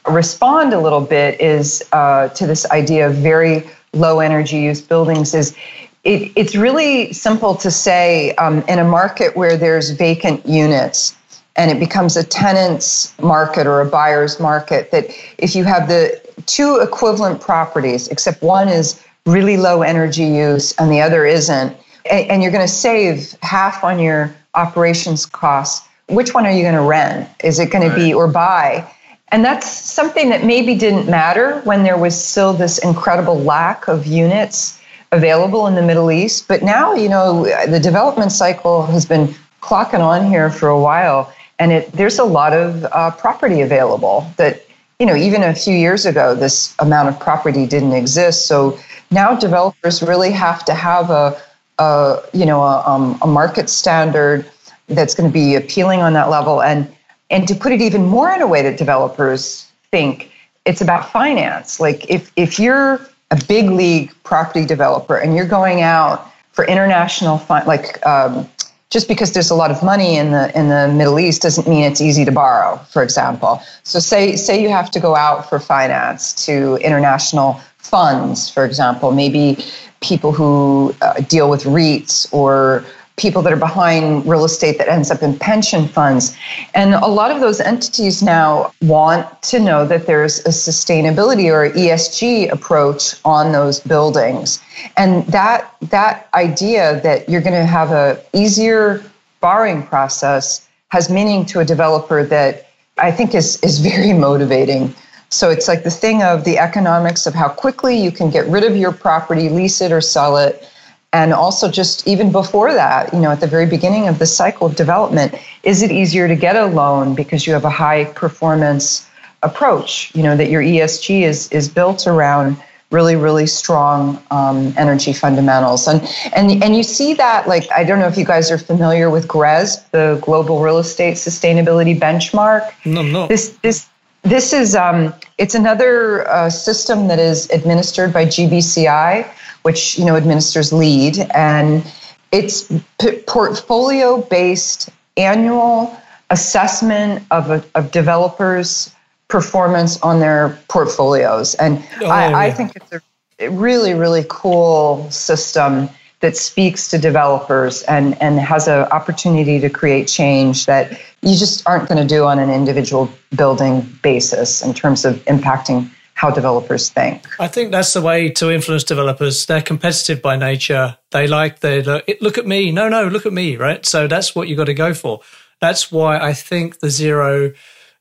respond 0.08 0.74
a 0.74 0.80
little 0.80 1.02
bit 1.02 1.40
is 1.40 1.84
uh, 1.92 2.30
to 2.30 2.48
this 2.48 2.70
idea 2.72 3.08
of 3.08 3.16
very 3.16 3.64
low 3.94 4.20
energy 4.20 4.58
use 4.58 4.82
buildings 4.82 5.34
is 5.34 5.56
it, 6.04 6.32
it's 6.36 6.56
really 6.56 7.12
simple 7.12 7.56
to 7.56 7.72
say 7.72 8.34
um, 8.36 8.62
in 8.68 8.80
a 8.80 8.84
market 8.84 9.36
where 9.36 9.58
there's 9.58 9.90
vacant 9.92 10.46
units 10.46 11.16
and 11.56 11.72
it 11.72 11.80
becomes 11.80 12.16
a 12.16 12.24
tenant's 12.24 13.18
market 13.20 13.68
or 13.68 13.82
a 13.82 13.86
buyer's 13.86 14.40
market 14.40 14.92
that 14.92 15.06
if 15.40 15.56
you 15.56 15.64
have 15.64 15.88
the 15.88 16.22
two 16.46 16.80
equivalent 16.82 17.42
properties 17.42 18.08
except 18.10 18.42
one 18.42 18.70
is 18.70 19.04
really 19.26 19.58
low 19.58 19.82
energy 19.82 20.24
use 20.24 20.74
and 20.78 20.92
the 20.92 21.02
other 21.02 21.26
isn't 21.26 21.76
and, 22.10 22.30
and 22.30 22.44
you're 22.44 22.52
going 22.52 22.66
to 22.66 22.74
save 22.74 23.36
half 23.42 23.84
on 23.84 24.00
your 24.00 24.34
operations 24.56 25.26
costs 25.26 25.88
which 26.08 26.34
one 26.34 26.46
are 26.46 26.52
you 26.52 26.64
going 26.64 26.76
to 26.76 26.82
rent 26.82 27.30
is 27.44 27.60
it 27.60 27.72
going 27.72 27.88
to 27.88 27.96
be 27.96 28.14
or 28.14 28.28
buy 28.28 28.90
and 29.32 29.46
that's 29.46 29.70
something 29.70 30.30
that 30.30 30.44
maybe 30.44 30.76
didn't 30.76 31.08
matter 31.10 31.62
when 31.62 31.84
there 31.84 31.98
was 31.98 32.22
still 32.22 32.54
this 32.54 32.80
incredible 32.80 33.36
lack 33.36 33.88
of 33.88 34.08
units 34.08 34.80
available 35.12 35.68
in 35.68 35.76
the 35.76 35.82
Middle 35.82 36.12
East. 36.12 36.48
But 36.48 36.64
now, 36.64 36.94
you 36.94 37.10
know, 37.10 37.44
the 37.68 37.80
development 37.80 38.32
cycle 38.32 38.86
has 38.88 39.06
been 39.06 39.34
clocking 39.62 40.00
on 40.00 40.26
here 40.26 40.50
for 40.50 40.70
a 40.70 40.80
while, 40.80 41.32
and 41.60 41.72
it, 41.72 41.92
there's 41.92 42.20
a 42.20 42.24
lot 42.24 42.54
of 42.54 42.86
uh, 42.86 43.12
property 43.12 43.62
available 43.62 44.32
that, 44.38 44.66
you 45.00 45.06
know, 45.06 45.16
even 45.16 45.44
a 45.44 45.54
few 45.54 45.76
years 45.76 46.06
ago, 46.06 46.34
this 46.34 46.76
amount 46.80 47.10
of 47.10 47.20
property 47.20 47.68
didn't 47.68 47.94
exist. 47.94 48.48
So 48.48 48.80
now 49.12 49.36
developers 49.36 50.02
really 50.02 50.32
have 50.32 50.66
to 50.66 50.74
have 50.74 51.10
a, 51.10 51.40
a 51.80 52.22
you 52.34 52.46
know, 52.46 52.62
a, 52.62 52.88
um, 52.88 53.18
a 53.22 53.28
market 53.28 53.70
standard 53.70 54.50
that's 54.88 55.16
going 55.16 55.30
to 55.30 55.34
be 55.34 55.56
appealing 55.56 56.02
on 56.02 56.14
that 56.14 56.30
level. 56.30 56.62
And, 56.62 56.88
and 57.30 57.48
to 57.48 57.56
put 57.56 57.72
it 57.72 57.82
even 57.82 58.06
more 58.06 58.32
in 58.32 58.42
a 58.42 58.48
way 58.48 58.62
that 58.62 58.78
developers 58.78 59.70
think, 59.92 60.32
it's 60.66 60.82
about 60.82 61.12
finance. 61.12 61.80
Like 61.80 62.10
if, 62.10 62.32
if 62.36 62.60
you're 62.60 63.00
a 63.32 63.40
big 63.48 63.70
league 63.70 64.12
property 64.24 64.66
developer 64.66 65.18
and 65.18 65.36
you're 65.36 65.48
going 65.48 65.82
out 65.82 66.32
for 66.52 66.66
international 66.66 67.38
fun, 67.38 67.66
like 67.66 68.06
um, 68.06 68.50
just 68.90 69.08
because 69.08 69.34
there's 69.34 69.52
a 69.52 69.56
lot 69.56 69.70
of 69.70 69.84
money 69.84 70.18
in 70.18 70.32
the 70.32 70.58
in 70.58 70.70
the 70.70 70.88
Middle 70.88 71.20
East 71.20 71.44
doesn't 71.44 71.68
mean 71.68 71.84
it's 71.84 72.02
easy 72.02 72.26
to 72.26 72.32
borrow. 72.32 72.78
For 72.92 73.04
example, 73.04 73.62
so 73.84 74.00
say 74.00 74.36
say 74.36 74.62
you 74.62 74.70
have 74.70 74.90
to 74.92 75.00
go 75.00 75.16
out 75.16 75.48
for 75.48 75.60
finance 75.60 76.34
to 76.46 76.78
international 76.78 77.62
funds, 77.78 78.50
for 78.50 78.66
example, 78.66 79.12
maybe 79.12 79.64
people 80.02 80.32
who 80.32 80.96
uh, 81.02 81.22
deal 81.22 81.50
with 81.50 81.64
REITs 81.64 82.32
or 82.34 82.86
people 83.20 83.42
that 83.42 83.52
are 83.52 83.58
behind 83.58 84.26
real 84.26 84.46
estate 84.46 84.78
that 84.78 84.88
ends 84.88 85.12
up 85.12 85.22
in 85.22 85.38
pension 85.38 85.88
funds. 85.88 86.36
And 86.74 86.94
a 86.94 87.08
lot 87.08 87.32
of 87.32 87.42
those 87.42 87.60
entities 87.60 88.24
now 88.24 88.72
want 88.82 89.42
to 89.44 89.60
know 89.60 89.86
that 89.86 90.08
there's 90.08 90.40
a 90.40 90.50
sustainability 90.50 91.52
or 91.52 91.70
ESG 91.70 92.50
approach 92.52 93.16
on 93.26 93.52
those 93.52 93.82
buildings. 93.82 94.62
And 94.98 95.26
that 95.28 95.76
that 95.82 96.30
idea 96.34 97.02
that 97.02 97.28
you're 97.30 97.42
going 97.42 97.60
to 97.60 97.66
have 97.66 97.92
a 97.92 98.20
easier 98.34 99.04
borrowing 99.42 99.84
process 99.84 100.68
has 100.90 101.10
meaning 101.10 101.46
to 101.46 101.60
a 101.60 101.66
developer 101.66 102.24
that 102.24 102.70
I 102.98 103.12
think 103.12 103.36
is 103.36 103.62
is 103.62 103.80
very 103.80 104.14
motivating. 104.14 104.96
So 105.30 105.50
it's 105.50 105.68
like 105.68 105.84
the 105.84 105.92
thing 105.92 106.24
of 106.24 106.44
the 106.44 106.58
economics 106.58 107.28
of 107.28 107.34
how 107.34 107.50
quickly 107.50 107.96
you 107.96 108.12
can 108.12 108.30
get 108.30 108.48
rid 108.48 108.64
of 108.64 108.76
your 108.76 108.92
property, 108.92 109.50
lease 109.50 109.82
it 109.82 109.92
or 109.92 110.02
sell 110.02 110.38
it. 110.38 110.68
And 111.14 111.34
also 111.34 111.70
just 111.72 112.08
even 112.08 112.32
before 112.32 112.72
that 112.74 113.12
you 113.14 113.20
know 113.20 113.32
at 113.32 113.40
the 113.40 113.48
very 113.48 113.66
beginning 113.66 114.08
of 114.08 114.20
the 114.20 114.28
cycle 114.28 114.68
of 114.68 114.76
development 114.76 115.34
is 115.64 115.82
it 115.82 115.92
easier 115.92 116.28
to 116.28 116.36
get 116.36 116.56
a 116.56 116.68
loan 116.68 117.16
because 117.16 117.48
you 117.48 117.54
have 117.54 117.66
a 117.66 117.70
high 117.72 118.06
performance 118.06 119.08
approach 119.42 120.14
you 120.14 120.22
know 120.22 120.38
that 120.38 120.52
your 120.52 120.62
esg 120.62 121.22
is 121.24 121.52
is 121.52 121.68
built 121.68 122.06
around 122.06 122.58
really 122.92 123.16
really 123.16 123.46
strong 123.46 124.22
um, 124.32 124.74
energy 124.78 125.14
fundamentals. 125.14 125.88
And 125.88 126.02
and 126.36 126.64
and 126.64 126.76
you 126.76 126.84
see 126.84 127.14
that 127.16 127.48
like 127.48 127.68
i 127.72 127.84
don't 127.84 128.00
know 128.00 128.08
if 128.08 128.18
you 128.18 128.26
guys 128.26 128.50
are 128.50 128.58
familiar 128.58 129.10
with 129.10 129.28
GRESB 129.28 129.92
the 129.92 130.20
global 130.24 130.62
real 130.62 130.80
estate 130.80 131.16
sustainability 131.16 131.98
benchmark. 131.98 132.72
No 132.86 133.02
no 133.02 133.28
this 133.28 133.58
this 133.62 133.89
this 134.24 134.54
is 134.54 134.76
um, 134.76 135.14
it's 135.38 135.56
another 135.56 136.28
uh, 136.28 136.50
system 136.50 137.08
that 137.08 137.20
is 137.20 137.50
administered 137.52 138.12
by 138.12 138.26
gbci 138.26 139.26
which 139.64 139.98
you 139.98 140.06
know 140.06 140.16
administers 140.16 140.72
LEED, 140.72 141.20
and 141.34 141.86
it's 142.32 142.72
p- 143.00 143.20
portfolio 143.28 144.22
based 144.22 144.90
annual 145.18 145.96
assessment 146.30 147.26
of 147.32 147.50
a, 147.50 147.64
of 147.76 147.92
developers' 147.92 148.94
performance 149.28 150.00
on 150.02 150.20
their 150.20 150.58
portfolios, 150.70 151.56
and 151.56 151.84
oh, 152.02 152.08
I, 152.08 152.30
yeah. 152.30 152.38
I 152.38 152.52
think 152.52 152.76
it's 152.76 152.92
a 153.40 153.50
really 153.50 153.94
really 153.94 154.26
cool 154.30 155.10
system 155.12 155.90
that 156.22 156.36
speaks 156.36 156.90
to 156.90 156.98
developers 156.98 157.84
and, 157.84 158.22
and 158.22 158.40
has 158.40 158.68
an 158.68 158.84
opportunity 158.92 159.60
to 159.60 159.70
create 159.70 160.08
change 160.08 160.66
that 160.66 161.00
you 161.22 161.38
just 161.38 161.68
aren't 161.68 161.88
going 161.88 162.02
to 162.02 162.08
do 162.08 162.26
on 162.26 162.40
an 162.40 162.50
individual 162.50 163.10
building 163.36 163.82
basis 164.02 164.62
in 164.62 164.74
terms 164.74 165.06
of 165.06 165.16
impacting 165.26 165.90
how 166.20 166.30
developers 166.30 166.90
think. 166.90 167.26
I 167.40 167.48
think 167.48 167.72
that's 167.72 167.94
the 167.94 168.02
way 168.02 168.30
to 168.32 168.52
influence 168.52 168.84
developers. 168.84 169.46
They're 169.46 169.62
competitive 169.62 170.22
by 170.22 170.36
nature. 170.36 170.98
They 171.12 171.28
like 171.28 171.62
they 171.62 171.82
look, 171.82 172.10
look 172.20 172.38
at 172.38 172.46
me. 172.46 172.72
No, 172.72 172.90
no, 172.90 173.08
look 173.08 173.26
at 173.26 173.32
me, 173.32 173.56
right? 173.56 173.86
So 173.86 174.06
that's 174.06 174.36
what 174.36 174.50
you 174.50 174.58
got 174.58 174.66
to 174.66 174.74
go 174.74 174.94
for. 174.94 175.22
That's 175.62 175.90
why 175.90 176.20
I 176.20 176.34
think 176.34 176.80
the 176.80 176.90
zero, 176.90 177.54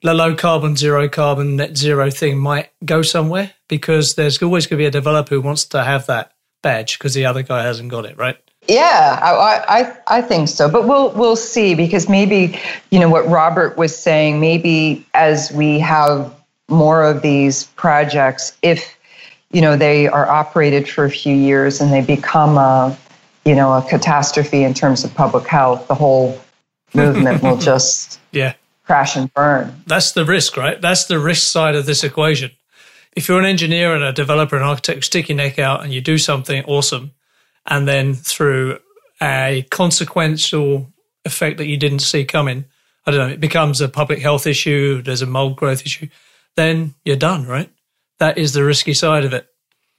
the 0.02 0.14
low 0.14 0.34
carbon, 0.34 0.74
zero 0.74 1.08
carbon, 1.08 1.54
net 1.54 1.76
zero 1.76 2.10
thing 2.10 2.38
might 2.38 2.70
go 2.84 3.02
somewhere 3.02 3.52
because 3.68 4.16
there's 4.16 4.42
always 4.42 4.66
going 4.66 4.78
to 4.78 4.82
be 4.82 4.86
a 4.86 4.90
developer 4.90 5.36
who 5.36 5.40
wants 5.40 5.66
to 5.66 5.84
have 5.84 6.06
that 6.06 6.32
badge 6.62 6.98
because 6.98 7.14
the 7.14 7.26
other 7.26 7.42
guy 7.42 7.62
hasn't 7.62 7.90
got 7.90 8.04
it, 8.04 8.16
right? 8.16 8.36
Yeah, 8.66 9.18
I, 9.22 9.80
I 9.80 10.18
I 10.18 10.22
think 10.22 10.48
so, 10.48 10.68
but 10.68 10.86
we'll 10.86 11.10
we'll 11.12 11.36
see 11.36 11.74
because 11.74 12.08
maybe 12.08 12.58
you 12.90 13.00
know 13.00 13.08
what 13.08 13.26
Robert 13.26 13.78
was 13.78 13.96
saying. 13.96 14.40
Maybe 14.40 15.06
as 15.14 15.50
we 15.52 15.78
have 15.78 16.34
more 16.68 17.02
of 17.02 17.22
these 17.22 17.64
projects 17.76 18.56
if 18.62 18.96
you 19.50 19.60
know 19.60 19.76
they 19.76 20.06
are 20.06 20.28
operated 20.28 20.88
for 20.88 21.04
a 21.04 21.10
few 21.10 21.34
years 21.34 21.80
and 21.80 21.92
they 21.92 22.02
become 22.02 22.58
a 22.58 22.96
you 23.44 23.54
know 23.54 23.72
a 23.72 23.82
catastrophe 23.88 24.64
in 24.64 24.74
terms 24.74 25.04
of 25.04 25.14
public 25.14 25.46
health 25.46 25.88
the 25.88 25.94
whole 25.94 26.38
movement 26.94 27.42
will 27.42 27.56
just 27.56 28.20
yeah 28.32 28.54
crash 28.84 29.16
and 29.16 29.32
burn 29.34 29.82
that's 29.86 30.12
the 30.12 30.24
risk 30.24 30.56
right 30.56 30.80
that's 30.80 31.06
the 31.06 31.18
risk 31.18 31.50
side 31.50 31.74
of 31.74 31.86
this 31.86 32.04
equation 32.04 32.50
if 33.18 33.28
you're 33.28 33.38
an 33.38 33.44
engineer 33.44 33.94
and 33.94 34.02
a 34.02 34.12
developer 34.12 34.56
and 34.56 34.64
architect 34.64 35.04
stick 35.04 35.28
your 35.28 35.36
neck 35.36 35.58
out 35.58 35.82
and 35.82 35.92
you 35.92 36.00
do 36.00 36.16
something 36.16 36.64
awesome 36.64 37.12
and 37.66 37.86
then 37.86 38.14
through 38.14 38.78
a 39.20 39.66
consequential 39.70 40.90
effect 41.24 41.58
that 41.58 41.66
you 41.66 41.76
didn't 41.76 41.98
see 41.98 42.24
coming 42.24 42.64
i 43.06 43.10
don't 43.10 43.20
know 43.20 43.34
it 43.34 43.40
becomes 43.40 43.80
a 43.80 43.88
public 43.88 44.20
health 44.20 44.46
issue 44.46 45.02
there's 45.02 45.22
a 45.22 45.26
mold 45.26 45.56
growth 45.56 45.84
issue 45.84 46.08
then 46.58 46.94
you're 47.04 47.16
done, 47.16 47.46
right? 47.46 47.70
That 48.18 48.36
is 48.36 48.52
the 48.52 48.64
risky 48.64 48.92
side 48.92 49.24
of 49.24 49.32
it. 49.32 49.46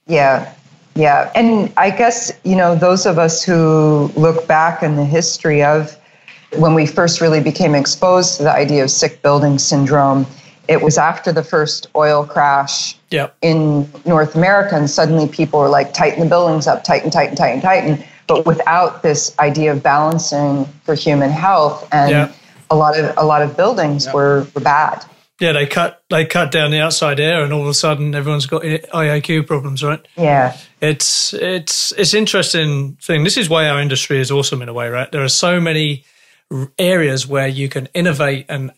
Yeah. 0.06 0.54
Yeah. 0.94 1.32
And 1.34 1.72
I 1.78 1.90
guess, 1.90 2.30
you 2.44 2.54
know, 2.54 2.74
those 2.74 3.06
of 3.06 3.18
us 3.18 3.42
who 3.42 4.12
look 4.14 4.46
back 4.46 4.82
in 4.82 4.96
the 4.96 5.04
history 5.04 5.64
of 5.64 5.96
when 6.58 6.74
we 6.74 6.84
first 6.84 7.22
really 7.22 7.40
became 7.40 7.74
exposed 7.74 8.36
to 8.36 8.42
the 8.42 8.52
idea 8.52 8.84
of 8.84 8.90
sick 8.90 9.22
building 9.22 9.58
syndrome, 9.58 10.26
it 10.68 10.82
was 10.82 10.98
after 10.98 11.32
the 11.32 11.42
first 11.42 11.88
oil 11.96 12.24
crash 12.24 12.96
yep. 13.10 13.36
in 13.42 13.90
North 14.04 14.34
America, 14.34 14.76
and 14.76 14.88
suddenly 14.88 15.28
people 15.28 15.60
were 15.60 15.68
like, 15.68 15.92
tighten 15.92 16.20
the 16.20 16.28
buildings 16.28 16.66
up, 16.66 16.84
tighten, 16.84 17.10
tighten, 17.10 17.36
tighten, 17.36 17.60
tighten. 17.60 18.04
But 18.26 18.46
without 18.46 19.02
this 19.02 19.36
idea 19.38 19.72
of 19.72 19.82
balancing 19.82 20.64
for 20.84 20.94
human 20.94 21.30
health, 21.30 21.88
and 21.92 22.10
yep. 22.10 22.34
a 22.70 22.76
lot 22.76 22.98
of 22.98 23.12
a 23.16 23.24
lot 23.24 23.42
of 23.42 23.56
buildings 23.56 24.06
yep. 24.06 24.14
were, 24.14 24.46
were 24.54 24.60
bad. 24.60 25.04
Yeah, 25.40 25.52
they 25.52 25.66
cut 25.66 26.02
they 26.10 26.26
cut 26.26 26.52
down 26.52 26.70
the 26.70 26.80
outside 26.80 27.18
air, 27.18 27.42
and 27.42 27.52
all 27.52 27.62
of 27.62 27.66
a 27.66 27.74
sudden 27.74 28.14
everyone's 28.14 28.46
got 28.46 28.62
IAQ 28.62 29.46
problems, 29.46 29.82
right? 29.82 30.06
Yeah, 30.16 30.56
it's 30.80 31.32
it's 31.34 31.92
it's 31.92 32.14
interesting 32.14 32.96
thing. 33.02 33.24
This 33.24 33.36
is 33.36 33.48
why 33.48 33.68
our 33.68 33.80
industry 33.80 34.20
is 34.20 34.30
awesome 34.30 34.62
in 34.62 34.68
a 34.68 34.74
way, 34.74 34.88
right? 34.88 35.10
There 35.10 35.24
are 35.24 35.28
so 35.28 35.58
many 35.58 36.04
areas 36.78 37.26
where 37.26 37.48
you 37.48 37.68
can 37.68 37.88
innovate 37.94 38.46
and 38.48 38.70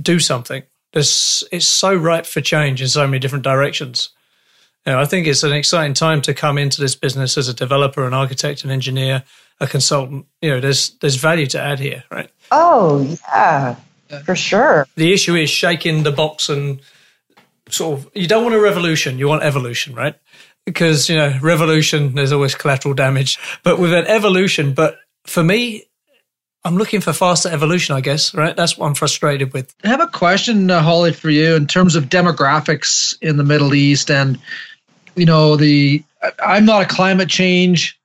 do 0.00 0.18
something. 0.18 0.62
There's 0.94 1.44
it's 1.52 1.66
so 1.66 1.94
ripe 1.94 2.24
for 2.24 2.40
change 2.40 2.80
in 2.80 2.88
so 2.88 3.06
many 3.06 3.18
different 3.18 3.44
directions. 3.44 4.08
You 4.86 4.92
know, 4.92 5.00
I 5.00 5.04
think 5.04 5.26
it's 5.26 5.42
an 5.42 5.52
exciting 5.52 5.94
time 5.94 6.22
to 6.22 6.32
come 6.32 6.56
into 6.56 6.80
this 6.80 6.94
business 6.94 7.36
as 7.36 7.48
a 7.48 7.54
developer, 7.54 8.06
an 8.06 8.14
architect, 8.14 8.64
an 8.64 8.70
engineer, 8.70 9.24
a 9.60 9.66
consultant. 9.66 10.26
You 10.40 10.50
know, 10.50 10.60
there's 10.60 10.90
there's 11.00 11.16
value 11.16 11.46
to 11.48 11.60
add 11.60 11.80
here, 11.80 12.04
right? 12.10 12.30
Oh 12.50 13.18
yeah, 13.34 13.76
for 14.24 14.34
sure. 14.34 14.86
The 14.96 15.12
issue 15.12 15.34
is 15.34 15.50
shaking 15.50 16.04
the 16.04 16.12
box 16.12 16.48
and 16.48 16.80
sort 17.68 17.98
of, 17.98 18.10
you 18.14 18.26
don't 18.26 18.42
want 18.42 18.54
a 18.54 18.60
revolution, 18.60 19.18
you 19.18 19.28
want 19.28 19.42
evolution, 19.42 19.94
right? 19.94 20.14
Because, 20.64 21.08
you 21.08 21.16
know, 21.16 21.38
revolution, 21.42 22.14
there's 22.14 22.32
always 22.32 22.54
collateral 22.54 22.94
damage. 22.94 23.38
But 23.62 23.78
with 23.78 23.92
an 23.92 24.06
evolution, 24.06 24.74
but 24.74 24.98
for 25.24 25.42
me, 25.42 25.84
I'm 26.64 26.76
looking 26.76 27.00
for 27.00 27.12
faster 27.12 27.50
evolution, 27.50 27.94
I 27.94 28.00
guess, 28.00 28.34
right? 28.34 28.56
That's 28.56 28.78
what 28.78 28.86
I'm 28.86 28.94
frustrated 28.94 29.52
with. 29.52 29.74
I 29.84 29.88
have 29.88 30.00
a 30.00 30.06
question, 30.06 30.70
uh, 30.70 30.80
Holly, 30.80 31.12
for 31.12 31.28
you 31.28 31.54
in 31.54 31.66
terms 31.66 31.94
of 31.94 32.04
demographics 32.04 33.16
in 33.20 33.36
the 33.36 33.44
Middle 33.44 33.74
East 33.74 34.10
and, 34.10 34.38
you 35.14 35.26
know, 35.26 35.56
the, 35.56 36.02
I'm 36.44 36.64
not 36.64 36.82
a 36.82 36.86
climate 36.86 37.28
change 37.28 37.98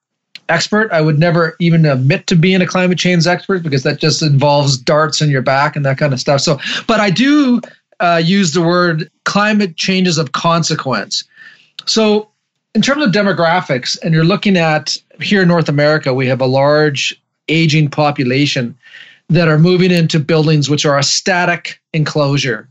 expert. 0.50 0.92
I 0.92 1.00
would 1.00 1.18
never 1.18 1.56
even 1.60 1.86
admit 1.86 2.28
to 2.28 2.36
being 2.36 2.62
a 2.62 2.68
climate 2.68 2.98
change 2.98 3.28
expert 3.28 3.64
because 3.64 3.84
that 3.84 4.00
just 4.00 4.22
involves 4.22 4.78
darts 4.78 5.22
in 5.22 5.30
your 5.30 5.42
back 5.42 5.76
and 5.76 5.86
that 5.86 5.98
kind 5.98 6.12
of 6.12 6.20
stuff. 6.20 6.42
So, 6.42 6.60
but 6.86 7.00
I 7.00 7.12
do 7.12 7.62
uh, 8.00 8.22
use 8.24 8.54
the 8.54 8.62
word 8.62 9.10
climate 9.24 9.78
changes 9.78 10.18
of 10.18 10.34
consequence. 10.34 11.24
So, 11.86 12.30
in 12.76 12.82
terms 12.82 13.04
of 13.04 13.12
demographics, 13.12 13.98
and 14.04 14.14
you're 14.14 14.24
looking 14.24 14.56
at 14.56 14.96
here 15.20 15.42
in 15.42 15.48
North 15.48 15.70
America, 15.70 16.14
we 16.14 16.28
have 16.28 16.40
a 16.40 16.46
large 16.46 17.19
aging 17.50 17.90
population 17.90 18.78
that 19.30 19.48
are 19.48 19.60
moving 19.60 19.92
into 19.92 20.20
buildings 20.20 20.70
which 20.70 20.86
are 20.86 20.98
a 20.98 21.04
static 21.04 21.80
enclosure. 21.94 22.68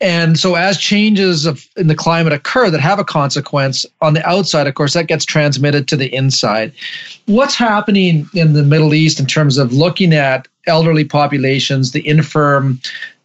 And 0.00 0.38
so, 0.38 0.56
as 0.56 0.76
changes 0.76 1.46
of, 1.46 1.66
in 1.76 1.86
the 1.86 1.94
climate 1.94 2.34
occur 2.34 2.68
that 2.68 2.80
have 2.80 2.98
a 2.98 3.04
consequence 3.04 3.86
on 4.02 4.12
the 4.12 4.26
outside, 4.28 4.66
of 4.66 4.74
course, 4.74 4.92
that 4.92 5.06
gets 5.06 5.24
transmitted 5.24 5.88
to 5.88 5.96
the 5.96 6.14
inside. 6.14 6.72
What's 7.24 7.54
happening 7.54 8.28
in 8.34 8.52
the 8.52 8.62
Middle 8.62 8.92
East 8.92 9.18
in 9.18 9.26
terms 9.26 9.56
of 9.56 9.72
looking 9.72 10.12
at 10.12 10.48
elderly 10.66 11.04
populations, 11.04 11.92
the 11.92 12.06
infirm, 12.06 12.78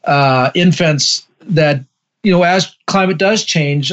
uh, 0.06 0.52
infants 0.56 1.28
that, 1.42 1.84
you 2.24 2.32
know, 2.32 2.44
as 2.44 2.74
climate 2.88 3.18
does 3.18 3.44
change, 3.44 3.92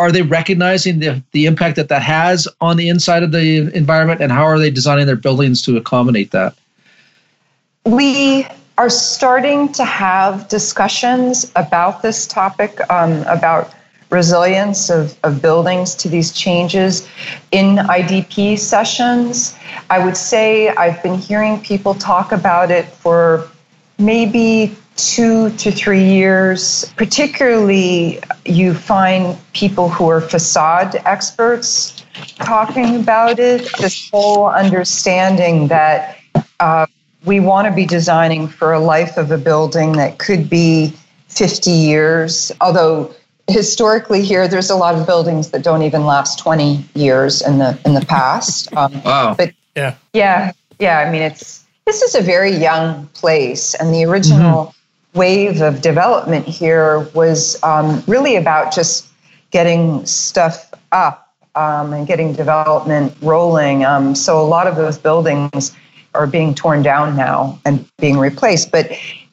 are 0.00 0.10
they 0.10 0.22
recognizing 0.22 0.98
the, 0.98 1.22
the 1.32 1.44
impact 1.44 1.76
that 1.76 1.90
that 1.90 2.00
has 2.00 2.48
on 2.62 2.78
the 2.78 2.88
inside 2.88 3.22
of 3.22 3.32
the 3.32 3.70
environment 3.76 4.22
and 4.22 4.32
how 4.32 4.44
are 4.44 4.58
they 4.58 4.70
designing 4.70 5.04
their 5.04 5.14
buildings 5.14 5.60
to 5.60 5.76
accommodate 5.76 6.30
that? 6.30 6.54
We 7.84 8.46
are 8.78 8.88
starting 8.88 9.70
to 9.72 9.84
have 9.84 10.48
discussions 10.48 11.52
about 11.54 12.00
this 12.00 12.26
topic, 12.26 12.80
um, 12.90 13.24
about 13.26 13.74
resilience 14.08 14.88
of, 14.88 15.18
of 15.22 15.42
buildings 15.42 15.94
to 15.96 16.08
these 16.08 16.32
changes 16.32 17.06
in 17.52 17.76
IDP 17.76 18.58
sessions. 18.58 19.54
I 19.90 20.02
would 20.02 20.16
say 20.16 20.70
I've 20.70 21.02
been 21.02 21.18
hearing 21.18 21.60
people 21.60 21.92
talk 21.94 22.32
about 22.32 22.70
it 22.70 22.86
for 22.86 23.50
maybe 23.98 24.74
two 24.96 25.50
to 25.56 25.70
three 25.70 26.04
years. 26.04 26.92
Particularly, 26.96 28.20
you 28.44 28.74
find 28.74 29.38
people 29.52 29.88
who 29.88 30.08
are 30.08 30.20
facade 30.20 30.96
experts 31.04 32.04
talking 32.36 32.96
about 32.96 33.38
it, 33.38 33.68
this 33.78 34.10
whole 34.10 34.48
understanding 34.48 35.68
that. 35.68 36.18
Uh, 36.58 36.86
we 37.26 37.38
want 37.38 37.68
to 37.68 37.74
be 37.74 37.84
designing 37.84 38.48
for 38.48 38.72
a 38.72 38.80
life 38.80 39.18
of 39.18 39.30
a 39.30 39.36
building 39.36 39.92
that 39.92 40.18
could 40.18 40.48
be 40.48 40.90
50 41.28 41.70
years, 41.70 42.50
although 42.62 43.14
historically 43.50 44.22
here 44.22 44.48
there's 44.48 44.70
a 44.70 44.76
lot 44.76 44.94
of 44.94 45.06
buildings 45.06 45.50
that 45.50 45.62
don't 45.62 45.82
even 45.82 46.04
last 46.04 46.38
20 46.38 46.84
years 46.94 47.42
in 47.42 47.58
the 47.58 47.78
in 47.84 47.94
the 47.94 48.04
past 48.06 48.72
um, 48.76 49.02
wow 49.02 49.34
but 49.34 49.52
yeah 49.76 49.94
yeah 50.12 50.52
yeah 50.78 50.98
i 51.00 51.10
mean 51.10 51.22
it's 51.22 51.64
this 51.84 52.02
is 52.02 52.14
a 52.14 52.22
very 52.22 52.52
young 52.52 53.06
place 53.08 53.74
and 53.74 53.92
the 53.92 54.04
original 54.04 54.66
mm-hmm. 54.66 54.76
Wave 55.14 55.60
of 55.60 55.80
development 55.80 56.46
here 56.46 57.00
was 57.14 57.60
um, 57.62 58.02
really 58.06 58.36
about 58.36 58.72
just 58.72 59.08
getting 59.50 60.04
stuff 60.06 60.72
up 60.92 61.34
um, 61.54 61.92
and 61.92 62.06
getting 62.06 62.32
development 62.32 63.12
rolling 63.20 63.84
um, 63.84 64.14
so 64.14 64.40
a 64.40 64.46
lot 64.46 64.66
of 64.66 64.76
those 64.76 64.98
buildings 64.98 65.74
are 66.14 66.26
being 66.26 66.54
torn 66.54 66.82
down 66.82 67.16
now 67.16 67.58
and 67.64 67.88
being 67.98 68.18
replaced. 68.18 68.70
But 68.70 68.90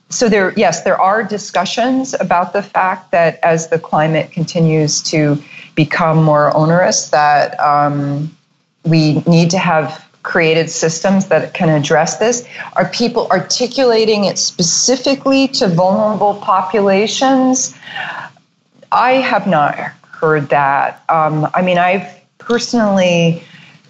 so 0.09 0.29
there, 0.29 0.53
yes, 0.55 0.83
there 0.83 0.99
are 0.99 1.23
discussions 1.23 2.13
about 2.19 2.53
the 2.53 2.63
fact 2.63 3.11
that 3.11 3.39
as 3.43 3.69
the 3.69 3.79
climate 3.79 4.31
continues 4.31 5.01
to 5.03 5.41
become 5.75 6.23
more 6.23 6.55
onerous, 6.55 7.09
that 7.09 7.59
um, 7.59 8.35
we 8.85 9.19
need 9.21 9.49
to 9.51 9.57
have 9.57 10.06
created 10.27 10.69
systems 10.69 11.27
that 11.27 11.53
can 11.53 11.69
address 11.69 12.17
this. 12.17 12.45
Are 12.73 12.89
people 12.89 13.27
articulating 13.31 14.25
it 14.25 14.37
specifically 14.37 15.47
to 15.59 15.69
vulnerable 15.69 16.35
populations? 16.35 17.73
I 18.91 19.13
have 19.13 19.47
not 19.47 19.73
heard 20.11 20.49
that. 20.49 21.01
Um, 21.07 21.47
I 21.53 21.61
mean, 21.61 21.77
I've 21.77 22.07
personally 22.39 23.41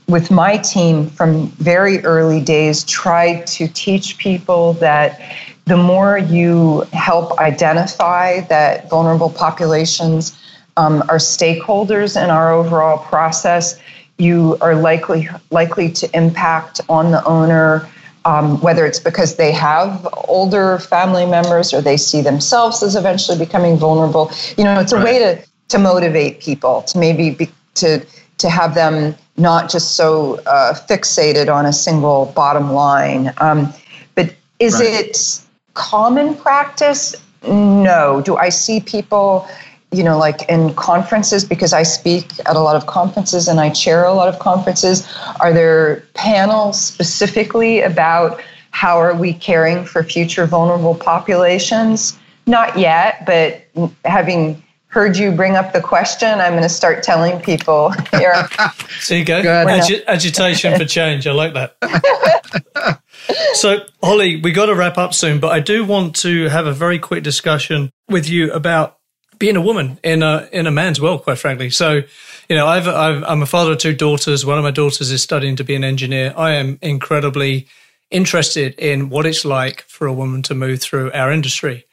with 0.08 0.30
my 0.30 0.58
team 0.58 1.10
from 1.10 1.48
very 1.58 2.06
early 2.06 2.40
days 2.40 2.84
tried 2.84 3.48
to 3.48 3.68
teach 3.68 4.20
people 4.20 4.74
that 4.74 5.20
the 5.66 5.76
more 5.76 6.20
you 6.20 6.82
help 6.94 7.40
identify 7.40 8.42
that 8.42 8.90
vulnerable 8.92 9.32
populations 9.32 10.38
um, 10.78 11.02
are 11.10 11.18
stakeholders 11.18 12.16
in 12.16 12.30
our 12.30 12.54
overall 12.54 13.00
process, 13.00 13.80
you 14.18 14.57
are 14.61 14.76
likely 14.76 15.30
likely 15.51 15.91
to 15.91 16.09
impact 16.15 16.82
on 16.89 17.11
the 17.11 17.24
owner, 17.26 17.88
um, 18.26 18.59
whether 18.61 18.86
it's 18.86 18.99
because 18.99 19.36
they 19.36 19.51
have 19.51 20.07
older 20.28 20.80
family 20.80 21.26
members 21.26 21.74
or 21.74 21.82
they 21.82 21.97
see 21.97 22.22
themselves 22.22 22.82
as 22.84 22.95
eventually 22.95 23.38
becoming 23.38 23.78
vulnerable. 23.78 24.32
You 24.57 24.63
know, 24.63 24.80
it's 24.80 24.91
a 24.91 24.95
right. 24.95 25.05
way 25.05 25.20
to 25.20 25.47
to 25.70 25.78
motivate 25.78 26.39
people 26.39 26.84
to 26.84 26.97
maybe 26.97 27.32
be, 27.32 27.49
to 27.76 28.05
to 28.38 28.49
have 28.49 28.76
them 28.76 29.15
not 29.38 29.70
just 29.70 29.95
so 29.95 30.39
uh, 30.45 30.74
fixated 30.74 31.53
on 31.53 31.65
a 31.65 31.74
single 31.74 32.32
bottom 32.36 32.72
line. 32.72 33.34
Um, 33.38 33.74
but 34.15 34.34
is 34.59 34.80
right. 34.80 35.05
it 35.05 35.41
common 35.74 36.36
practice? 36.36 37.15
No. 37.47 38.22
Do 38.22 38.36
I 38.36 38.49
see 38.49 38.80
people, 38.80 39.47
you 39.92 40.04
know, 40.04 40.18
like 40.18 40.48
in 40.50 40.74
conferences, 40.74 41.46
because 41.46 41.74
I 41.74 41.84
speak 41.84 42.40
at 42.46 42.56
a 42.56 42.60
lot 42.60 42.76
of 42.76 42.88
conferences 42.88 43.48
and 43.48 43.60
I 43.60 43.70
chair 43.70 44.04
a 44.04 44.14
lot 44.14 44.28
of 44.28 44.40
conferences? 44.40 45.08
Are 45.40 45.54
there 45.54 46.04
panels 46.14 46.80
specifically 46.80 47.82
about 47.82 48.42
how 48.72 49.00
are 49.00 49.16
we 49.16 49.34
caring 49.34 49.86
for 49.86 50.04
future 50.04 50.46
vulnerable 50.46 50.96
populations? 50.96 52.18
Not 52.46 52.78
yet, 52.78 53.26
but 53.26 53.66
having 54.06 54.62
heard 54.88 55.18
you 55.18 55.32
bring 55.32 55.56
up 55.56 55.74
the 55.74 55.82
question, 55.82 56.28
I'm 56.28 56.54
going 56.54 56.64
to 56.64 56.70
start 56.70 57.04
telling 57.04 57.40
people 57.40 57.92
here. 58.12 58.48
so 59.00 59.16
you 59.16 59.26
go. 59.26 59.42
Agi- 59.42 60.06
agitation 60.06 60.78
for 60.78 60.86
change. 60.86 61.28
I 61.28 61.32
like 61.32 61.54
that. 61.54 63.02
so, 63.54 63.80
Holly, 64.02 64.42
we 64.42 64.52
got 64.52 64.68
to 64.68 64.76
wrap 64.76 64.98
up 64.98 65.14
soon, 65.14 65.40
but 65.40 65.52
I 65.52 65.60
do 65.60 65.86
want 65.86 66.16
to 66.18 66.48
have 66.50 66.66
a 66.68 66.74
very 66.74 67.00
quick 67.00 67.24
discussion 67.24 67.92
with 68.10 68.30
you 68.30 68.52
about 68.52 68.98
being 69.38 69.56
a 69.56 69.62
woman 69.62 70.00
in 70.04 70.24
a 70.24 70.48
in 70.52 70.68
a 70.68 70.72
man's 70.72 71.02
world, 71.02 71.24
quite 71.24 71.38
frankly. 71.38 71.70
So, 71.70 72.02
you 72.50 72.56
know, 72.56 72.68
I've, 72.68 72.88
I've 72.88 73.24
I'm 73.24 73.42
a 73.42 73.46
father 73.46 73.74
of 73.74 73.78
two 73.78 73.94
daughters. 73.94 74.46
One 74.46 74.58
of 74.58 74.64
my 74.64 74.72
daughters 74.72 75.12
is 75.12 75.22
studying 75.22 75.56
to 75.58 75.64
be 75.64 75.76
an 75.76 75.84
engineer. 75.84 76.34
I 76.36 76.54
am 76.54 76.80
incredibly 76.82 77.68
interested 78.10 78.74
in 78.80 79.10
what 79.10 79.26
it's 79.26 79.44
like 79.44 79.82
for 79.84 80.08
a 80.08 80.14
woman 80.14 80.42
to 80.44 80.56
move 80.56 80.82
through 80.82 81.12
our 81.12 81.32
industry. 81.32 81.86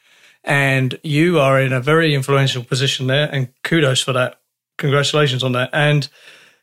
And 0.43 0.97
you 1.03 1.39
are 1.39 1.59
in 1.59 1.73
a 1.73 1.81
very 1.81 2.13
influential 2.13 2.63
position 2.63 3.07
there, 3.07 3.29
and 3.31 3.49
kudos 3.63 4.01
for 4.01 4.13
that. 4.13 4.39
Congratulations 4.77 5.43
on 5.43 5.53
that. 5.53 5.69
And 5.73 6.07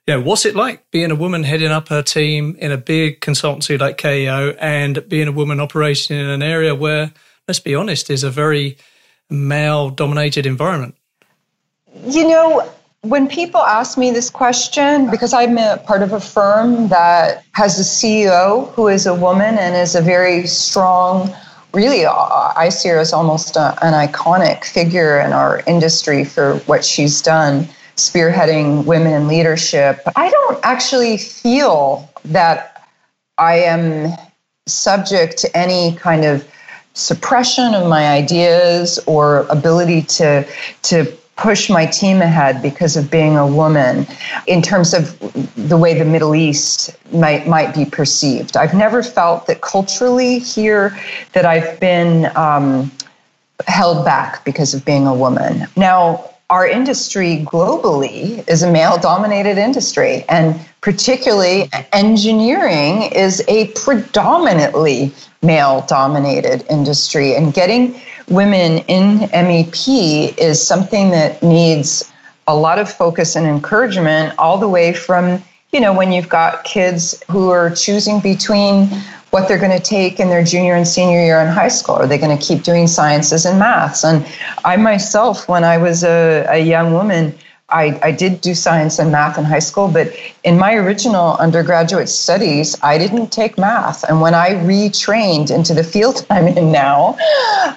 you 0.07 0.15
know, 0.15 0.21
what's 0.21 0.45
it 0.45 0.57
like 0.57 0.91
being 0.91 1.11
a 1.11 1.17
woman 1.17 1.45
heading 1.45 1.71
up 1.71 1.89
her 1.89 2.03
team 2.03 2.57
in 2.59 2.73
a 2.73 2.77
big 2.77 3.21
consultancy 3.21 3.79
like 3.79 3.99
KEO 3.99 4.57
and 4.61 5.09
being 5.09 5.29
a 5.29 5.33
woman 5.33 5.61
operating 5.61 6.19
in 6.19 6.27
an 6.27 6.43
area 6.43 6.75
where, 6.75 7.13
let's 7.47 7.61
be 7.61 7.75
honest, 7.75 8.11
is 8.11 8.25
a 8.25 8.31
very 8.31 8.77
male 9.33 9.91
dominated 9.91 10.47
environment? 10.47 10.95
You 12.05 12.29
know, 12.29 12.69
when 13.03 13.27
people 13.27 13.61
ask 13.61 13.99
me 13.99 14.11
this 14.13 14.31
question, 14.31 15.11
because 15.11 15.33
I'm 15.33 15.59
a 15.59 15.79
part 15.79 16.03
of 16.03 16.13
a 16.13 16.21
firm 16.21 16.89
that 16.89 17.45
has 17.53 17.79
a 17.79 17.83
CEO 17.83 18.73
who 18.73 18.89
is 18.89 19.07
a 19.07 19.15
woman 19.15 19.59
and 19.59 19.75
is 19.75 19.95
a 19.95 20.01
very 20.01 20.47
strong 20.47 21.35
really, 21.73 22.05
I 22.05 22.69
see 22.69 22.91
her 22.91 22.99
as 22.99 23.13
almost 23.13 23.57
a, 23.57 23.77
an 23.83 23.95
iconic 23.95 24.65
figure 24.65 25.19
in 25.21 25.33
our 25.33 25.63
industry 25.67 26.25
for 26.25 26.57
what 26.67 26.85
she's 26.85 27.23
done, 27.23 27.67
spearheading 27.97 28.85
women 28.85 29.15
in 29.15 29.29
leadership. 29.29 30.01
I 30.17 30.31
don't 30.31 30.61
actually 30.63 31.17
feel 31.17 32.11
that 32.27 32.89
I 33.39 33.57
am 33.57 34.13
subject 34.67 35.39
to 35.39 35.57
any 35.57 35.97
kind 35.97 36.25
of 36.25 36.47
suppression 36.95 37.75
of 37.75 37.89
my 37.89 38.09
ideas 38.09 38.99
or 39.07 39.47
ability 39.49 40.03
to 40.03 40.47
to 40.83 41.05
push 41.37 41.71
my 41.71 41.87
team 41.87 42.21
ahead 42.21 42.63
because 42.63 42.97
of 42.97 43.11
being 43.11 43.37
a 43.37 43.47
woman 43.47 44.07
in 44.47 44.61
terms 44.61 44.93
of 44.93 45.19
the 45.57 45.77
way 45.77 45.99
the 45.99 46.05
Middle 46.05 46.35
East 46.35 46.97
might 47.13 47.47
might 47.47 47.75
be 47.75 47.85
perceived. 47.85 48.57
I've 48.57 48.75
never 48.75 49.03
felt 49.03 49.47
that 49.47 49.61
culturally 49.61 50.39
here 50.39 50.97
that 51.33 51.47
I've 51.47 51.81
been 51.81 52.31
um, 52.37 52.93
held 53.67 54.05
back 54.05 54.45
because 54.45 54.75
of 54.75 54.85
being 54.85 55.07
a 55.07 55.15
woman. 55.15 55.67
Now, 55.77 56.32
our 56.53 56.69
industry 56.69 57.43
globally 57.47 58.47
is 58.47 58.63
a 58.63 58.71
male 58.71 58.99
dominated 58.99 59.57
industry, 59.57 60.23
and 60.29 60.61
particularly 60.83 61.71
engineering 61.95 63.05
is 63.05 63.43
a 63.49 63.69
predominantly 63.69 65.15
male 65.41 65.83
dominated 65.89 66.63
industry. 66.69 67.35
And 67.35 67.55
getting 67.55 67.99
women 68.29 68.85
in 68.87 69.21
MEP 69.31 70.37
is 70.37 70.65
something 70.65 71.11
that 71.13 71.43
needs 71.43 72.13
a 72.47 72.55
lot 72.55 72.79
of 72.79 72.93
focus 72.93 73.35
and 73.35 73.47
encouragement 73.47 74.35
all 74.39 74.59
the 74.59 74.69
way 74.69 74.93
from 74.93 75.43
you 75.73 75.81
know 75.81 75.95
when 75.95 76.13
you've 76.13 76.29
got 76.29 76.65
kids 76.65 77.23
who 77.31 77.49
are 77.49 77.71
choosing 77.71 78.21
between 78.21 78.91
what 79.33 79.49
they're 79.49 79.59
going 79.59 79.77
to 79.77 79.81
take 79.81 80.21
in 80.21 80.29
their 80.29 80.45
junior 80.45 80.75
and 80.75 80.87
senior 80.87 81.21
year 81.21 81.41
in 81.41 81.49
high 81.49 81.69
school 81.69 81.97
are 81.97 82.07
they 82.07 82.19
going 82.19 82.37
to 82.37 82.45
keep 82.45 82.63
doing 82.63 82.87
sciences 82.87 83.45
and 83.45 83.59
maths 83.59 84.05
and 84.05 84.27
i 84.65 84.77
myself 84.77 85.49
when 85.49 85.65
i 85.65 85.77
was 85.77 86.05
a, 86.05 86.47
a 86.49 86.59
young 86.59 86.93
woman 86.93 87.35
I, 87.73 87.99
I 88.03 88.13
did 88.13 88.41
do 88.41 88.55
science 88.55 88.99
and 88.99 89.11
math 89.11 89.39
in 89.39 89.45
high 89.45 89.59
school, 89.59 89.89
but 89.89 90.15
in 90.45 90.59
my 90.59 90.75
original 90.75 91.37
undergraduate 91.39 92.09
studies, 92.09 92.77
I 92.83 92.99
didn't 92.99 93.33
take 93.33 93.57
math. 93.57 94.05
And 94.05 94.21
when 94.21 94.35
I 94.35 94.51
retrained 94.51 95.51
into 95.51 95.73
the 95.73 95.83
field 95.83 96.27
I'm 96.31 96.49
in 96.49 96.71
now, 96.71 97.17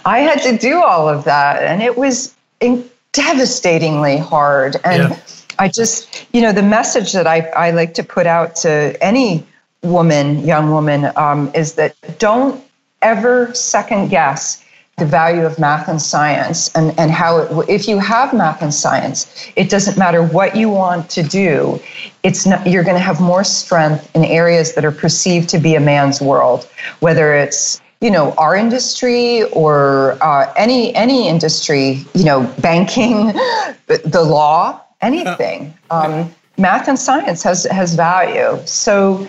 I 0.05 0.19
had 0.19 0.41
to 0.41 0.57
do 0.57 0.83
all 0.83 1.07
of 1.07 1.23
that. 1.23 1.63
And 1.63 1.81
it 1.81 1.97
was 1.97 2.35
in- 2.59 2.89
devastatingly 3.13 4.17
hard. 4.17 4.75
And 4.83 5.11
yeah. 5.11 5.19
I 5.57 5.69
just, 5.69 6.27
you 6.33 6.41
know, 6.41 6.51
the 6.51 6.63
message 6.63 7.13
that 7.13 7.25
I, 7.25 7.39
I 7.55 7.71
like 7.71 7.93
to 7.93 8.03
put 8.03 8.27
out 8.27 8.57
to 8.57 9.01
any 9.01 9.45
woman, 9.85 10.45
young 10.45 10.71
woman, 10.71 11.11
um, 11.15 11.51
is 11.53 11.73
that 11.73 11.95
don't 12.19 12.63
ever 13.01 13.53
second 13.53 14.09
guess 14.09 14.63
the 14.97 15.05
value 15.05 15.45
of 15.45 15.59
math 15.59 15.89
and 15.89 16.01
science 16.01 16.73
and, 16.73 16.97
and 16.97 17.11
how 17.11 17.39
it, 17.39 17.69
if 17.69 17.87
you 17.87 17.99
have 17.99 18.33
math 18.33 18.61
and 18.61 18.73
science 18.73 19.49
it 19.57 19.69
doesn't 19.69 19.97
matter 19.97 20.23
what 20.23 20.55
you 20.55 20.69
want 20.69 21.09
to 21.09 21.21
do. 21.21 21.81
It's 22.23 22.45
not, 22.45 22.65
you're 22.65 22.83
going 22.83 22.95
to 22.95 23.03
have 23.03 23.19
more 23.19 23.43
strength 23.43 24.09
in 24.15 24.23
areas 24.23 24.73
that 24.75 24.85
are 24.85 24.93
perceived 24.93 25.49
to 25.49 25.59
be 25.59 25.75
a 25.75 25.81
man's 25.81 26.21
world 26.21 26.69
whether 27.01 27.33
it's 27.33 27.81
you 27.99 28.09
know 28.09 28.31
our 28.37 28.55
industry 28.55 29.43
or 29.51 30.17
uh, 30.21 30.53
any 30.55 30.95
any 30.95 31.27
industry 31.27 32.05
you 32.13 32.23
know 32.23 32.43
banking 32.61 33.27
the 33.87 34.23
law 34.25 34.81
anything. 35.05 35.73
Um, 35.91 36.33
math 36.57 36.87
and 36.87 36.99
science 36.99 37.43
has 37.43 37.63
has 37.65 37.95
value. 37.95 38.59
So 38.65 39.27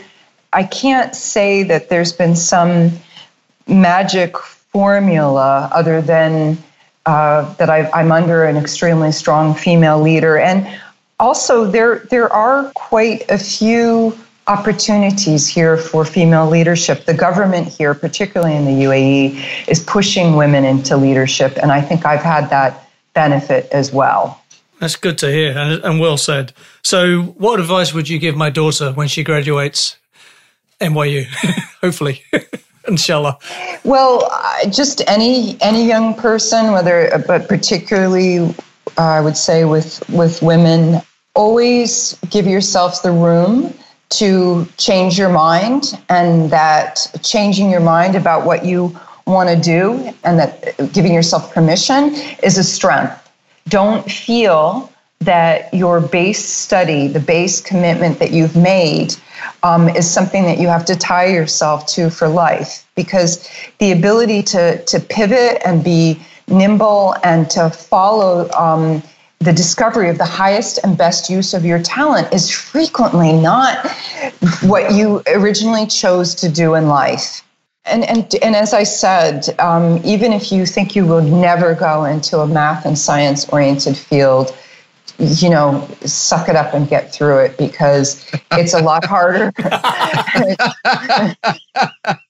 i 0.53 0.63
can't 0.63 1.15
say 1.15 1.63
that 1.63 1.89
there's 1.89 2.13
been 2.13 2.37
some 2.37 2.91
magic 3.67 4.37
formula 4.39 5.69
other 5.73 6.01
than 6.03 6.59
uh, 7.07 7.55
that 7.55 7.71
I, 7.71 7.89
I'm 7.93 8.13
under 8.13 8.45
an 8.45 8.57
extremely 8.57 9.13
strong 9.13 9.55
female 9.55 10.01
leader. 10.01 10.39
And 10.39 10.67
also, 11.19 11.65
there, 11.65 12.01
there 12.11 12.31
are 12.33 12.71
quite 12.75 13.25
a 13.31 13.39
few 13.39 14.17
opportunities 14.49 15.49
here 15.49 15.77
for 15.77 16.05
female 16.05 16.49
leadership. 16.49 17.05
The 17.05 17.15
government 17.15 17.69
here, 17.69 17.95
particularly 17.95 18.55
in 18.55 18.65
the 18.65 18.85
UAE, 18.85 19.69
is 19.69 19.81
pushing 19.81 20.37
women 20.37 20.65
into 20.65 20.97
leadership. 20.97 21.57
And 21.63 21.73
I 21.73 21.81
think 21.81 22.05
I've 22.05 22.23
had 22.23 22.51
that 22.51 22.89
benefit 23.15 23.69
as 23.73 23.93
well. 23.93 24.43
That's 24.79 24.97
good 24.97 25.17
to 25.19 25.33
hear 25.33 25.57
and, 25.57 25.83
and 25.85 26.01
well 26.01 26.19
said. 26.19 26.53
So, 26.83 27.23
what 27.39 27.61
advice 27.61 27.95
would 27.95 28.09
you 28.09 28.19
give 28.19 28.37
my 28.37 28.51
daughter 28.51 28.93
when 28.93 29.09
she 29.09 29.25
graduates 29.25 29.97
NYU, 30.81 31.25
hopefully? 31.81 32.23
inshallah 32.89 33.37
well 33.83 34.31
just 34.71 35.03
any 35.09 35.61
any 35.61 35.85
young 35.85 36.15
person 36.15 36.71
whether 36.71 37.11
but 37.27 37.49
particularly 37.49 38.39
uh, 38.97 39.03
i 39.03 39.21
would 39.21 39.37
say 39.37 39.65
with 39.65 40.09
with 40.11 40.41
women 40.41 41.03
always 41.35 42.17
give 42.31 42.47
yourself 42.47 43.03
the 43.03 43.11
room 43.11 43.75
to 44.09 44.65
change 44.77 45.19
your 45.19 45.29
mind 45.29 46.01
and 46.11 46.49
that 46.51 47.09
changing 47.25 47.71
your 47.71 47.81
mind 47.81 48.15
about 48.15 48.47
what 48.47 48.65
you 48.65 48.97
want 49.27 49.49
to 49.49 49.57
do 49.57 50.15
and 50.23 50.39
that 50.39 50.77
giving 50.93 51.13
yourself 51.13 51.53
permission 51.53 52.15
is 52.45 52.57
a 52.57 52.63
strength 52.63 53.21
don't 53.69 54.09
feel 54.11 54.93
that 55.21 55.73
your 55.73 56.01
base 56.01 56.45
study, 56.45 57.09
the 57.09 57.21
base 57.21 57.61
commitment 57.61 58.19
that 58.19 58.33
you've 58.33 58.57
made, 58.57 59.17
um, 59.63 59.89
is 59.89 60.11
something 60.11 60.45
that 60.45 60.59
you 60.59 60.69
have 60.69 60.85
to 60.87 60.97
tie 60.97 61.27
yourself 61.27 61.87
to 61.87 62.11
for 62.11 62.29
life. 62.29 62.87
Because 62.95 63.49
the 63.79 63.93
ability 63.93 64.43
to, 64.45 64.85
to 64.85 65.01
pivot 65.01 65.61
and 65.65 65.83
be 65.85 66.21
nimble 66.49 67.15
and 67.25 67.49
to 67.51 67.71
follow 67.71 68.51
um, 68.53 69.03
the 69.41 69.53
discovery 69.53 70.09
of 70.09 70.19
the 70.19 70.25
highest 70.25 70.79
and 70.83 70.97
best 70.97 71.29
use 71.29 71.53
of 71.53 71.65
your 71.65 71.83
talent 71.83 72.33
is 72.33 72.51
frequently 72.51 73.33
not 73.33 73.87
what 74.63 74.95
you 74.95 75.23
originally 75.27 75.87
chose 75.87 76.35
to 76.37 76.49
do 76.49 76.75
in 76.75 76.89
life. 76.89 77.43
And, 77.85 78.05
and, 78.05 78.35
and 78.43 78.57
as 78.57 78.75
I 78.75 78.83
said, 78.83 79.49
um, 79.61 80.01
even 80.05 80.33
if 80.33 80.51
you 80.51 80.67
think 80.67 80.97
you 80.97 81.07
will 81.07 81.23
never 81.23 81.75
go 81.75 82.05
into 82.05 82.41
a 82.41 82.47
math 82.47 82.85
and 82.85 82.99
science 82.99 83.49
oriented 83.51 83.97
field, 83.97 84.57
you 85.19 85.49
know, 85.49 85.89
suck 86.05 86.49
it 86.49 86.57
up 86.57 86.75
and 86.75 86.89
get 86.89 87.13
through 87.13 87.39
it 87.39 87.57
because 87.57 88.31
it's 88.53 88.75
a 88.75 88.81
lot 88.81 89.05
harder. 89.05 89.53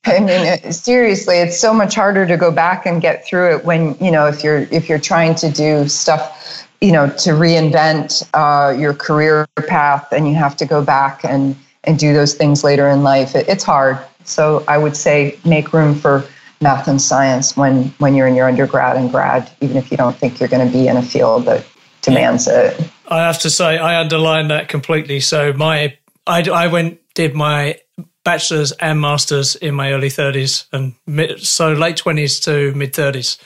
I 0.04 0.20
mean, 0.20 0.72
seriously, 0.72 1.38
it's 1.38 1.58
so 1.58 1.74
much 1.74 1.94
harder 1.94 2.26
to 2.26 2.36
go 2.36 2.52
back 2.52 2.86
and 2.86 3.02
get 3.02 3.26
through 3.26 3.56
it 3.56 3.64
when, 3.64 3.96
you 4.00 4.10
know, 4.10 4.26
if 4.26 4.44
you're 4.44 4.68
if 4.70 4.88
you're 4.88 5.00
trying 5.00 5.34
to 5.36 5.50
do 5.50 5.88
stuff, 5.88 6.68
you 6.80 6.92
know, 6.92 7.08
to 7.08 7.30
reinvent 7.30 8.28
uh, 8.34 8.76
your 8.76 8.94
career 8.94 9.46
path 9.66 10.12
and 10.12 10.28
you 10.28 10.34
have 10.34 10.56
to 10.58 10.64
go 10.64 10.84
back 10.84 11.24
and 11.24 11.56
and 11.84 11.98
do 11.98 12.12
those 12.12 12.34
things 12.34 12.62
later 12.62 12.88
in 12.88 13.02
life. 13.02 13.34
It, 13.34 13.48
it's 13.48 13.64
hard. 13.64 13.98
So 14.24 14.64
I 14.68 14.78
would 14.78 14.96
say 14.96 15.38
make 15.44 15.72
room 15.72 15.94
for 15.94 16.24
math 16.60 16.86
and 16.88 17.02
science 17.02 17.56
when 17.56 17.84
when 17.98 18.14
you're 18.14 18.28
in 18.28 18.36
your 18.36 18.46
undergrad 18.48 18.96
and 18.96 19.10
grad, 19.10 19.50
even 19.60 19.76
if 19.76 19.90
you 19.90 19.96
don't 19.96 20.16
think 20.16 20.38
you're 20.38 20.48
going 20.48 20.66
to 20.66 20.72
be 20.72 20.86
in 20.86 20.96
a 20.96 21.02
field 21.02 21.46
that 21.46 21.66
demands 22.06 22.48
it. 22.48 22.80
I 23.08 23.18
have 23.26 23.40
to 23.40 23.50
say, 23.50 23.76
I 23.76 24.00
underline 24.00 24.48
that 24.48 24.68
completely. 24.68 25.20
So 25.20 25.52
my, 25.52 25.98
I, 26.26 26.48
I 26.48 26.68
went 26.68 27.00
did 27.14 27.34
my 27.34 27.80
bachelor's 28.24 28.72
and 28.72 29.00
master's 29.00 29.56
in 29.56 29.74
my 29.74 29.92
early 29.92 30.08
30s 30.08 30.66
and 30.72 30.94
mid, 31.06 31.40
so 31.44 31.72
late 31.72 31.96
20s 31.96 32.42
to 32.44 32.76
mid 32.76 32.92
30s, 32.92 33.38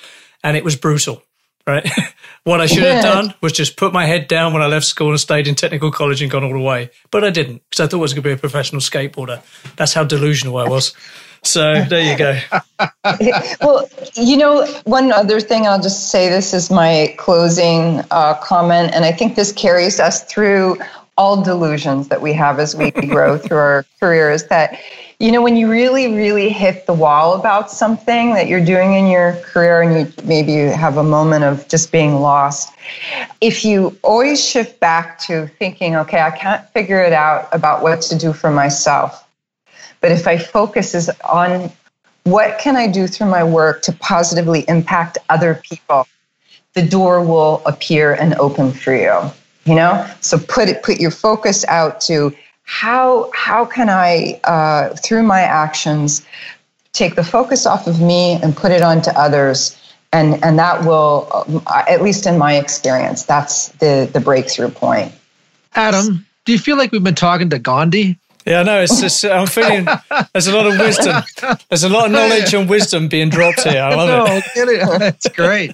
and 0.45 0.57
it 0.57 0.65
was 0.65 0.77
brutal. 0.77 1.23
Right, 1.67 1.89
what 2.45 2.61
I 2.61 2.67
should 2.67 2.83
have 2.83 3.05
done 3.05 3.35
was 3.43 3.53
just 3.53 3.77
put 3.77 3.93
my 3.93 4.07
head 4.07 4.29
down 4.29 4.55
when 4.55 4.63
I 4.63 4.67
left 4.67 4.87
school 4.87 5.11
and 5.11 5.21
stayed 5.21 5.47
in 5.47 5.55
technical 5.55 5.93
college 5.93 6.23
and 6.23 6.31
gone 6.31 6.43
all 6.43 6.53
the 6.53 6.59
way. 6.59 6.91
But 7.11 7.23
I 7.23 7.31
didn't 7.31 7.63
because 7.69 7.81
I 7.81 7.87
thought 7.87 7.99
I 7.99 8.01
was 8.01 8.15
going 8.15 8.23
to 8.23 8.29
be 8.31 8.33
a 8.33 8.37
professional 8.39 8.81
skateboarder. 8.81 9.43
That's 9.77 9.93
how 9.93 10.05
delusional 10.05 10.57
I 10.57 10.67
was. 10.69 10.95
So 11.43 11.85
there 11.85 12.03
you 12.03 12.19
go. 12.19 12.39
well, 13.61 13.89
you 14.15 14.37
know, 14.37 14.67
one 14.85 15.11
other 15.11 15.41
thing 15.41 15.67
I'll 15.67 15.81
just 15.81 16.11
say 16.11 16.29
this 16.29 16.53
is 16.53 16.71
my 16.71 17.15
closing 17.19 18.03
uh, 18.11 18.35
comment, 18.35 18.93
and 18.95 19.05
I 19.05 19.13
think 19.13 19.37
this 19.37 19.53
carries 19.53 20.01
us 20.01 20.25
through 20.25 20.77
all 21.21 21.43
delusions 21.43 22.09
that 22.09 22.23
we 22.23 22.33
have 22.33 22.59
as 22.59 22.75
we 22.75 22.91
grow 23.09 23.37
through 23.37 23.59
our 23.59 23.87
careers 24.01 24.45
that 24.45 24.79
you 25.19 25.31
know 25.31 25.43
when 25.43 25.55
you 25.55 25.71
really 25.71 26.15
really 26.15 26.49
hit 26.49 26.87
the 26.87 26.95
wall 26.95 27.35
about 27.39 27.71
something 27.71 28.33
that 28.33 28.49
you're 28.49 28.65
doing 28.65 28.95
in 28.95 29.07
your 29.07 29.35
career 29.43 29.83
and 29.83 29.93
you 30.09 30.25
maybe 30.25 30.51
you 30.51 30.71
have 30.71 30.97
a 30.97 31.03
moment 31.03 31.45
of 31.45 31.69
just 31.69 31.93
being 31.93 32.15
lost 32.15 32.73
if 33.43 33.67
you 33.67 33.95
always 34.03 34.43
shift 34.43 34.81
back 34.81 35.19
to 35.19 35.47
thinking 35.59 35.95
okay 35.95 36.21
i 36.21 36.31
can't 36.31 36.67
figure 36.71 37.03
it 37.03 37.13
out 37.13 37.49
about 37.53 37.83
what 37.83 38.01
to 38.01 38.17
do 38.17 38.33
for 38.33 38.51
myself 38.51 39.30
but 40.01 40.13
if 40.13 40.27
I 40.27 40.39
focus 40.39 40.95
is 40.95 41.11
on 41.25 41.71
what 42.25 42.59
can 42.59 42.77
I 42.77 42.87
do 42.87 43.07
through 43.07 43.29
my 43.29 43.45
work 43.45 43.83
to 43.83 43.93
positively 43.93 44.65
impact 44.69 45.19
other 45.29 45.61
people, 45.69 46.07
the 46.75 46.83
door 46.83 47.25
will 47.25 47.63
appear 47.67 48.15
and 48.15 48.35
open 48.35 48.73
for 48.73 48.95
you. 48.95 49.19
You 49.65 49.75
know, 49.75 50.11
so 50.21 50.39
put 50.39 50.69
it, 50.69 50.83
put 50.83 51.01
your 51.01 51.11
focus 51.11 51.65
out 51.69 52.01
to 52.03 52.35
how 52.65 53.31
how 53.35 53.65
can 53.65 53.89
I 53.89 54.41
uh, 54.45 54.95
through 54.97 55.25
my 55.25 55.41
actions 55.41 56.25
take 56.93 57.17
the 57.17 57.25
focus 57.25 57.67
off 57.67 57.87
of 57.87 58.01
me 58.01 58.39
and 58.43 58.57
put 58.57 58.71
it 58.71 58.83
onto 58.83 59.11
others 59.11 59.77
and 60.13 60.43
and 60.45 60.59
that 60.59 60.85
will 60.85 61.29
uh, 61.33 61.85
at 61.89 62.03
least 62.03 62.27
in 62.27 62.39
my 62.39 62.55
experience 62.55 63.25
that's 63.25 63.69
the 63.79 64.09
the 64.13 64.21
breakthrough 64.21 64.71
point 64.71 65.13
adam 65.75 66.27
do 66.45 66.53
you 66.53 66.59
feel 66.59 66.77
like 66.77 66.93
we've 66.93 67.05
been 67.05 67.15
talking 67.15 67.51
to 67.51 67.59
gandhi 67.59 68.19
yeah, 68.47 68.63
no, 68.63 68.81
it's 68.81 69.01
just, 69.01 69.25
I'm 69.25 69.47
feeling 69.47 69.87
there's 70.33 70.47
a 70.47 70.57
lot 70.57 70.67
of 70.67 70.79
wisdom. 70.79 71.23
There's 71.69 71.85
a 71.85 71.89
lot 71.89 72.07
of 72.07 72.13
knowledge 72.13 72.55
and 72.55 72.69
wisdom 72.69 73.09
being 73.09 73.29
dropped 73.29 73.63
here. 73.63 73.83
I 73.83 73.95
love 73.95 74.29
no, 74.29 74.37
it. 74.37 74.45
it. 74.57 74.99
That's 74.99 75.29
great. 75.29 75.73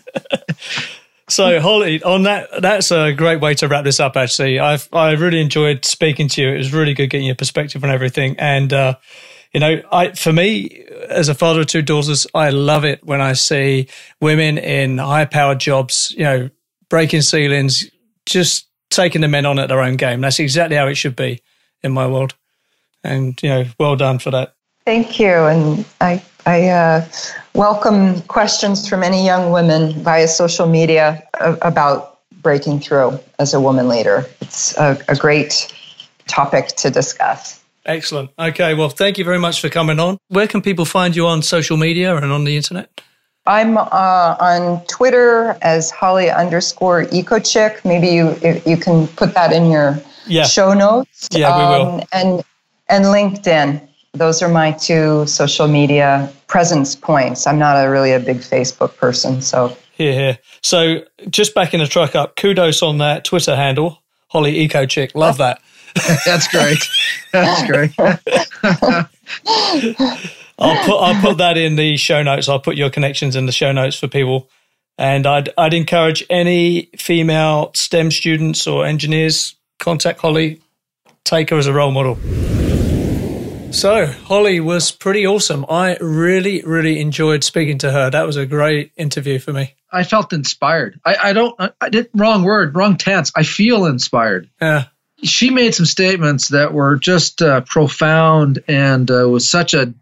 so, 1.29 1.61
Holly, 1.61 2.03
on 2.03 2.25
that, 2.25 2.49
that's 2.61 2.91
a 2.91 3.13
great 3.13 3.41
way 3.41 3.55
to 3.55 3.69
wrap 3.69 3.85
this 3.85 4.01
up. 4.01 4.17
Actually, 4.17 4.59
I've 4.59 4.89
I 4.93 5.13
really 5.13 5.41
enjoyed 5.41 5.85
speaking 5.85 6.29
to 6.31 6.43
you. 6.43 6.49
It 6.49 6.59
was 6.59 6.73
really 6.73 6.95
good 6.95 7.09
getting 7.09 7.27
your 7.27 7.37
perspective 7.37 7.85
on 7.85 7.91
everything. 7.91 8.35
And 8.39 8.73
uh, 8.73 8.97
you 9.53 9.61
know, 9.61 9.83
I 9.93 10.13
for 10.13 10.33
me 10.33 10.85
as 11.09 11.29
a 11.29 11.35
father 11.35 11.61
of 11.61 11.67
two 11.69 11.83
daughters, 11.83 12.27
I 12.35 12.51
love 12.51 12.85
it 12.85 13.05
when 13.05 13.21
I 13.21 13.35
see 13.35 13.89
women 14.21 14.59
in 14.59 14.99
high 14.99 15.25
powered 15.25 15.61
jobs. 15.61 16.13
You 16.17 16.25
know, 16.25 16.51
breaking 16.89 17.23
ceilings, 17.23 17.89
just 18.25 18.67
taking 18.91 19.21
the 19.21 19.29
men 19.29 19.47
on 19.47 19.59
at 19.61 19.69
their 19.69 19.81
own 19.81 19.97
game. 19.97 20.21
That's 20.21 20.41
exactly 20.41 20.77
how 20.77 20.89
it 20.89 20.97
should 20.97 21.17
be 21.17 21.43
in 21.83 21.93
my 21.93 22.07
world 22.09 22.35
and 23.07 23.43
you 23.43 23.49
know, 23.49 23.65
well 23.79 23.97
done 23.97 24.19
for 24.19 24.31
that. 24.31 24.55
Thank 24.85 25.19
you, 25.19 25.33
and 25.33 25.85
I 26.01 26.23
I 26.47 26.69
uh, 26.69 27.09
welcome 27.55 28.21
questions 28.23 28.89
from 28.89 29.03
any 29.03 29.25
young 29.25 29.51
women 29.51 29.93
via 30.03 30.29
social 30.29 30.67
media 30.69 31.27
about 31.41 32.19
breaking 32.43 32.81
through 32.81 33.19
as 33.39 33.53
a 33.53 33.61
woman 33.61 33.89
leader. 33.89 34.25
It's 34.41 34.77
a, 34.77 34.99
a 35.09 35.17
great 35.17 35.75
topic 36.29 36.69
to 36.69 36.91
discuss. 36.91 37.63
Excellent. 37.85 38.31
Okay, 38.39 38.75
well, 38.75 38.89
thank 38.89 39.19
you 39.19 39.25
very 39.25 39.39
much 39.39 39.61
for 39.61 39.69
coming 39.69 39.99
on. 40.01 40.19
Where 40.29 40.47
can 40.47 40.61
people 40.61 40.85
find 40.85 41.15
you 41.15 41.27
on 41.27 41.43
social 41.43 41.77
media 41.77 42.17
and 42.17 42.33
on 42.33 42.45
the 42.45 42.57
internet? 42.57 43.01
I'm 43.47 43.79
uh, 43.79 44.37
on 44.41 44.85
Twitter 44.87 45.57
as 45.63 45.91
Holly 45.91 46.31
underscore 46.31 47.05
EcoChick. 47.07 47.85
Maybe 47.85 48.09
you 48.09 48.37
you 48.67 48.77
can 48.77 49.07
put 49.09 49.35
that 49.35 49.53
in 49.53 49.71
your 49.71 50.01
yeah. 50.27 50.45
show 50.45 50.75
notes. 50.75 51.29
Yeah, 51.31 51.57
we 51.57 51.65
will. 51.65 51.95
Um, 51.95 52.03
and 52.13 52.45
and 52.89 53.07
LinkedIn. 53.07 53.87
Those 54.13 54.43
are 54.43 54.49
my 54.49 54.73
two 54.73 55.27
social 55.27 55.69
media 55.69 56.33
presence 56.47 56.97
points. 56.97 57.47
I'm 57.47 57.59
not 57.59 57.77
a 57.77 57.91
really 57.91 58.13
a 58.13 58.21
big 58.21 58.39
Facebook 58.39 58.97
person, 58.97 59.43
so 59.43 59.77
Here, 59.93 60.13
here. 60.13 60.39
So 60.63 61.05
just 61.29 61.55
back 61.55 61.75
in 61.75 61.81
the 61.81 61.87
truck 61.87 62.15
up, 62.15 62.37
kudos 62.37 62.83
on 62.83 62.99
that 62.99 63.25
Twitter 63.25 63.57
handle, 63.57 64.03
Holly 64.29 64.59
Eco 64.61 64.87
Chick. 64.87 65.15
Love 65.15 65.39
that. 65.39 65.61
That's 66.25 66.49
great. 66.49 66.79
That's 67.33 67.71
great. 67.71 67.93
I'll 70.59 70.85
put 70.85 70.99
I'll 70.99 71.21
put 71.21 71.39
that 71.39 71.59
in 71.59 71.77
the 71.77 71.97
show 71.97 72.23
notes. 72.23 72.49
I'll 72.49 72.61
put 72.61 72.77
your 72.77 72.91
connections 72.91 73.37
in 73.37 73.47
the 73.47 73.53
show 73.53 73.73
notes 73.73 73.99
for 73.99 74.09
people. 74.09 74.49
And 74.99 75.27
I'd 75.27 75.51
I'd 75.59 75.75
encourage 75.75 76.25
any 76.31 76.89
female 76.97 77.71
STEM 77.75 78.11
students 78.11 78.67
or 78.67 78.87
engineers 78.87 79.55
contact 79.79 80.21
Holly. 80.21 80.61
Take 81.27 81.51
her 81.51 81.59
as 81.59 81.67
a 81.67 81.73
role 81.73 81.91
model. 81.91 82.15
So 83.73 84.07
Holly 84.07 84.61
was 84.61 84.93
pretty 84.93 85.27
awesome. 85.27 85.67
I 85.69 85.97
really 86.01 86.63
really 86.63 87.01
enjoyed 87.01 87.43
speaking 87.43 87.79
to 87.79 87.91
her. 87.91 88.11
That 88.11 88.25
was 88.25 88.37
a 88.37 88.47
great 88.47 88.93
interview 88.97 89.41
for 89.41 89.53
me. 89.53 89.75
I 89.91 90.05
felt 90.05 90.33
inspired. 90.33 91.01
I, 91.05 91.17
I 91.25 91.33
don't. 91.33 91.55
I, 91.59 91.71
I 91.81 91.89
did 91.89 92.11
wrong 92.15 92.45
word, 92.45 92.77
wrong 92.77 92.97
tense. 92.97 93.33
I 93.35 93.43
feel 93.43 93.87
inspired. 93.87 94.49
Yeah. 94.63 94.85
She 95.25 95.51
made 95.51 95.75
some 95.75 95.85
statements 95.85 96.49
that 96.49 96.73
were 96.73 96.97
just 96.97 97.43
uh, 97.43 97.63
profound 97.63 98.61
and 98.69 99.11
uh, 99.11 99.29
with 99.29 99.43
such 99.43 99.75
a 99.75 99.95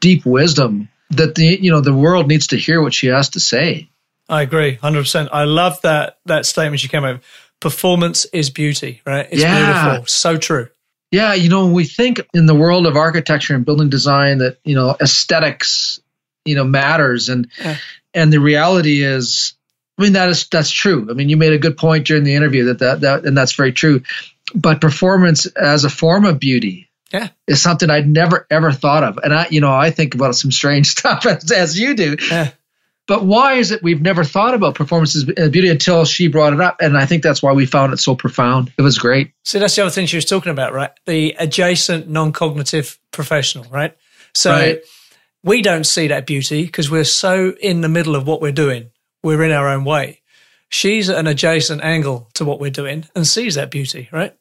deep 0.00 0.26
wisdom 0.26 0.88
that 1.10 1.36
the 1.36 1.58
you 1.62 1.70
know 1.70 1.80
the 1.80 1.94
world 1.94 2.26
needs 2.26 2.48
to 2.48 2.56
hear 2.56 2.82
what 2.82 2.92
she 2.92 3.06
has 3.06 3.30
to 3.30 3.40
say. 3.40 3.88
I 4.28 4.42
agree, 4.42 4.74
hundred 4.74 5.02
percent. 5.02 5.28
I 5.32 5.44
love 5.44 5.80
that 5.82 6.18
that 6.26 6.44
statement 6.44 6.80
she 6.80 6.88
came 6.88 7.04
up. 7.04 7.20
Performance 7.62 8.26
is 8.32 8.50
beauty, 8.50 9.00
right? 9.06 9.28
It's 9.30 9.40
Yeah. 9.40 9.88
beautiful. 9.88 10.06
So 10.08 10.36
true. 10.36 10.68
Yeah, 11.12 11.34
you 11.34 11.48
know, 11.48 11.66
we 11.68 11.84
think 11.84 12.20
in 12.34 12.46
the 12.46 12.54
world 12.56 12.86
of 12.88 12.96
architecture 12.96 13.54
and 13.54 13.64
building 13.64 13.88
design 13.88 14.38
that 14.38 14.58
you 14.64 14.74
know 14.74 14.96
aesthetics, 15.00 16.00
you 16.44 16.56
know, 16.56 16.64
matters, 16.64 17.28
and 17.28 17.46
Yeah. 17.60 17.76
and 18.14 18.32
the 18.32 18.40
reality 18.40 19.02
is, 19.04 19.54
I 19.96 20.02
mean, 20.02 20.14
that 20.14 20.28
is 20.28 20.48
that's 20.50 20.70
true. 20.72 21.06
I 21.08 21.12
mean, 21.14 21.28
you 21.28 21.36
made 21.36 21.52
a 21.52 21.58
good 21.58 21.76
point 21.76 22.04
during 22.06 22.24
the 22.24 22.34
interview 22.34 22.64
that 22.64 22.80
that, 22.80 23.00
that 23.02 23.24
and 23.26 23.38
that's 23.38 23.52
very 23.52 23.72
true. 23.72 24.02
But 24.56 24.80
performance 24.80 25.46
as 25.46 25.84
a 25.84 25.90
form 25.90 26.24
of 26.24 26.40
beauty, 26.40 26.88
Yeah. 27.12 27.28
is 27.46 27.62
something 27.62 27.90
I'd 27.90 28.08
never 28.08 28.44
ever 28.50 28.72
thought 28.72 29.04
of, 29.04 29.18
and 29.22 29.32
I, 29.32 29.46
you 29.50 29.60
know, 29.60 29.72
I 29.72 29.90
think 29.92 30.16
about 30.16 30.34
some 30.34 30.50
strange 30.50 30.88
stuff 30.98 31.24
as, 31.26 31.52
as 31.52 31.78
you 31.78 31.94
do. 31.94 32.16
Yeah. 32.28 32.50
But 33.08 33.24
why 33.24 33.54
is 33.54 33.70
it 33.72 33.82
we've 33.82 34.00
never 34.00 34.22
thought 34.22 34.54
about 34.54 34.74
performances 34.76 35.24
as 35.28 35.34
as 35.36 35.50
beauty 35.50 35.68
until 35.68 36.04
she 36.04 36.28
brought 36.28 36.52
it 36.52 36.60
up, 36.60 36.76
and 36.80 36.96
I 36.96 37.04
think 37.04 37.22
that's 37.22 37.42
why 37.42 37.52
we 37.52 37.66
found 37.66 37.92
it 37.92 37.98
so 37.98 38.14
profound. 38.14 38.72
It 38.78 38.82
was 38.82 38.96
great. 38.98 39.32
So 39.44 39.58
that's 39.58 39.74
the 39.74 39.82
other 39.82 39.90
thing 39.90 40.06
she 40.06 40.16
was 40.16 40.24
talking 40.24 40.52
about, 40.52 40.72
right? 40.72 40.90
The 41.06 41.34
adjacent 41.38 42.08
non-cognitive 42.08 42.98
professional, 43.10 43.64
right? 43.70 43.96
So 44.34 44.52
Right. 44.52 44.80
we 45.42 45.62
don't 45.62 45.84
see 45.84 46.06
that 46.08 46.26
beauty 46.26 46.64
because 46.64 46.90
we're 46.90 47.04
so 47.04 47.54
in 47.60 47.80
the 47.80 47.88
middle 47.88 48.14
of 48.14 48.26
what 48.26 48.40
we're 48.40 48.52
doing. 48.52 48.90
We're 49.22 49.42
in 49.42 49.50
our 49.52 49.68
own 49.68 49.84
way. 49.84 50.20
She's 50.68 51.10
at 51.10 51.18
an 51.18 51.26
adjacent 51.26 51.82
angle 51.82 52.30
to 52.34 52.44
what 52.44 52.60
we're 52.60 52.70
doing 52.70 53.04
and 53.14 53.26
sees 53.26 53.56
that 53.56 53.70
beauty, 53.70 54.08
right? 54.12 54.34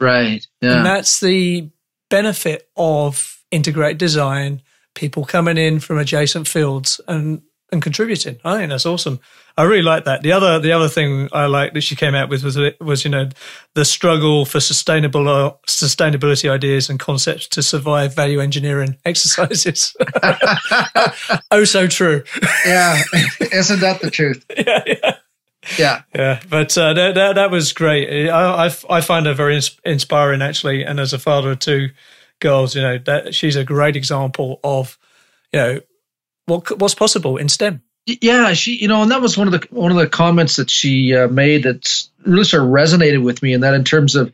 Right. 0.00 0.46
Yeah. 0.60 0.76
And 0.76 0.86
that's 0.86 1.20
the 1.20 1.70
benefit 2.10 2.68
of 2.76 3.42
integrated 3.50 3.98
design, 3.98 4.62
people 4.94 5.24
coming 5.24 5.56
in 5.58 5.80
from 5.80 5.98
adjacent 5.98 6.46
fields 6.46 7.00
and 7.08 7.42
and 7.72 7.82
contributing. 7.82 8.38
I 8.44 8.58
think 8.58 8.70
that's 8.70 8.86
awesome. 8.86 9.18
I 9.56 9.64
really 9.64 9.82
like 9.82 10.04
that. 10.04 10.22
The 10.22 10.32
other 10.32 10.58
the 10.58 10.72
other 10.72 10.88
thing 10.88 11.28
I 11.32 11.46
like 11.46 11.72
that 11.74 11.80
she 11.80 11.96
came 11.96 12.14
out 12.14 12.28
with 12.28 12.44
was 12.44 12.58
was 12.80 13.04
you 13.04 13.10
know 13.10 13.28
the 13.74 13.84
struggle 13.84 14.44
for 14.44 14.60
sustainable 14.60 15.28
uh, 15.28 15.52
sustainability 15.66 16.50
ideas 16.50 16.88
and 16.88 17.00
concepts 17.00 17.48
to 17.48 17.62
survive 17.62 18.14
value 18.14 18.40
engineering 18.40 18.96
exercises. 19.04 19.96
oh, 21.50 21.64
so 21.64 21.86
true. 21.86 22.22
Yeah, 22.66 23.02
isn't 23.40 23.80
that 23.80 24.00
the 24.00 24.10
truth? 24.10 24.44
yeah, 24.56 24.82
yeah. 24.86 25.16
Yeah, 25.78 26.02
Yeah, 26.12 26.40
but 26.50 26.76
uh, 26.76 26.92
that, 26.92 27.14
that 27.14 27.34
that 27.36 27.50
was 27.52 27.72
great. 27.72 28.28
I, 28.28 28.66
I 28.66 28.70
I 28.90 29.00
find 29.00 29.26
her 29.26 29.34
very 29.34 29.54
ins- 29.54 29.78
inspiring 29.84 30.42
actually, 30.42 30.82
and 30.82 30.98
as 30.98 31.12
a 31.12 31.20
father 31.20 31.52
of 31.52 31.60
two 31.60 31.90
girls, 32.40 32.74
you 32.74 32.82
know 32.82 32.98
that 32.98 33.32
she's 33.32 33.54
a 33.54 33.62
great 33.64 33.94
example 33.94 34.58
of 34.64 34.98
you 35.52 35.60
know 35.60 35.80
what 36.46 36.78
what's 36.78 36.94
possible 36.94 37.36
in 37.36 37.48
STEM. 37.48 37.82
Yeah. 38.06 38.52
She, 38.54 38.76
you 38.76 38.88
know, 38.88 39.02
and 39.02 39.10
that 39.10 39.22
was 39.22 39.38
one 39.38 39.46
of 39.46 39.52
the 39.52 39.66
one 39.70 39.92
of 39.92 39.96
the 39.96 40.08
comments 40.08 40.56
that 40.56 40.70
she 40.70 41.14
uh, 41.14 41.28
made 41.28 41.62
that 41.62 42.06
really 42.24 42.44
sort 42.44 42.64
of 42.64 42.70
resonated 42.70 43.22
with 43.22 43.42
me, 43.42 43.54
and 43.54 43.62
that 43.62 43.74
in 43.74 43.84
terms 43.84 44.16
of, 44.16 44.32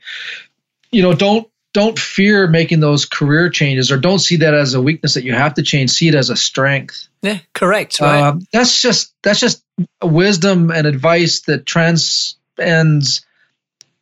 you 0.91 1.03
know, 1.03 1.13
don't 1.13 1.49
don't 1.75 1.99
fear 1.99 2.47
making 2.47 2.81
those 2.81 3.05
career 3.05 3.51
changes, 3.51 3.93
or 3.93 3.99
don't 3.99 4.21
see 4.21 4.37
that 4.37 4.55
as 4.55 4.73
a 4.73 4.81
weakness 4.81 5.15
that 5.15 5.25
you 5.25 5.35
have 5.35 5.55
to 5.55 5.63
change. 5.63 5.91
See 5.91 6.09
it 6.09 6.15
as 6.15 6.31
a 6.31 6.37
strength. 6.37 7.09
Yeah, 7.21 7.41
correct. 7.53 8.01
Right. 8.01 8.23
Um, 8.23 8.47
that's 8.53 8.81
just 8.81 9.13
that's 9.23 9.41
just 9.41 9.63
wisdom 10.03 10.71
and 10.71 10.87
advice 10.87 11.41
that 11.43 11.67
transcends, 11.67 13.27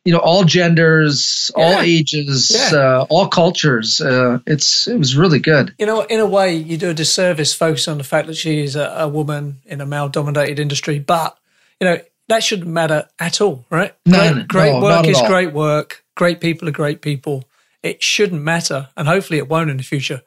you 0.07 0.13
know, 0.13 0.19
all 0.19 0.45
genders, 0.45 1.51
all 1.53 1.79
ages, 1.81 2.51
Yeah. 2.55 2.79
uh, 2.79 3.05
all 3.09 3.27
cultures. 3.27 3.99
Uh, 3.99 4.39
it's 4.47 4.87
it 4.87 4.97
was 4.97 5.17
really 5.17 5.39
good. 5.39 5.73
you 5.77 5.85
know, 5.85 6.01
in 6.03 6.19
a 6.21 6.25
way, 6.25 6.55
you 6.55 6.77
do 6.77 6.89
a 6.91 6.93
disservice 6.93 7.53
focusing 7.53 7.91
on 7.91 7.97
the 7.97 8.05
fact 8.05 8.27
that 8.27 8.37
she 8.37 8.61
is 8.63 8.75
a, 8.77 8.85
a 8.99 9.07
woman 9.07 9.57
in 9.65 9.81
a 9.81 9.85
male-dominated 9.85 10.59
industry, 10.59 10.99
but 10.99 11.37
you 11.81 11.87
know 11.87 11.97
that 12.29 12.41
shouldn't 12.43 12.69
matter 12.69 13.07
at 13.19 13.41
all, 13.41 13.65
right? 13.69 13.93
No, 14.05 14.33
great, 14.33 14.47
great 14.47 14.73
no, 14.73 14.81
work 14.81 15.07
is 15.07 15.17
all. 15.17 15.27
great 15.27 15.51
work. 15.53 16.03
Great 16.15 16.39
people 16.39 16.67
are 16.69 16.71
great 16.83 17.01
people. 17.01 17.43
It 17.83 18.01
shouldn't 18.01 18.41
matter, 18.41 18.87
and 18.95 19.07
hopefully, 19.09 19.39
it 19.39 19.49
won't 19.49 19.69
in 19.69 19.77
the 19.77 19.83
future. 19.83 20.21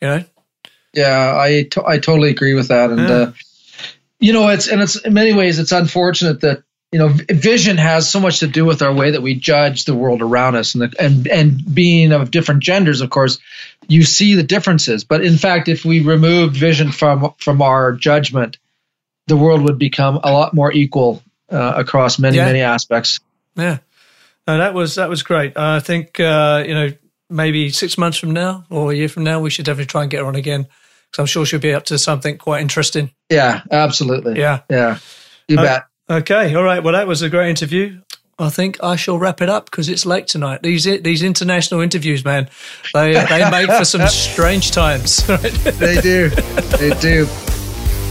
You 0.00 0.08
know. 0.08 0.24
Yeah, 0.94 1.34
I 1.36 1.64
to- 1.72 1.86
I 1.86 1.98
totally 1.98 2.30
agree 2.30 2.54
with 2.54 2.68
that, 2.68 2.90
and 2.90 3.00
Yeah. 3.08 3.14
uh, 3.14 3.32
you 4.20 4.32
know, 4.32 4.48
it's 4.48 4.68
and 4.68 4.80
it's 4.80 4.96
in 4.96 5.12
many 5.12 5.32
ways 5.34 5.58
it's 5.58 5.72
unfortunate 5.72 6.40
that 6.40 6.62
you 6.92 6.98
know 6.98 7.08
vision 7.08 7.76
has 7.76 8.08
so 8.10 8.18
much 8.20 8.40
to 8.40 8.46
do 8.46 8.64
with 8.64 8.80
our 8.82 8.92
way 8.92 9.10
that 9.10 9.20
we 9.22 9.34
judge 9.34 9.84
the 9.84 9.94
world 9.94 10.22
around 10.22 10.56
us, 10.56 10.74
and 10.74 10.82
the, 10.82 11.02
and 11.02 11.26
and 11.28 11.74
being 11.74 12.12
of 12.12 12.30
different 12.30 12.62
genders, 12.62 13.00
of 13.00 13.10
course, 13.10 13.38
you 13.88 14.04
see 14.04 14.34
the 14.34 14.42
differences. 14.42 15.04
But 15.04 15.22
in 15.24 15.36
fact, 15.36 15.68
if 15.68 15.84
we 15.84 16.00
removed 16.00 16.56
vision 16.56 16.90
from 16.92 17.34
from 17.38 17.60
our 17.62 17.92
judgment, 17.92 18.58
the 19.26 19.36
world 19.36 19.62
would 19.62 19.78
become 19.78 20.16
a 20.22 20.32
lot 20.32 20.54
more 20.54 20.72
equal 20.72 21.22
uh, 21.50 21.74
across 21.76 22.18
many 22.18 22.36
Yeah. 22.38 22.46
many 22.46 22.60
aspects. 22.60 23.20
Yeah, 23.56 23.78
no, 24.46 24.58
that 24.58 24.72
was 24.72 24.94
that 24.94 25.08
was 25.10 25.22
great. 25.22 25.56
I 25.58 25.80
think 25.80 26.18
uh, 26.20 26.64
you 26.66 26.74
know 26.74 26.88
maybe 27.28 27.68
six 27.68 27.98
months 27.98 28.16
from 28.16 28.30
now 28.32 28.64
or 28.70 28.92
a 28.92 28.94
year 28.94 29.08
from 29.08 29.24
now, 29.24 29.40
we 29.40 29.50
should 29.50 29.66
definitely 29.66 29.86
try 29.86 30.02
and 30.02 30.10
get 30.10 30.20
her 30.20 30.26
on 30.26 30.36
again 30.36 30.62
because 31.10 31.20
I'm 31.20 31.26
sure 31.26 31.44
she'll 31.44 31.60
be 31.60 31.74
up 31.74 31.84
to 31.86 31.98
something 31.98 32.38
quite 32.38 32.62
interesting. 32.62 33.10
Yeah, 33.28 33.60
absolutely. 33.70 34.38
Yeah. 34.38 34.60
yeah, 34.70 34.98
you 35.48 35.58
Uh, 35.58 35.62
bet. 35.62 35.82
Okay, 36.10 36.54
all 36.54 36.62
right. 36.62 36.82
Well, 36.82 36.94
that 36.94 37.06
was 37.06 37.20
a 37.22 37.28
great 37.28 37.50
interview. 37.50 38.00
I 38.38 38.48
think 38.50 38.82
I 38.82 38.96
shall 38.96 39.18
wrap 39.18 39.42
it 39.42 39.48
up 39.50 39.64
because 39.66 39.88
it's 39.88 40.06
late 40.06 40.28
tonight. 40.28 40.62
These 40.62 40.84
these 41.02 41.22
international 41.24 41.80
interviews, 41.80 42.24
man, 42.24 42.48
they 42.94 43.16
uh, 43.16 43.26
they 43.26 43.50
make 43.50 43.68
for 43.70 43.84
some 43.84 44.06
strange 44.08 44.70
times. 44.70 45.22
Right? 45.28 45.52
They 45.52 46.00
do, 46.00 46.30
they 46.78 46.90
do. 47.00 47.26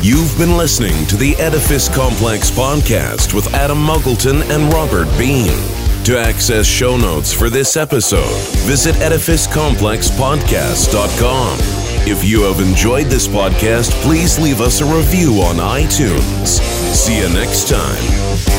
You've 0.01 0.37
been 0.37 0.57
listening 0.57 1.07
to 1.07 1.15
the 1.17 1.35
Edifice 1.37 1.89
Complex 1.89 2.51
podcast 2.51 3.33
with 3.33 3.51
Adam 3.55 3.79
Muggleton 3.79 4.43
and 4.51 4.71
Robert 4.71 5.07
Bean. 5.17 5.57
To 6.03 6.19
access 6.19 6.67
show 6.67 6.97
notes 6.97 7.33
for 7.33 7.49
this 7.49 7.75
episode, 7.75 8.37
visit 8.67 8.93
edificecomplexpodcast.com. 8.95 11.86
If 12.09 12.23
you 12.23 12.43
have 12.43 12.61
enjoyed 12.61 13.07
this 13.07 13.27
podcast, 13.27 13.91
please 14.01 14.39
leave 14.39 14.61
us 14.61 14.79
a 14.79 14.85
review 14.85 15.41
on 15.41 15.57
iTunes. 15.57 16.61
See 16.95 17.19
you 17.19 17.27
next 17.27 17.67
time. 17.67 18.56